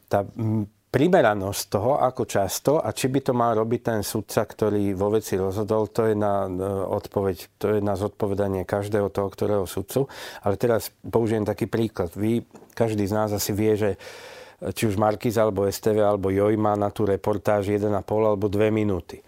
tá 0.09 0.25
primeranosť 0.97 1.63
toho, 1.69 2.01
ako 2.01 2.25
často 2.25 2.81
a 2.81 2.89
či 2.89 3.13
by 3.13 3.21
to 3.21 3.37
mal 3.37 3.53
robiť 3.53 3.81
ten 3.85 4.01
sudca, 4.01 4.49
ktorý 4.49 4.97
vo 4.97 5.13
veci 5.13 5.37
rozhodol, 5.37 5.93
to 5.93 6.09
je 6.09 6.17
na 6.17 6.49
e, 6.49 6.57
odpoveď, 6.89 7.37
to 7.61 7.77
je 7.77 7.81
na 7.85 8.01
zodpovedanie 8.01 8.65
každého 8.65 9.13
toho, 9.13 9.29
ktorého 9.29 9.69
sudcu. 9.69 10.09
Ale 10.41 10.57
teraz 10.57 10.89
použijem 11.05 11.45
taký 11.45 11.69
príklad. 11.69 12.17
Vy, 12.17 12.49
každý 12.73 13.05
z 13.05 13.13
nás 13.13 13.29
asi 13.29 13.53
vie, 13.53 13.77
že 13.77 13.91
či 14.73 14.89
už 14.89 14.97
Markiz 14.97 15.37
alebo 15.37 15.69
STV 15.69 16.01
alebo 16.01 16.33
Joj 16.33 16.57
má 16.57 16.73
na 16.81 16.89
tú 16.89 17.05
reportáž 17.05 17.69
1,5 17.77 17.93
alebo 18.09 18.49
2 18.49 18.73
minúty. 18.73 19.21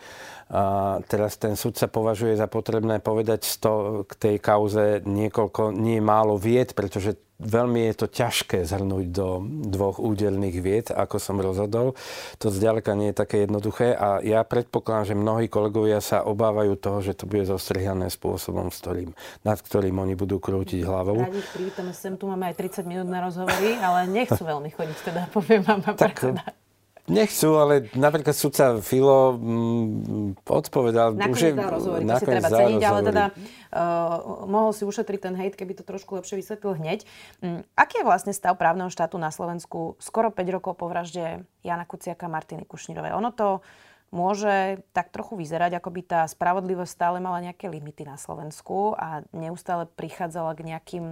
A 0.49 0.97
teraz 1.05 1.37
ten 1.37 1.61
súd 1.61 1.77
sa 1.77 1.93
považuje 1.93 2.33
za 2.33 2.49
potrebné 2.49 3.05
povedať 3.05 3.45
sto, 3.45 4.05
k 4.09 4.13
tej 4.17 4.37
kauze 4.41 5.05
niekoľko, 5.05 5.77
nie 5.77 6.01
málo 6.01 6.41
vied, 6.41 6.73
pretože 6.73 7.21
veľmi 7.39 7.87
je 7.93 7.95
to 7.95 8.07
ťažké 8.11 8.67
zhrnúť 8.67 9.07
do 9.15 9.45
dvoch 9.71 10.03
údelných 10.03 10.57
vied, 10.59 10.87
ako 10.91 11.17
som 11.23 11.39
rozhodol. 11.39 11.95
To 12.43 12.51
zďaleka 12.51 12.99
nie 12.99 13.15
je 13.15 13.21
také 13.21 13.47
jednoduché 13.47 13.95
a 13.95 14.19
ja 14.25 14.43
predpokladám, 14.43 15.15
že 15.15 15.21
mnohí 15.21 15.47
kolegovia 15.47 16.03
sa 16.03 16.27
obávajú 16.27 16.75
toho, 16.81 16.99
že 17.05 17.15
to 17.15 17.31
bude 17.31 17.47
zostrihané 17.47 18.11
spôsobom, 18.11 18.75
s 18.75 18.83
ktorým, 18.83 19.15
nad 19.47 19.59
ktorým 19.61 19.95
oni 20.01 20.19
budú 20.19 20.43
krútiť 20.43 20.83
hlavou. 20.83 21.23
Radi 21.23 21.39
ich 21.39 21.51
privítam 21.55 21.93
sem, 21.95 22.19
tu 22.19 22.27
máme 22.27 22.51
aj 22.51 22.59
30 22.59 22.91
minút 22.91 23.07
na 23.07 23.23
rozhovory, 23.23 23.79
ale 23.79 24.11
nechcú 24.11 24.43
veľmi 24.43 24.71
chodiť, 24.75 24.99
teda 25.07 25.23
poviem 25.31 25.63
vám, 25.63 25.81
tak, 25.85 26.19
predseda. 26.19 26.43
Nechcú, 27.09 27.57
ale 27.57 27.89
napríklad 27.97 28.37
sudca 28.37 28.85
Filo 28.85 29.35
mm, 29.41 30.45
odpovedal. 30.45 31.17
Nakoniec 31.17 31.33
už 31.33 31.41
je, 31.41 31.53
dal 31.57 31.73
rozhovory, 31.73 32.03
to 32.05 32.17
si 32.21 32.27
treba 32.29 32.49
ceniť, 32.53 32.83
ale 32.85 33.01
teda 33.01 33.25
uh, 33.33 34.45
mohol 34.45 34.71
si 34.77 34.85
ušetriť 34.85 35.21
ten 35.25 35.35
hejt, 35.35 35.57
keby 35.57 35.73
to 35.73 35.89
trošku 35.89 36.21
lepšie 36.21 36.37
vysvetlil 36.37 36.77
hneď. 36.77 37.09
Um, 37.41 37.65
aký 37.73 38.05
je 38.05 38.09
vlastne 38.09 38.37
stav 38.37 38.61
právneho 38.61 38.93
štátu 38.93 39.17
na 39.17 39.33
Slovensku 39.33 39.97
skoro 39.97 40.29
5 40.29 40.55
rokov 40.55 40.77
po 40.77 40.87
vražde 40.93 41.49
Jana 41.65 41.89
Kuciaka 41.89 42.29
a 42.29 42.33
Martiny 42.33 42.69
Kušnírovej? 42.69 43.17
Ono 43.17 43.33
to 43.33 43.65
môže 44.13 44.85
tak 44.93 45.09
trochu 45.09 45.37
vyzerať, 45.41 45.81
ako 45.81 45.89
by 45.89 46.01
tá 46.05 46.21
spravodlivosť 46.29 46.93
stále 46.93 47.19
mala 47.25 47.41
nejaké 47.41 47.73
limity 47.73 48.05
na 48.05 48.21
Slovensku 48.21 48.97
a 48.97 49.25
neustále 49.33 49.89
prichádzala 49.89 50.53
k 50.57 50.77
nejakým 50.77 51.07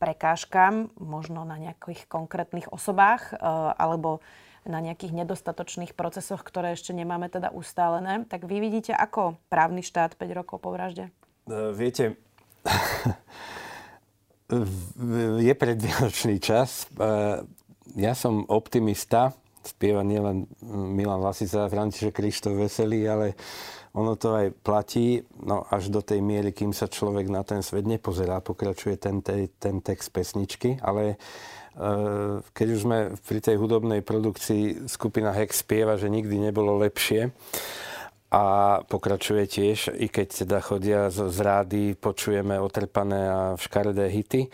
prekážkam, 0.00 0.92
možno 1.00 1.48
na 1.48 1.56
nejakých 1.56 2.04
konkrétnych 2.12 2.68
osobách, 2.68 3.32
uh, 3.32 3.72
alebo 3.76 4.20
na 4.64 4.80
nejakých 4.80 5.24
nedostatočných 5.24 5.92
procesoch, 5.92 6.40
ktoré 6.40 6.72
ešte 6.72 6.96
nemáme 6.96 7.28
teda 7.28 7.52
ustálené. 7.52 8.24
Tak 8.26 8.48
vy 8.48 8.64
vidíte 8.64 8.96
ako 8.96 9.36
právny 9.52 9.84
štát 9.84 10.16
5 10.16 10.38
rokov 10.38 10.64
po 10.64 10.72
vražde? 10.72 11.12
Uh, 11.44 11.76
viete, 11.76 12.16
je 15.44 15.54
predvianočný 15.54 16.40
čas. 16.40 16.88
Uh, 16.96 17.44
ja 17.94 18.16
som 18.16 18.48
optimista. 18.48 19.36
Spieva 19.64 20.04
nielen 20.04 20.44
Milan 20.68 21.24
Lasica 21.24 21.64
a 21.64 21.72
František 21.72 22.12
Krištof 22.12 22.54
Veselý, 22.54 23.08
ale 23.08 23.34
ono 23.96 24.18
to 24.18 24.34
aj 24.34 24.52
platí, 24.60 25.22
no 25.40 25.64
až 25.70 25.88
do 25.88 26.02
tej 26.02 26.20
miery, 26.20 26.50
kým 26.52 26.74
sa 26.74 26.90
človek 26.90 27.30
na 27.30 27.46
ten 27.46 27.62
svet 27.62 27.86
nepozerá, 27.86 28.42
pokračuje 28.42 28.98
ten, 28.98 29.22
ten, 29.22 29.48
ten 29.56 29.78
text 29.80 30.10
pesničky, 30.10 30.82
ale 30.82 31.16
Eh, 31.74 32.34
keď 32.54 32.68
už 32.70 32.80
sme 32.86 32.98
pri 33.26 33.42
tej 33.42 33.58
hudobnej 33.58 33.98
produkcii, 33.98 34.86
skupina 34.86 35.34
Hex 35.34 35.66
spieva, 35.66 35.98
že 35.98 36.06
nikdy 36.06 36.38
nebolo 36.38 36.78
lepšie 36.78 37.34
a 38.34 38.42
pokračuje 38.82 39.46
tiež, 39.46 39.94
i 39.94 40.10
keď 40.10 40.26
teda 40.42 40.58
chodia 40.58 41.06
z, 41.06 41.30
z 41.30 41.38
rády, 41.38 41.82
počujeme 41.94 42.58
otrpané 42.58 43.30
a 43.30 43.40
škaredé 43.54 44.10
hity. 44.10 44.42
E, 44.42 44.48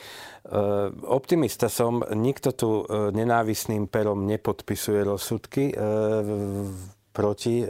optimista 1.09 1.73
som, 1.73 2.05
nikto 2.13 2.53
tu 2.53 2.85
e, 2.85 3.09
nenávisným 3.17 3.89
perom 3.89 4.29
nepodpisuje 4.29 5.01
rozsudky 5.01 5.73
e, 5.73 5.75
proti 7.17 7.65
e, 7.65 7.67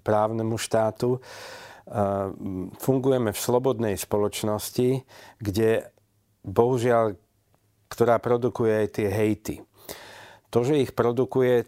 právnemu 0.00 0.56
štátu. 0.56 1.20
E, 1.20 1.20
fungujeme 2.80 3.36
v 3.36 3.42
slobodnej 3.44 4.00
spoločnosti, 4.00 5.04
kde 5.36 5.92
bohužiaľ 6.48 7.20
ktorá 7.90 8.22
produkuje 8.22 8.86
aj 8.86 8.88
tie 8.94 9.08
hejty. 9.10 9.54
To, 10.54 10.62
že 10.62 10.78
ich 10.78 10.94
produkuje 10.94 11.66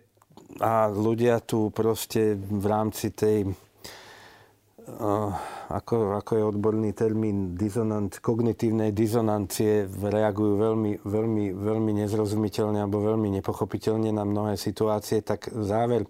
a 0.61 0.91
ľudia 0.93 1.41
tu 1.41 1.73
proste 1.73 2.37
v 2.37 2.65
rámci 2.69 3.15
tej 3.15 3.49
uh, 3.49 5.33
ako, 5.73 6.21
ako 6.21 6.33
je 6.37 6.45
odborný 6.45 6.91
termín 6.93 7.57
disonant, 7.57 8.13
kognitívnej 8.21 8.93
dizonancie 8.93 9.89
reagujú 9.89 10.61
veľmi, 10.61 10.93
veľmi, 11.01 11.45
veľmi 11.57 11.93
nezrozumiteľne 12.05 12.85
alebo 12.85 13.01
veľmi 13.01 13.33
nepochopiteľne 13.41 14.13
na 14.13 14.25
mnohé 14.29 14.61
situácie, 14.61 15.25
tak 15.25 15.49
záver, 15.49 16.05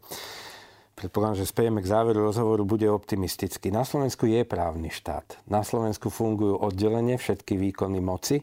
predpokladám, 0.99 1.47
že 1.47 1.51
spejeme 1.51 1.78
k 1.78 1.90
záveru 1.90 2.26
rozhovoru, 2.26 2.66
bude 2.66 2.90
optimistický. 2.90 3.70
Na 3.70 3.86
Slovensku 3.86 4.26
je 4.26 4.43
právny 4.43 4.90
štát. 4.90 5.47
Na 5.47 5.62
Slovensku 5.62 6.11
fungujú 6.11 6.59
oddelenie 6.59 7.14
všetky 7.14 7.55
výkony 7.55 8.03
moci 8.03 8.43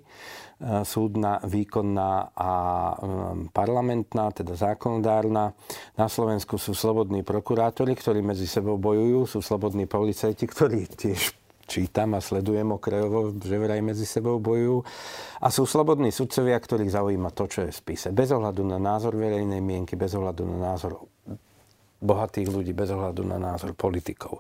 súdna, 0.60 1.40
výkonná 1.48 2.36
a 2.36 2.52
um, 3.00 3.48
parlamentná, 3.48 4.28
teda 4.36 4.60
zákonodárna. 4.60 5.56
Na 5.96 6.08
Slovensku 6.12 6.60
sú 6.60 6.76
slobodní 6.76 7.24
prokurátori, 7.24 7.96
ktorí 7.96 8.20
medzi 8.20 8.44
sebou 8.44 8.76
bojujú, 8.76 9.24
sú 9.24 9.40
slobodní 9.40 9.88
policajti, 9.88 10.44
ktorí 10.44 10.92
tiež 10.92 11.40
čítam 11.70 12.18
a 12.18 12.20
sledujem 12.20 12.74
okrajovo, 12.74 13.38
že 13.38 13.62
vraj 13.62 13.80
medzi 13.86 14.04
sebou 14.04 14.42
bojujú. 14.42 14.82
A 15.40 15.48
sú 15.54 15.70
slobodní 15.70 16.10
sudcovia, 16.10 16.58
ktorých 16.58 16.92
zaujíma 16.92 17.30
to, 17.32 17.46
čo 17.46 17.60
je 17.70 17.72
v 17.72 17.80
spise. 17.80 18.08
Bez 18.10 18.34
ohľadu 18.34 18.66
na 18.66 18.82
názor 18.82 19.14
verejnej 19.14 19.62
mienky, 19.62 19.94
bez 19.94 20.18
ohľadu 20.18 20.44
na 20.50 20.74
názor 20.74 20.98
bohatých 22.00 22.48
ľudí, 22.48 22.72
bez 22.72 22.90
ohľadu 22.92 23.22
na 23.28 23.38
názor 23.38 23.76
politikov. 23.76 24.40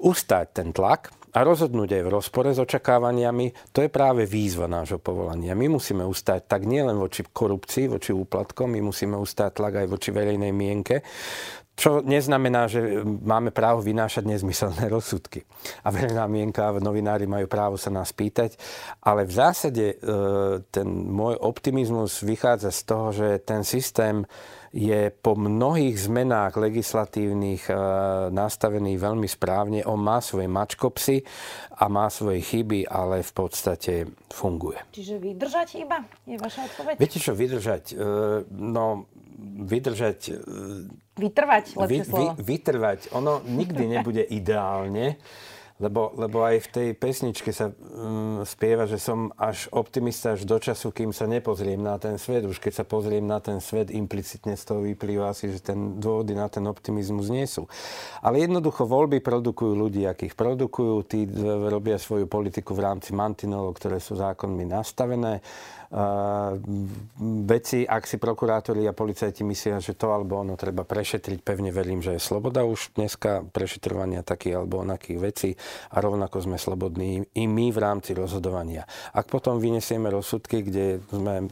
Ustať 0.00 0.46
ten 0.60 0.68
tlak 0.76 1.12
a 1.32 1.44
rozhodnúť 1.44 2.00
aj 2.00 2.02
v 2.04 2.12
rozpore 2.12 2.50
s 2.52 2.60
očakávaniami, 2.60 3.72
to 3.72 3.84
je 3.84 3.90
práve 3.92 4.24
výzva 4.24 4.68
nášho 4.68 5.00
povolania. 5.00 5.56
My 5.56 5.68
musíme 5.68 6.04
ustať 6.04 6.48
tak 6.48 6.64
nielen 6.64 6.96
voči 6.96 7.24
korupcii, 7.24 7.92
voči 7.92 8.12
úplatkom, 8.16 8.72
my 8.72 8.80
musíme 8.80 9.16
ustať 9.16 9.50
tlak 9.60 9.84
aj 9.84 9.86
voči 9.88 10.10
verejnej 10.12 10.52
mienke, 10.52 11.04
čo 11.78 12.02
neznamená, 12.02 12.66
že 12.66 13.06
máme 13.06 13.54
právo 13.54 13.78
vynášať 13.86 14.26
nezmyselné 14.26 14.90
rozsudky. 14.94 15.46
A 15.86 15.94
verejná 15.94 16.26
mienka, 16.26 16.74
novinári 16.82 17.30
majú 17.30 17.46
právo 17.46 17.78
sa 17.78 17.94
nás 17.94 18.10
pýtať. 18.10 18.58
Ale 19.06 19.22
v 19.22 19.32
zásade 19.32 19.86
e, 19.94 19.96
ten 20.74 20.88
môj 21.06 21.38
optimizmus 21.38 22.26
vychádza 22.26 22.74
z 22.74 22.80
toho, 22.82 23.06
že 23.14 23.28
ten 23.46 23.62
systém 23.62 24.26
je 24.74 25.08
po 25.08 25.32
mnohých 25.32 25.96
zmenách 25.96 26.60
legislatívnych 26.60 27.70
e, 27.70 27.74
nastavený 28.34 29.00
veľmi 29.00 29.24
správne. 29.24 29.80
On 29.86 29.96
má 29.96 30.20
svoje 30.20 30.50
mačkopsy 30.50 31.24
a 31.78 31.88
má 31.88 32.12
svoje 32.12 32.44
chyby, 32.44 32.84
ale 32.84 33.24
v 33.24 33.32
podstate 33.32 33.92
funguje. 34.28 34.82
Čiže 34.92 35.16
vydržať 35.22 35.68
iba 35.80 36.04
je 36.28 36.36
vaša 36.36 36.68
odpoveď? 36.74 36.94
Viete 37.00 37.18
čo, 37.22 37.32
vydržať? 37.32 37.82
E, 37.90 38.04
no, 38.52 39.08
vydržať... 39.40 40.18
E, 40.28 40.34
vytrvať, 41.18 41.64
lepšie 41.78 42.02
vy, 42.02 42.08
slovo. 42.10 42.30
Vy, 42.34 42.42
vytrvať. 42.42 43.00
Ono 43.14 43.42
nikdy 43.46 43.84
nebude 43.94 44.22
ideálne. 44.26 45.16
Lebo, 45.78 46.10
lebo 46.18 46.42
aj 46.42 46.66
v 46.66 46.68
tej 46.74 46.88
pesničke 46.98 47.54
sa 47.54 47.70
um, 47.70 48.42
spieva, 48.42 48.90
že 48.90 48.98
som 48.98 49.30
až 49.38 49.70
optimista 49.70 50.34
až 50.34 50.42
do 50.42 50.58
času, 50.58 50.90
kým 50.90 51.14
sa 51.14 51.30
nepozriem 51.30 51.78
na 51.78 51.94
ten 52.02 52.18
svet. 52.18 52.42
Už 52.50 52.58
keď 52.58 52.82
sa 52.82 52.84
pozriem 52.84 53.22
na 53.22 53.38
ten 53.38 53.62
svet, 53.62 53.94
implicitne 53.94 54.58
z 54.58 54.64
toho 54.66 54.82
vyplýva 54.82 55.30
asi, 55.30 55.54
že 55.54 55.62
ten 55.62 56.02
dôvody 56.02 56.34
na 56.34 56.50
ten 56.50 56.66
optimizmus 56.66 57.30
nie 57.30 57.46
sú. 57.46 57.70
Ale 58.26 58.42
jednoducho 58.42 58.90
voľby 58.90 59.22
produkujú 59.22 59.78
ľudí, 59.78 60.02
akých 60.02 60.34
produkujú. 60.34 60.94
Tí 61.06 61.30
robia 61.70 61.94
svoju 61.94 62.26
politiku 62.26 62.74
v 62.74 62.82
rámci 62.82 63.14
mantinelov, 63.14 63.78
ktoré 63.78 64.02
sú 64.02 64.18
zákonmi 64.18 64.66
nastavené 64.66 65.46
veci, 67.48 67.88
ak 67.88 68.04
si 68.04 68.20
prokurátori 68.20 68.84
a 68.84 68.92
policajti 68.92 69.40
myslia, 69.40 69.80
že 69.80 69.96
to 69.96 70.12
alebo 70.12 70.36
ono 70.36 70.52
treba 70.52 70.84
prešetriť, 70.84 71.40
pevne 71.40 71.72
verím, 71.72 72.04
že 72.04 72.16
je 72.16 72.20
sloboda 72.20 72.68
už 72.68 72.92
dneska 72.92 73.48
prešetrovania 73.48 74.20
takých 74.20 74.60
alebo 74.60 74.84
onakých 74.84 75.18
vecí 75.18 75.50
a 75.88 75.96
rovnako 76.04 76.44
sme 76.44 76.60
slobodní 76.60 77.24
i 77.32 77.44
my 77.48 77.72
v 77.72 77.78
rámci 77.80 78.12
rozhodovania. 78.12 78.84
Ak 79.16 79.32
potom 79.32 79.56
vynesieme 79.56 80.12
rozsudky, 80.12 80.60
kde 80.60 81.00
sme 81.08 81.48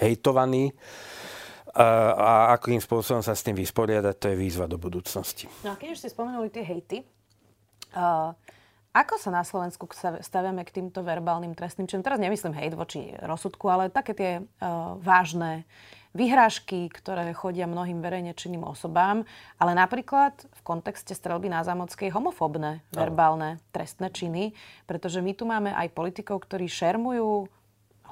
hejtovaní, 0.00 0.72
a 1.72 2.52
akým 2.52 2.84
spôsobom 2.84 3.24
sa 3.24 3.32
s 3.32 3.40
tým 3.40 3.56
vysporiadať, 3.56 4.14
to 4.20 4.26
je 4.28 4.36
výzva 4.36 4.68
do 4.68 4.76
budúcnosti. 4.76 5.48
No 5.64 5.72
a 5.72 5.76
keď 5.80 5.96
už 5.96 6.04
ste 6.04 6.12
spomenuli 6.12 6.52
tie 6.52 6.60
hejty, 6.60 7.00
uh, 7.96 8.36
ako 8.92 9.16
sa 9.16 9.32
na 9.32 9.40
Slovensku 9.40 9.88
staviame 10.20 10.68
k 10.68 10.80
týmto 10.80 11.00
verbálnym 11.00 11.56
trestným 11.56 11.88
činom? 11.88 12.04
Teraz 12.04 12.20
nemyslím 12.20 12.52
hejt 12.52 12.76
voči 12.76 13.16
rozsudku, 13.24 13.64
ale 13.72 13.88
také 13.88 14.12
tie 14.12 14.30
uh, 14.44 15.00
vážne 15.00 15.64
vyhrážky, 16.12 16.92
ktoré 16.92 17.32
chodia 17.32 17.64
mnohým 17.64 18.04
verejne 18.04 18.36
činným 18.36 18.68
osobám, 18.68 19.24
ale 19.56 19.72
napríklad 19.72 20.44
v 20.44 20.60
kontexte 20.60 21.16
strelby 21.16 21.48
na 21.48 21.64
Zámockej 21.64 22.12
homofóbne 22.12 22.84
verbálne 22.92 23.64
trestné 23.72 24.12
činy, 24.12 24.52
pretože 24.84 25.24
my 25.24 25.32
tu 25.32 25.48
máme 25.48 25.72
aj 25.72 25.88
politikov, 25.96 26.44
ktorí 26.44 26.68
šermujú 26.68 27.48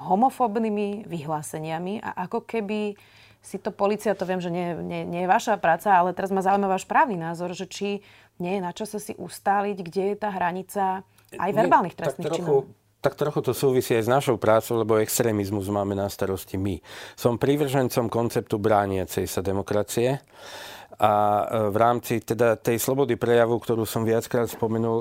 homofóbnymi 0.01 1.05
vyhláseniami 1.05 2.01
a 2.01 2.25
ako 2.25 2.41
keby 2.41 2.97
si 3.41 3.57
to 3.57 3.73
policia, 3.73 4.13
to 4.13 4.25
viem, 4.29 4.37
že 4.37 4.53
nie, 4.53 4.77
nie, 4.85 5.01
nie 5.01 5.25
je 5.25 5.29
vaša 5.29 5.57
práca, 5.57 5.97
ale 5.97 6.13
teraz 6.13 6.29
ma 6.29 6.45
zaujíma 6.45 6.69
váš 6.69 6.85
právny 6.85 7.17
názor, 7.17 7.57
že 7.57 7.65
či 7.65 8.05
nie 8.39 8.55
je 8.57 8.61
na 8.61 8.71
čase 8.71 9.01
si 9.01 9.13
ustáliť, 9.17 9.77
kde 9.81 10.03
je 10.13 10.15
tá 10.15 10.29
hranica 10.31 11.03
aj 11.35 11.51
verbálnych 11.51 11.97
trestných 11.97 12.39
činov. 12.39 12.71
Tak 13.01 13.17
trochu 13.17 13.41
to 13.41 13.57
súvisí 13.57 13.97
aj 13.97 14.05
s 14.05 14.13
našou 14.13 14.37
prácou, 14.37 14.77
lebo 14.77 15.01
extrémizmus 15.01 15.73
máme 15.73 15.97
na 15.97 16.05
starosti 16.05 16.53
my. 16.53 16.77
Som 17.17 17.41
prívržencom 17.41 18.13
konceptu 18.13 18.61
brániacej 18.61 19.25
sa 19.25 19.41
demokracie 19.41 20.21
A 21.01 21.13
v 21.73 21.77
rámci 21.81 22.21
teda 22.21 22.61
tej 22.61 22.77
slobody 22.77 23.17
prejavu, 23.17 23.57
ktorú 23.57 23.89
som 23.89 24.05
viackrát 24.05 24.45
spomenul, 24.45 24.97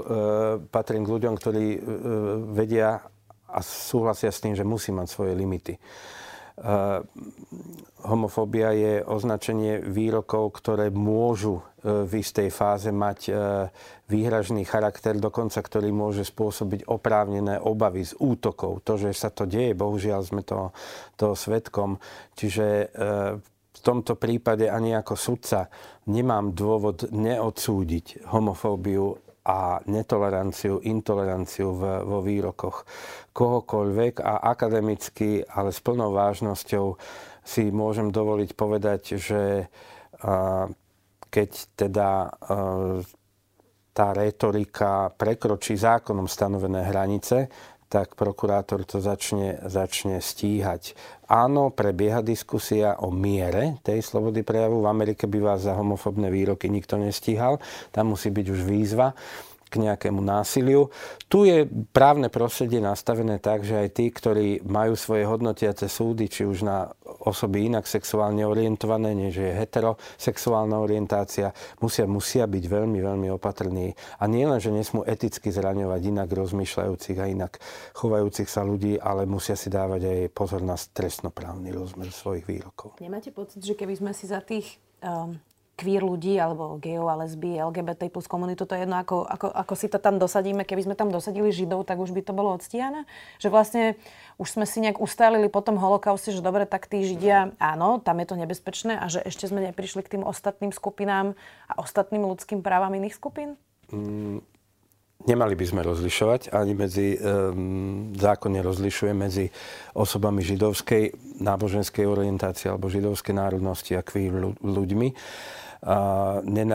patrím 0.73 1.05
k 1.05 1.13
ľuďom, 1.13 1.35
ktorí 1.37 1.67
vedia 2.57 3.05
a 3.45 3.61
súhlasia 3.61 4.33
s 4.33 4.41
tým, 4.41 4.57
že 4.57 4.65
musí 4.65 4.97
mať 4.97 5.13
svoje 5.13 5.37
limity. 5.37 5.77
Homofóbia 8.01 8.73
je 8.73 9.05
označenie 9.05 9.85
výrokov, 9.85 10.57
ktoré 10.57 10.89
môžu 10.89 11.61
v 11.81 12.13
istej 12.21 12.53
fáze 12.53 12.93
mať 12.93 13.21
uh, 13.31 13.37
výhražný 14.11 14.67
charakter, 14.69 15.17
dokonca 15.17 15.63
ktorý 15.63 15.89
môže 15.95 16.27
spôsobiť 16.27 16.91
oprávnené 16.91 17.63
obavy 17.63 18.05
z 18.05 18.19
útokov. 18.19 18.85
To, 18.85 18.99
že 18.99 19.15
sa 19.17 19.31
to 19.33 19.47
deje, 19.47 19.73
bohužiaľ 19.79 20.21
sme 20.27 20.43
to, 20.43 20.75
to 21.15 21.39
svetkom. 21.39 21.97
Čiže 22.35 22.91
v 23.71 23.81
tomto 23.81 24.19
prípade 24.19 24.67
ani 24.67 24.93
ako 24.99 25.15
sudca 25.15 25.71
nemám 26.11 26.53
dôvod 26.53 27.09
neodsúdiť 27.15 28.29
homofóbiu 28.29 29.15
a 29.47 29.81
netoleranciu, 29.89 30.85
intoleranciu 30.85 31.73
v, 31.73 32.05
vo 32.05 32.21
výrokoch 32.21 32.85
kohokoľvek 33.33 34.21
a 34.21 34.45
akademicky, 34.53 35.41
ale 35.49 35.73
s 35.73 35.81
plnou 35.81 36.13
vážnosťou 36.13 36.87
si 37.41 37.73
môžem 37.73 38.13
dovoliť 38.13 38.51
povedať, 38.53 39.17
že 39.17 39.73
keď 41.31 41.51
teda 41.79 42.29
tá 43.91 44.07
retorika 44.15 45.11
prekročí 45.15 45.79
zákonom 45.79 46.27
stanovené 46.27 46.87
hranice, 46.87 47.51
tak 47.91 48.15
prokurátor 48.15 48.87
to 48.87 49.03
začne, 49.03 49.59
začne 49.67 50.23
stíhať. 50.23 50.95
Áno, 51.27 51.75
prebieha 51.75 52.23
diskusia 52.23 52.95
o 53.03 53.11
miere 53.11 53.83
tej 53.83 53.99
slobody 53.99 54.47
prejavu. 54.47 54.87
V 54.87 54.87
Amerike 54.87 55.27
by 55.27 55.39
vás 55.43 55.67
za 55.67 55.75
homofobné 55.75 56.31
výroky 56.31 56.71
nikto 56.71 56.95
nestíhal. 57.03 57.59
Tam 57.91 58.15
musí 58.15 58.31
byť 58.31 58.47
už 58.47 58.61
výzva 58.63 59.11
k 59.71 59.75
nejakému 59.79 60.19
násiliu. 60.19 60.91
Tu 61.31 61.47
je 61.47 61.59
právne 61.95 62.27
prostredie 62.27 62.83
nastavené 62.83 63.39
tak, 63.39 63.63
že 63.63 63.87
aj 63.87 63.89
tí, 63.95 64.11
ktorí 64.11 64.67
majú 64.67 64.99
svoje 64.99 65.25
hodnotiace 65.31 65.87
súdy, 65.87 66.27
či 66.27 66.43
už 66.43 66.67
na 66.67 66.91
osoby 67.23 67.71
inak 67.71 67.87
sexuálne 67.87 68.43
orientované, 68.43 69.15
než 69.15 69.39
je 69.39 69.51
heterosexuálna 69.55 70.83
orientácia, 70.83 71.55
musia, 71.79 72.11
musia 72.11 72.51
byť 72.51 72.65
veľmi, 72.67 72.99
veľmi 72.99 73.29
opatrní. 73.31 73.95
A 74.19 74.27
nie 74.27 74.43
len, 74.43 74.59
že 74.59 74.75
nesmú 74.75 75.07
eticky 75.07 75.55
zraňovať 75.55 76.01
inak 76.11 76.29
rozmýšľajúcich 76.35 77.19
a 77.23 77.31
inak 77.31 77.63
chovajúcich 77.95 78.51
sa 78.51 78.67
ľudí, 78.67 78.99
ale 78.99 79.31
musia 79.31 79.55
si 79.55 79.71
dávať 79.71 80.03
aj 80.11 80.19
pozor 80.35 80.67
na 80.67 80.75
trestnoprávny 80.75 81.71
rozmer 81.71 82.11
svojich 82.11 82.45
výrokov. 82.51 82.99
Nemáte 82.99 83.31
pocit, 83.31 83.63
že 83.63 83.79
keby 83.79 83.95
sme 83.95 84.11
si 84.11 84.27
za 84.27 84.43
tých 84.43 84.83
um 85.01 85.39
queer 85.81 86.05
ľudí 86.05 86.37
alebo 86.37 86.77
gejov 86.77 87.09
a 87.09 87.25
lesby, 87.25 87.57
LGBT 87.57 88.13
plus 88.13 88.29
komunitu, 88.29 88.69
to 88.69 88.77
je 88.77 88.85
jedno, 88.85 89.01
ako, 89.01 89.25
ako, 89.25 89.49
ako 89.49 89.73
si 89.73 89.89
to 89.89 89.97
tam 89.97 90.21
dosadíme. 90.21 90.69
Keby 90.69 90.85
sme 90.85 90.95
tam 90.95 91.09
dosadili 91.09 91.49
Židov, 91.49 91.89
tak 91.89 91.97
už 91.97 92.13
by 92.13 92.21
to 92.21 92.37
bolo 92.37 92.53
odstíhané. 92.53 93.09
Že 93.41 93.49
vlastne 93.49 93.85
už 94.37 94.61
sme 94.61 94.69
si 94.69 94.85
nejak 94.85 95.01
ustalili 95.01 95.49
po 95.49 95.65
tom 95.65 95.81
holokauste, 95.81 96.37
že 96.37 96.45
dobre, 96.45 96.69
tak 96.69 96.85
tí 96.85 97.01
Židia, 97.09 97.57
áno, 97.57 97.97
tam 98.05 98.21
je 98.21 98.27
to 98.29 98.37
nebezpečné 98.37 99.01
a 99.01 99.09
že 99.09 99.25
ešte 99.25 99.49
sme 99.49 99.65
neprišli 99.73 100.05
k 100.05 100.21
tým 100.21 100.23
ostatným 100.29 100.77
skupinám 100.77 101.33
a 101.65 101.73
ostatným 101.81 102.29
ľudským 102.29 102.61
právam 102.61 102.93
iných 102.93 103.17
skupín? 103.17 103.57
Mm, 103.89 104.45
Nemali 105.21 105.53
by 105.53 105.65
sme 105.69 105.85
rozlišovať, 105.85 106.49
ani 106.49 106.73
medzi, 106.73 107.13
um, 107.21 108.09
zákon 108.17 108.57
nerozlišuje 108.57 109.13
medzi 109.13 109.53
osobami 109.93 110.41
židovskej 110.41 111.13
náboženskej 111.45 112.09
orientácie 112.09 112.73
alebo 112.73 112.89
židovskej 112.89 113.37
národnosti 113.37 113.93
a 113.93 114.01
queer 114.01 114.57
ľuďmi 114.65 115.09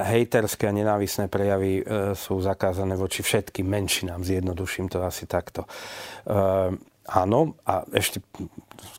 hejterské 0.01 0.65
a 0.65 0.73
nenávisné 0.73 1.29
prejavy 1.29 1.81
e, 1.81 1.83
sú 2.17 2.41
zakázané 2.41 2.97
voči 2.97 3.21
všetkým 3.21 3.65
menšinám, 3.65 4.25
zjednoduším 4.25 4.89
to 4.89 5.05
asi 5.05 5.29
takto. 5.29 5.65
E, 5.65 5.69
áno, 7.05 7.39
a 7.69 7.85
ešte 7.93 8.25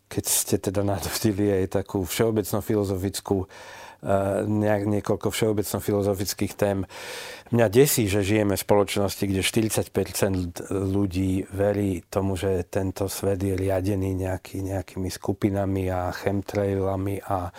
keď 0.07 0.25
ste 0.25 0.57
teda 0.63 0.87
nadhodili 0.87 1.51
aj 1.51 1.83
takú 1.83 2.07
všeobecno 2.07 2.63
filozofickú 2.63 3.51
nejak, 4.47 4.83
niekoľko 4.87 5.29
všeobecno 5.33 5.79
filozofických 5.81 6.53
tém. 6.55 6.79
Mňa 7.47 7.67
desí, 7.71 8.11
že 8.11 8.27
žijeme 8.27 8.59
v 8.59 8.65
spoločnosti, 8.67 9.23
kde 9.23 9.41
40% 9.47 10.67
ľudí 10.71 11.47
verí 11.55 12.03
tomu, 12.11 12.35
že 12.35 12.67
tento 12.67 13.07
svet 13.07 13.39
je 13.39 13.55
riadený 13.55 14.19
nejaký, 14.19 14.67
nejakými 14.67 15.07
skupinami 15.07 15.87
a 15.87 16.11
chemtrailami 16.11 17.23
a 17.23 17.47
e, 17.47 17.51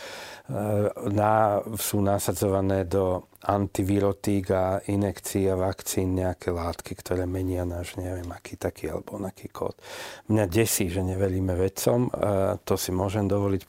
na, 1.07 1.63
sú 1.79 2.03
nasadzované 2.03 2.83
do 2.83 3.31
antivirotík 3.47 4.45
a 4.51 4.83
inekcií 4.91 5.47
a 5.47 5.55
vakcín 5.55 6.19
nejaké 6.19 6.51
látky, 6.51 6.91
ktoré 6.99 7.23
menia 7.23 7.63
náš 7.63 7.95
neviem 7.95 8.27
aký 8.27 8.59
taký 8.59 8.91
alebo 8.91 9.15
onaký 9.15 9.47
kód. 9.47 9.79
Mňa 10.27 10.51
desí, 10.51 10.91
že 10.91 10.99
neveríme 10.99 11.55
vedcom, 11.55 12.11
e, 12.11 12.59
to 12.67 12.75
si 12.75 12.91
môžem 12.91 13.23
dovoliť 13.31 13.61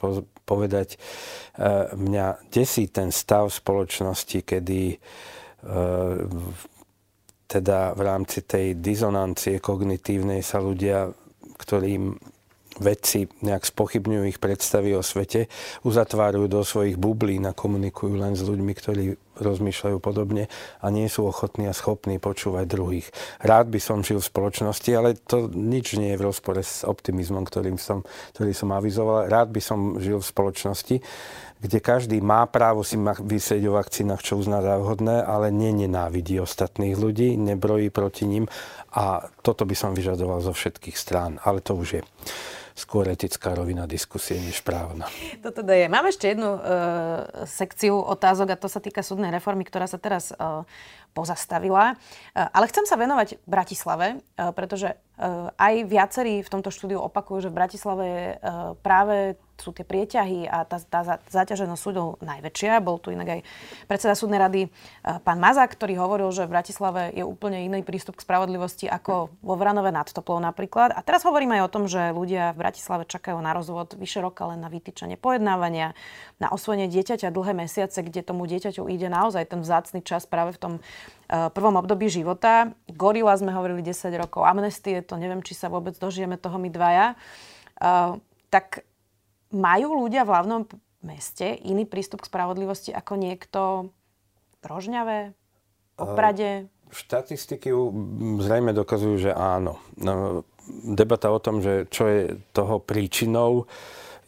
povedať. 0.48 0.96
E, 0.96 0.98
mňa 1.92 2.48
desí 2.48 2.88
ten 2.88 3.12
stav 3.12 3.52
spoločnosti, 3.52 4.40
kedy 4.40 4.80
e, 4.88 4.96
teda 7.44 7.92
v 7.92 8.00
rámci 8.00 8.48
tej 8.48 8.80
dizonancie 8.80 9.60
kognitívnej 9.60 10.40
sa 10.40 10.64
ľudia, 10.64 11.12
ktorým 11.60 12.16
vedci 12.78 13.30
nejak 13.44 13.66
spochybňujú 13.66 14.24
ich 14.30 14.38
predstavy 14.42 14.94
o 14.94 15.02
svete, 15.02 15.46
uzatvárajú 15.82 16.46
do 16.46 16.62
svojich 16.62 16.96
bublín 16.98 17.46
a 17.46 17.54
komunikujú 17.54 18.14
len 18.18 18.34
s 18.38 18.42
ľuďmi, 18.42 18.72
ktorí 18.74 19.04
rozmýšľajú 19.38 19.98
podobne 20.02 20.50
a 20.82 20.86
nie 20.90 21.06
sú 21.06 21.26
ochotní 21.30 21.70
a 21.70 21.76
schopní 21.76 22.18
počúvať 22.18 22.64
druhých. 22.66 23.06
Rád 23.38 23.70
by 23.70 23.78
som 23.78 24.02
žil 24.02 24.18
v 24.18 24.30
spoločnosti, 24.30 24.90
ale 24.90 25.14
to 25.14 25.46
nič 25.50 25.94
nie 25.94 26.14
je 26.14 26.18
v 26.18 26.26
rozpore 26.26 26.58
s 26.58 26.82
optimizmom, 26.82 27.46
ktorým 27.46 27.78
som, 27.78 28.02
ktorý 28.34 28.50
som 28.50 28.74
avizoval. 28.74 29.30
Rád 29.30 29.54
by 29.54 29.60
som 29.62 29.78
žil 30.02 30.18
v 30.18 30.26
spoločnosti, 30.26 30.96
kde 31.58 31.78
každý 31.82 32.22
má 32.22 32.46
právo 32.46 32.86
si 32.86 32.94
vysieť 33.22 33.62
o 33.66 33.76
vakcínach, 33.76 34.22
čo 34.22 34.38
uzná 34.38 34.62
za 34.62 34.78
vhodné, 34.78 35.22
ale 35.22 35.50
nenenávidí 35.50 36.38
ostatných 36.38 36.94
ľudí, 36.94 37.34
nebrojí 37.34 37.90
proti 37.90 38.30
ním 38.30 38.46
a 38.94 39.26
toto 39.42 39.66
by 39.66 39.74
som 39.74 39.92
vyžadoval 39.92 40.40
zo 40.40 40.54
všetkých 40.54 40.96
strán. 40.96 41.42
Ale 41.42 41.58
to 41.58 41.74
už 41.74 41.88
je 41.98 42.02
skôr 42.78 43.10
etická 43.10 43.58
rovina 43.58 43.90
diskusie 43.90 44.38
než 44.38 44.62
právna. 44.62 45.10
To 45.42 45.50
teda 45.50 45.74
je. 45.74 45.86
Mám 45.90 46.06
ešte 46.06 46.30
jednu 46.30 46.54
uh, 46.54 46.62
sekciu 47.42 47.98
otázok 47.98 48.54
a 48.54 48.60
to 48.60 48.70
sa 48.70 48.78
týka 48.78 49.02
súdnej 49.02 49.34
reformy, 49.34 49.66
ktorá 49.66 49.90
sa 49.90 49.98
teraz 49.98 50.30
uh, 50.38 50.62
pozastavila. 51.16 51.94
Uh, 51.94 52.48
ale 52.52 52.68
chcem 52.70 52.84
sa 52.84 52.96
venovať 52.96 53.40
Bratislave, 53.44 54.18
uh, 54.18 54.50
pretože 54.52 54.94
uh, 54.94 55.50
aj 55.56 55.74
viacerí 55.86 56.40
v 56.40 56.52
tomto 56.52 56.72
štúdiu 56.72 57.00
opakujú, 57.02 57.48
že 57.48 57.50
v 57.52 57.58
Bratislave 57.58 58.08
práve 58.80 59.36
sú 59.58 59.74
tie 59.74 59.82
prieťahy 59.82 60.46
a 60.46 60.62
tá, 60.62 60.78
tá 60.78 61.18
záťaženosť 61.26 61.82
súdov 61.82 62.16
najväčšia. 62.22 62.78
Bol 62.78 63.02
tu 63.02 63.10
inak 63.10 63.38
aj 63.38 63.40
predseda 63.90 64.14
súdnej 64.14 64.38
rady 64.38 64.60
e, 64.64 64.68
pán 65.02 65.42
Mazák, 65.42 65.74
ktorý 65.74 65.98
hovoril, 65.98 66.30
že 66.30 66.46
v 66.46 66.54
Bratislave 66.54 67.02
je 67.10 67.26
úplne 67.26 67.66
iný 67.66 67.82
prístup 67.82 68.16
k 68.16 68.24
spravodlivosti 68.24 68.86
ako 68.86 69.34
vo 69.42 69.54
Vranove 69.58 69.90
nad 69.90 70.06
Toplou 70.06 70.38
napríklad. 70.38 70.94
A 70.94 71.02
teraz 71.02 71.26
hovoríme 71.26 71.58
aj 71.58 71.62
o 71.66 71.72
tom, 71.74 71.84
že 71.90 72.14
ľudia 72.14 72.54
v 72.54 72.62
Bratislave 72.62 73.04
čakajú 73.04 73.36
na 73.42 73.50
rozvod 73.52 73.98
vyše 73.98 74.22
roka 74.22 74.46
len 74.46 74.62
na 74.62 74.70
vytýčenie 74.70 75.18
pojednávania, 75.18 75.98
na 76.38 76.48
osvojenie 76.54 76.86
dieťaťa 76.86 77.34
dlhé 77.34 77.52
mesiace, 77.58 77.98
kde 78.00 78.22
tomu 78.22 78.46
dieťaťu 78.46 78.86
ide 78.86 79.10
naozaj 79.10 79.50
ten 79.50 79.60
vzácny 79.60 80.06
čas 80.06 80.24
práve 80.30 80.54
v 80.54 80.58
tom 80.62 80.72
e, 80.78 80.80
prvom 81.28 81.76
období 81.76 82.08
života. 82.08 82.72
Gorila 82.88 83.36
sme 83.36 83.52
hovorili 83.52 83.84
10 83.84 84.08
rokov, 84.16 84.48
amnestie, 84.48 85.04
to 85.04 85.20
neviem, 85.20 85.44
či 85.44 85.52
sa 85.52 85.68
vôbec 85.68 85.92
dožijeme 86.00 86.40
toho 86.40 86.56
my 86.56 86.72
dvaja. 86.72 87.14
Uh, 87.78 88.16
tak 88.48 88.82
majú 89.52 90.08
ľudia 90.08 90.24
v 90.24 90.32
hlavnom 90.32 90.62
meste 91.04 91.46
iný 91.62 91.84
prístup 91.84 92.24
k 92.24 92.30
spravodlivosti 92.32 92.90
ako 92.90 93.12
niekto 93.20 93.60
v 94.58 94.64
Rožňave, 94.66 95.18
Oprade? 95.98 96.70
Štatistiky 96.88 97.74
zrejme 98.40 98.72
dokazujú, 98.72 99.28
že 99.28 99.32
áno. 99.34 99.82
No, 99.98 100.46
debata 100.86 101.28
o 101.28 101.42
tom, 101.42 101.60
že 101.60 101.90
čo 101.90 102.06
je 102.06 102.20
toho 102.54 102.80
príčinou, 102.80 103.66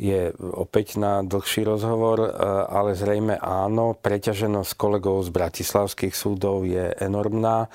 je 0.00 0.32
opäť 0.40 0.96
na 0.96 1.20
dlhší 1.20 1.68
rozhovor, 1.68 2.24
e, 2.24 2.30
ale 2.72 2.96
zrejme 2.96 3.36
áno. 3.36 3.92
Preťaženosť 3.92 4.72
kolegov 4.80 5.20
z 5.28 5.30
bratislavských 5.36 6.16
súdov 6.16 6.64
je 6.64 6.88
enormná 6.96 7.68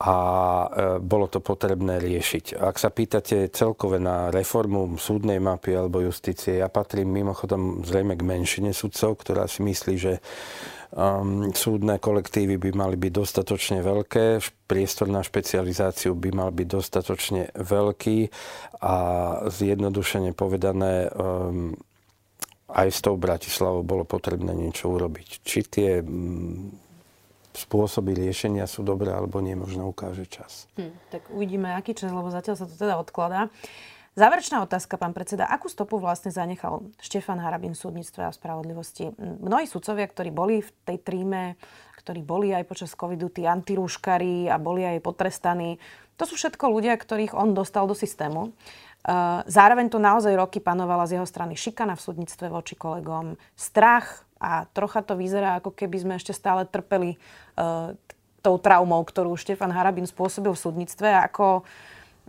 a 0.00 0.16
e, 0.16 0.66
bolo 1.04 1.28
to 1.28 1.44
potrebné 1.44 2.00
riešiť. 2.00 2.56
Ak 2.56 2.80
sa 2.80 2.88
pýtate 2.88 3.52
celkové 3.52 4.00
na 4.00 4.32
reformu 4.32 4.96
súdnej 4.96 5.36
mapy 5.36 5.76
alebo 5.76 6.00
justície, 6.00 6.64
ja 6.64 6.72
patrím 6.72 7.12
mimochodom 7.12 7.84
zrejme 7.84 8.16
k 8.16 8.24
menšine 8.24 8.72
sudcov, 8.72 9.20
ktorá 9.20 9.44
si 9.44 9.60
myslí, 9.60 9.94
že 10.00 10.24
um, 10.94 11.50
súdne 11.50 11.98
kolektívy 11.98 12.56
by 12.56 12.70
mali 12.72 12.96
byť 12.96 13.12
dostatočne 13.12 13.78
veľké, 13.82 14.38
priestor 14.70 15.10
na 15.10 15.20
špecializáciu 15.20 16.14
by 16.14 16.30
mal 16.30 16.50
byť 16.54 16.68
dostatočne 16.70 17.42
veľký 17.52 18.18
a 18.80 18.94
zjednodušene 19.50 20.32
povedané 20.32 21.10
um, 21.10 21.74
aj 22.70 22.88
s 22.90 22.98
tou 23.04 23.14
Bratislavou 23.14 23.84
bolo 23.84 24.02
potrebné 24.08 24.56
niečo 24.56 24.90
urobiť. 24.90 25.44
Či 25.44 25.58
tie 25.68 25.90
mm, 26.00 26.74
spôsoby 27.54 28.18
riešenia 28.18 28.66
sú 28.66 28.82
dobré 28.82 29.14
alebo 29.14 29.38
nie, 29.38 29.54
možno 29.54 29.86
ukáže 29.86 30.26
čas. 30.26 30.66
Hm, 30.74 30.94
tak 31.12 31.22
uvidíme, 31.30 31.70
aký 31.76 31.94
čas, 31.94 32.10
lebo 32.10 32.32
zatiaľ 32.32 32.56
sa 32.58 32.66
to 32.66 32.74
teda 32.74 32.98
odkladá. 32.98 33.52
Záverečná 34.14 34.62
otázka, 34.62 34.94
pán 34.94 35.10
predseda. 35.10 35.50
Akú 35.50 35.66
stopu 35.66 35.98
vlastne 35.98 36.30
zanechal 36.30 36.86
Štefan 37.02 37.42
Harabin 37.42 37.74
v 37.74 37.82
súdnictve 37.82 38.22
a 38.22 38.30
spravodlivosti? 38.30 39.10
Mnohí 39.18 39.66
sudcovia, 39.66 40.06
ktorí 40.06 40.30
boli 40.30 40.62
v 40.62 40.70
tej 40.86 41.02
tríme, 41.02 41.58
ktorí 41.98 42.22
boli 42.22 42.54
aj 42.54 42.62
počas 42.62 42.94
covidu 42.94 43.26
tí 43.26 43.42
antirúškari 43.42 44.46
a 44.46 44.54
boli 44.54 44.86
aj 44.86 45.02
potrestaní, 45.02 45.82
to 46.14 46.30
sú 46.30 46.38
všetko 46.38 46.70
ľudia, 46.70 46.94
ktorých 46.94 47.34
on 47.34 47.58
dostal 47.58 47.90
do 47.90 47.96
systému. 47.98 48.54
Zároveň 49.50 49.90
tu 49.90 49.98
naozaj 49.98 50.38
roky 50.38 50.62
panovala 50.62 51.10
z 51.10 51.18
jeho 51.18 51.26
strany 51.26 51.58
šikana 51.58 51.98
v 51.98 52.04
súdnictve 52.06 52.46
voči 52.54 52.78
kolegom, 52.78 53.34
strach 53.58 54.22
a 54.38 54.70
trocha 54.70 55.02
to 55.02 55.18
vyzerá, 55.18 55.58
ako 55.58 55.74
keby 55.74 55.96
sme 55.98 56.14
ešte 56.14 56.30
stále 56.30 56.62
trpeli 56.70 57.18
uh, 57.58 57.98
tou 58.44 58.62
traumou, 58.62 59.02
ktorú 59.02 59.34
Štefan 59.34 59.74
Harabin 59.74 60.06
spôsobil 60.06 60.54
v 60.54 60.62
súdnictve 60.62 61.08
ako 61.10 61.66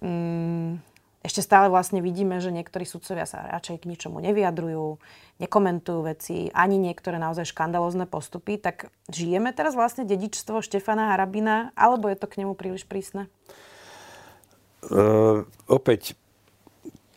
um, 0.02 0.82
ešte 1.26 1.42
stále 1.42 1.74
vlastne 1.74 2.06
vidíme, 2.06 2.38
že 2.38 2.54
niektorí 2.54 2.86
sudcovia 2.86 3.26
sa 3.26 3.50
radšej 3.50 3.82
k 3.82 3.90
ničomu 3.90 4.22
nevyjadrujú, 4.22 5.02
nekomentujú 5.42 6.00
veci, 6.06 6.54
ani 6.54 6.78
niektoré 6.78 7.18
naozaj 7.18 7.50
škandalozne 7.50 8.06
postupy. 8.06 8.62
Tak 8.62 8.94
žijeme 9.10 9.50
teraz 9.50 9.74
vlastne 9.74 10.06
dedičstvo 10.06 10.62
Štefana 10.62 11.10
Harabina, 11.10 11.74
alebo 11.74 12.08
je 12.14 12.18
to 12.22 12.30
k 12.30 12.46
nemu 12.46 12.54
príliš 12.54 12.86
prísne? 12.86 13.26
Uh, 14.86 15.50
opäť 15.66 16.14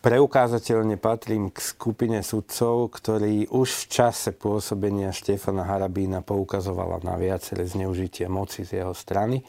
preukázateľne 0.00 0.96
patrím 0.96 1.52
k 1.52 1.60
skupine 1.60 2.24
sudcov, 2.24 2.88
ktorí 2.96 3.50
už 3.52 3.68
v 3.68 3.84
čase 3.92 4.30
pôsobenia 4.32 5.12
Štefana 5.12 5.68
Harabína 5.68 6.24
poukazovala 6.24 7.04
na 7.04 7.20
viaceré 7.20 7.68
zneužitie 7.68 8.30
moci 8.30 8.64
z 8.64 8.80
jeho 8.80 8.96
strany. 8.96 9.44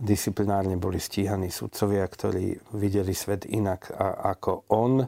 Disciplinárne 0.00 0.80
boli 0.80 0.96
stíhaní 0.96 1.52
sudcovia, 1.52 2.08
ktorí 2.08 2.56
videli 2.72 3.12
svet 3.12 3.44
inak 3.44 3.92
ako 4.24 4.64
on. 4.72 5.04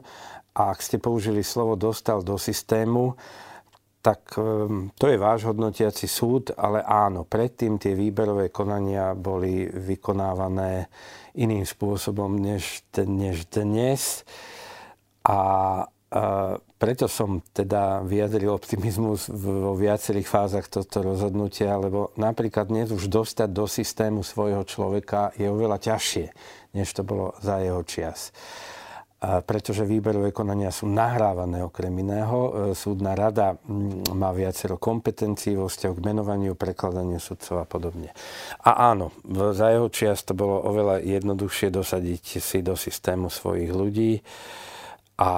A 0.53 0.61
ak 0.69 0.85
ste 0.85 1.01
použili 1.01 1.41
slovo 1.41 1.73
dostal 1.73 2.21
do 2.21 2.37
systému, 2.37 3.17
tak 4.03 4.35
ehm, 4.35 4.91
to 4.99 5.07
je 5.07 5.17
váš 5.17 5.47
hodnotiaci 5.47 6.05
súd, 6.11 6.51
ale 6.59 6.83
áno, 6.83 7.23
predtým 7.23 7.79
tie 7.79 7.95
výberové 7.95 8.51
konania 8.51 9.15
boli 9.15 9.65
vykonávané 9.65 10.91
iným 11.39 11.63
spôsobom 11.63 12.35
než, 12.35 12.83
než 12.99 13.47
dnes. 13.47 14.27
A, 15.23 15.39
a 16.13 16.55
preto 16.77 17.09
som 17.09 17.41
teda 17.57 18.05
vyjadril 18.05 18.53
optimizmus 18.53 19.33
vo 19.33 19.73
viacerých 19.73 20.29
fázach 20.29 20.69
tohto 20.69 21.01
rozhodnutia, 21.01 21.73
lebo 21.81 22.13
napríklad 22.21 22.69
dnes 22.69 22.93
už 22.93 23.09
dostať 23.09 23.49
do 23.49 23.65
systému 23.65 24.21
svojho 24.21 24.61
človeka 24.61 25.33
je 25.33 25.49
oveľa 25.49 25.81
ťažšie, 25.81 26.25
než 26.77 26.93
to 26.93 27.01
bolo 27.01 27.33
za 27.41 27.65
jeho 27.65 27.81
čas. 27.81 28.29
A 29.23 29.39
pretože 29.39 29.87
výberové 29.87 30.35
konania 30.35 30.67
sú 30.67 30.83
nahrávané 30.85 31.63
okrem 31.63 31.95
iného. 31.95 32.39
E, 32.43 32.49
súdna 32.75 33.15
rada 33.15 33.55
mm, 33.55 34.11
má 34.11 34.35
viacero 34.35 34.75
kompetencií 34.75 35.55
vo 35.55 35.71
vzťahu 35.71 35.93
k 35.95 36.05
menovaniu, 36.11 36.59
prekladaniu 36.59 37.23
sudcov 37.23 37.63
a 37.63 37.65
podobne. 37.65 38.11
A 38.67 38.91
áno, 38.91 39.15
za 39.55 39.71
jeho 39.71 39.87
čias 39.87 40.27
to 40.27 40.35
bolo 40.35 40.59
oveľa 40.67 40.99
jednoduchšie 41.07 41.71
dosadiť 41.71 42.43
si 42.43 42.59
do 42.59 42.75
systému 42.75 43.31
svojich 43.31 43.71
ľudí 43.71 44.19
a 45.15 45.31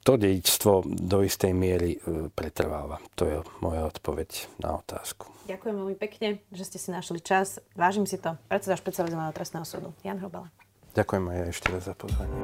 to 0.00 0.16
dedičstvo 0.16 0.84
do 0.86 1.20
istej 1.20 1.52
miery 1.52 1.96
e, 1.96 2.28
pretrváva. 2.32 2.98
To 3.20 3.24
je 3.28 3.36
moja 3.60 3.84
odpoveď 3.84 4.48
na 4.60 4.80
otázku. 4.80 5.28
Ďakujem 5.50 5.74
veľmi 5.76 5.96
pekne, 5.98 6.28
že 6.54 6.64
ste 6.64 6.78
si 6.78 6.88
našli 6.94 7.20
čas. 7.20 7.60
Vážim 7.74 8.06
si 8.06 8.16
to. 8.16 8.38
Predseda 8.48 8.78
špecializovaného 8.78 9.34
trestného 9.34 9.66
súdu. 9.66 9.90
Jan 10.06 10.22
Hrobala. 10.22 10.48
Ďakujem 10.90 11.24
aj 11.30 11.36
ja 11.38 11.46
ešte 11.46 11.66
raz 11.70 11.82
za 11.86 11.94
pozvanie. 11.94 12.34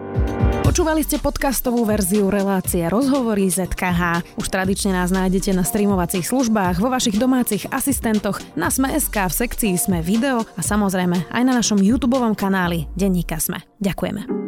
Počúvali 0.62 1.02
ste 1.02 1.18
podcastovú 1.18 1.82
verziu 1.82 2.30
relácie 2.30 2.86
Rozhovory 2.86 3.50
ZKH. 3.50 4.22
Už 4.38 4.46
tradične 4.46 4.94
nás 4.94 5.10
nájdete 5.10 5.50
na 5.50 5.66
streamovacích 5.66 6.26
službách, 6.26 6.78
vo 6.78 6.90
vašich 6.90 7.18
domácich 7.18 7.66
asistentoch, 7.74 8.38
na 8.54 8.70
Sme.sk, 8.70 9.14
v 9.14 9.34
sekcii 9.34 9.74
Sme 9.74 9.98
video 9.98 10.46
a 10.54 10.62
samozrejme 10.62 11.26
aj 11.30 11.42
na 11.42 11.52
našom 11.58 11.82
YouTube 11.82 12.18
kanáli 12.38 12.86
Denníka 12.94 13.42
Sme. 13.42 13.66
Ďakujeme. 13.82 14.45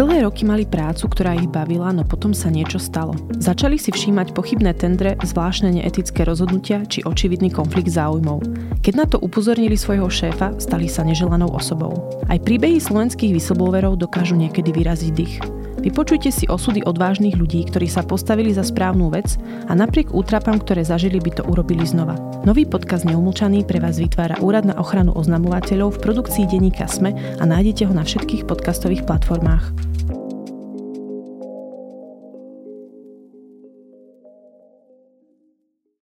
Dlhé 0.00 0.24
roky 0.24 0.48
mali 0.48 0.64
prácu, 0.64 1.12
ktorá 1.12 1.36
ich 1.36 1.44
bavila, 1.44 1.92
no 1.92 2.08
potom 2.08 2.32
sa 2.32 2.48
niečo 2.48 2.80
stalo. 2.80 3.12
Začali 3.36 3.76
si 3.76 3.92
všímať 3.92 4.32
pochybné 4.32 4.72
tendre, 4.72 5.20
zvláštne 5.20 5.76
neetické 5.76 6.24
rozhodnutia 6.24 6.88
či 6.88 7.04
očividný 7.04 7.52
konflikt 7.52 7.92
záujmov. 7.92 8.40
Keď 8.80 8.94
na 8.96 9.04
to 9.04 9.20
upozornili 9.20 9.76
svojho 9.76 10.08
šéfa, 10.08 10.56
stali 10.56 10.88
sa 10.88 11.04
neželanou 11.04 11.52
osobou. 11.52 12.16
Aj 12.32 12.40
príbehy 12.40 12.80
slovenských 12.80 13.36
whistleblowerov 13.36 14.00
dokážu 14.00 14.40
niekedy 14.40 14.72
vyraziť 14.72 15.12
dých. 15.12 15.36
Vypočujte 15.84 16.32
si 16.32 16.48
osudy 16.48 16.80
odvážnych 16.80 17.36
ľudí, 17.36 17.68
ktorí 17.68 17.84
sa 17.84 18.00
postavili 18.00 18.56
za 18.56 18.64
správnu 18.64 19.12
vec 19.12 19.36
a 19.68 19.76
napriek 19.76 20.16
útrapám, 20.16 20.64
ktoré 20.64 20.80
zažili, 20.80 21.20
by 21.20 21.40
to 21.40 21.42
urobili 21.44 21.84
znova. 21.84 22.16
Nový 22.48 22.64
podcast 22.64 23.04
Neumlčaný 23.04 23.68
pre 23.68 23.84
vás 23.84 24.00
vytvára 24.00 24.40
Úrad 24.40 24.64
na 24.64 24.80
ochranu 24.80 25.12
oznamovateľov 25.12 26.00
v 26.00 26.02
produkcii 26.08 26.48
denníka 26.48 26.88
SME 26.88 27.12
a 27.36 27.44
nájdete 27.44 27.84
ho 27.84 27.92
na 27.92 28.04
všetkých 28.04 28.48
podcastových 28.48 29.04
platformách. 29.04 29.89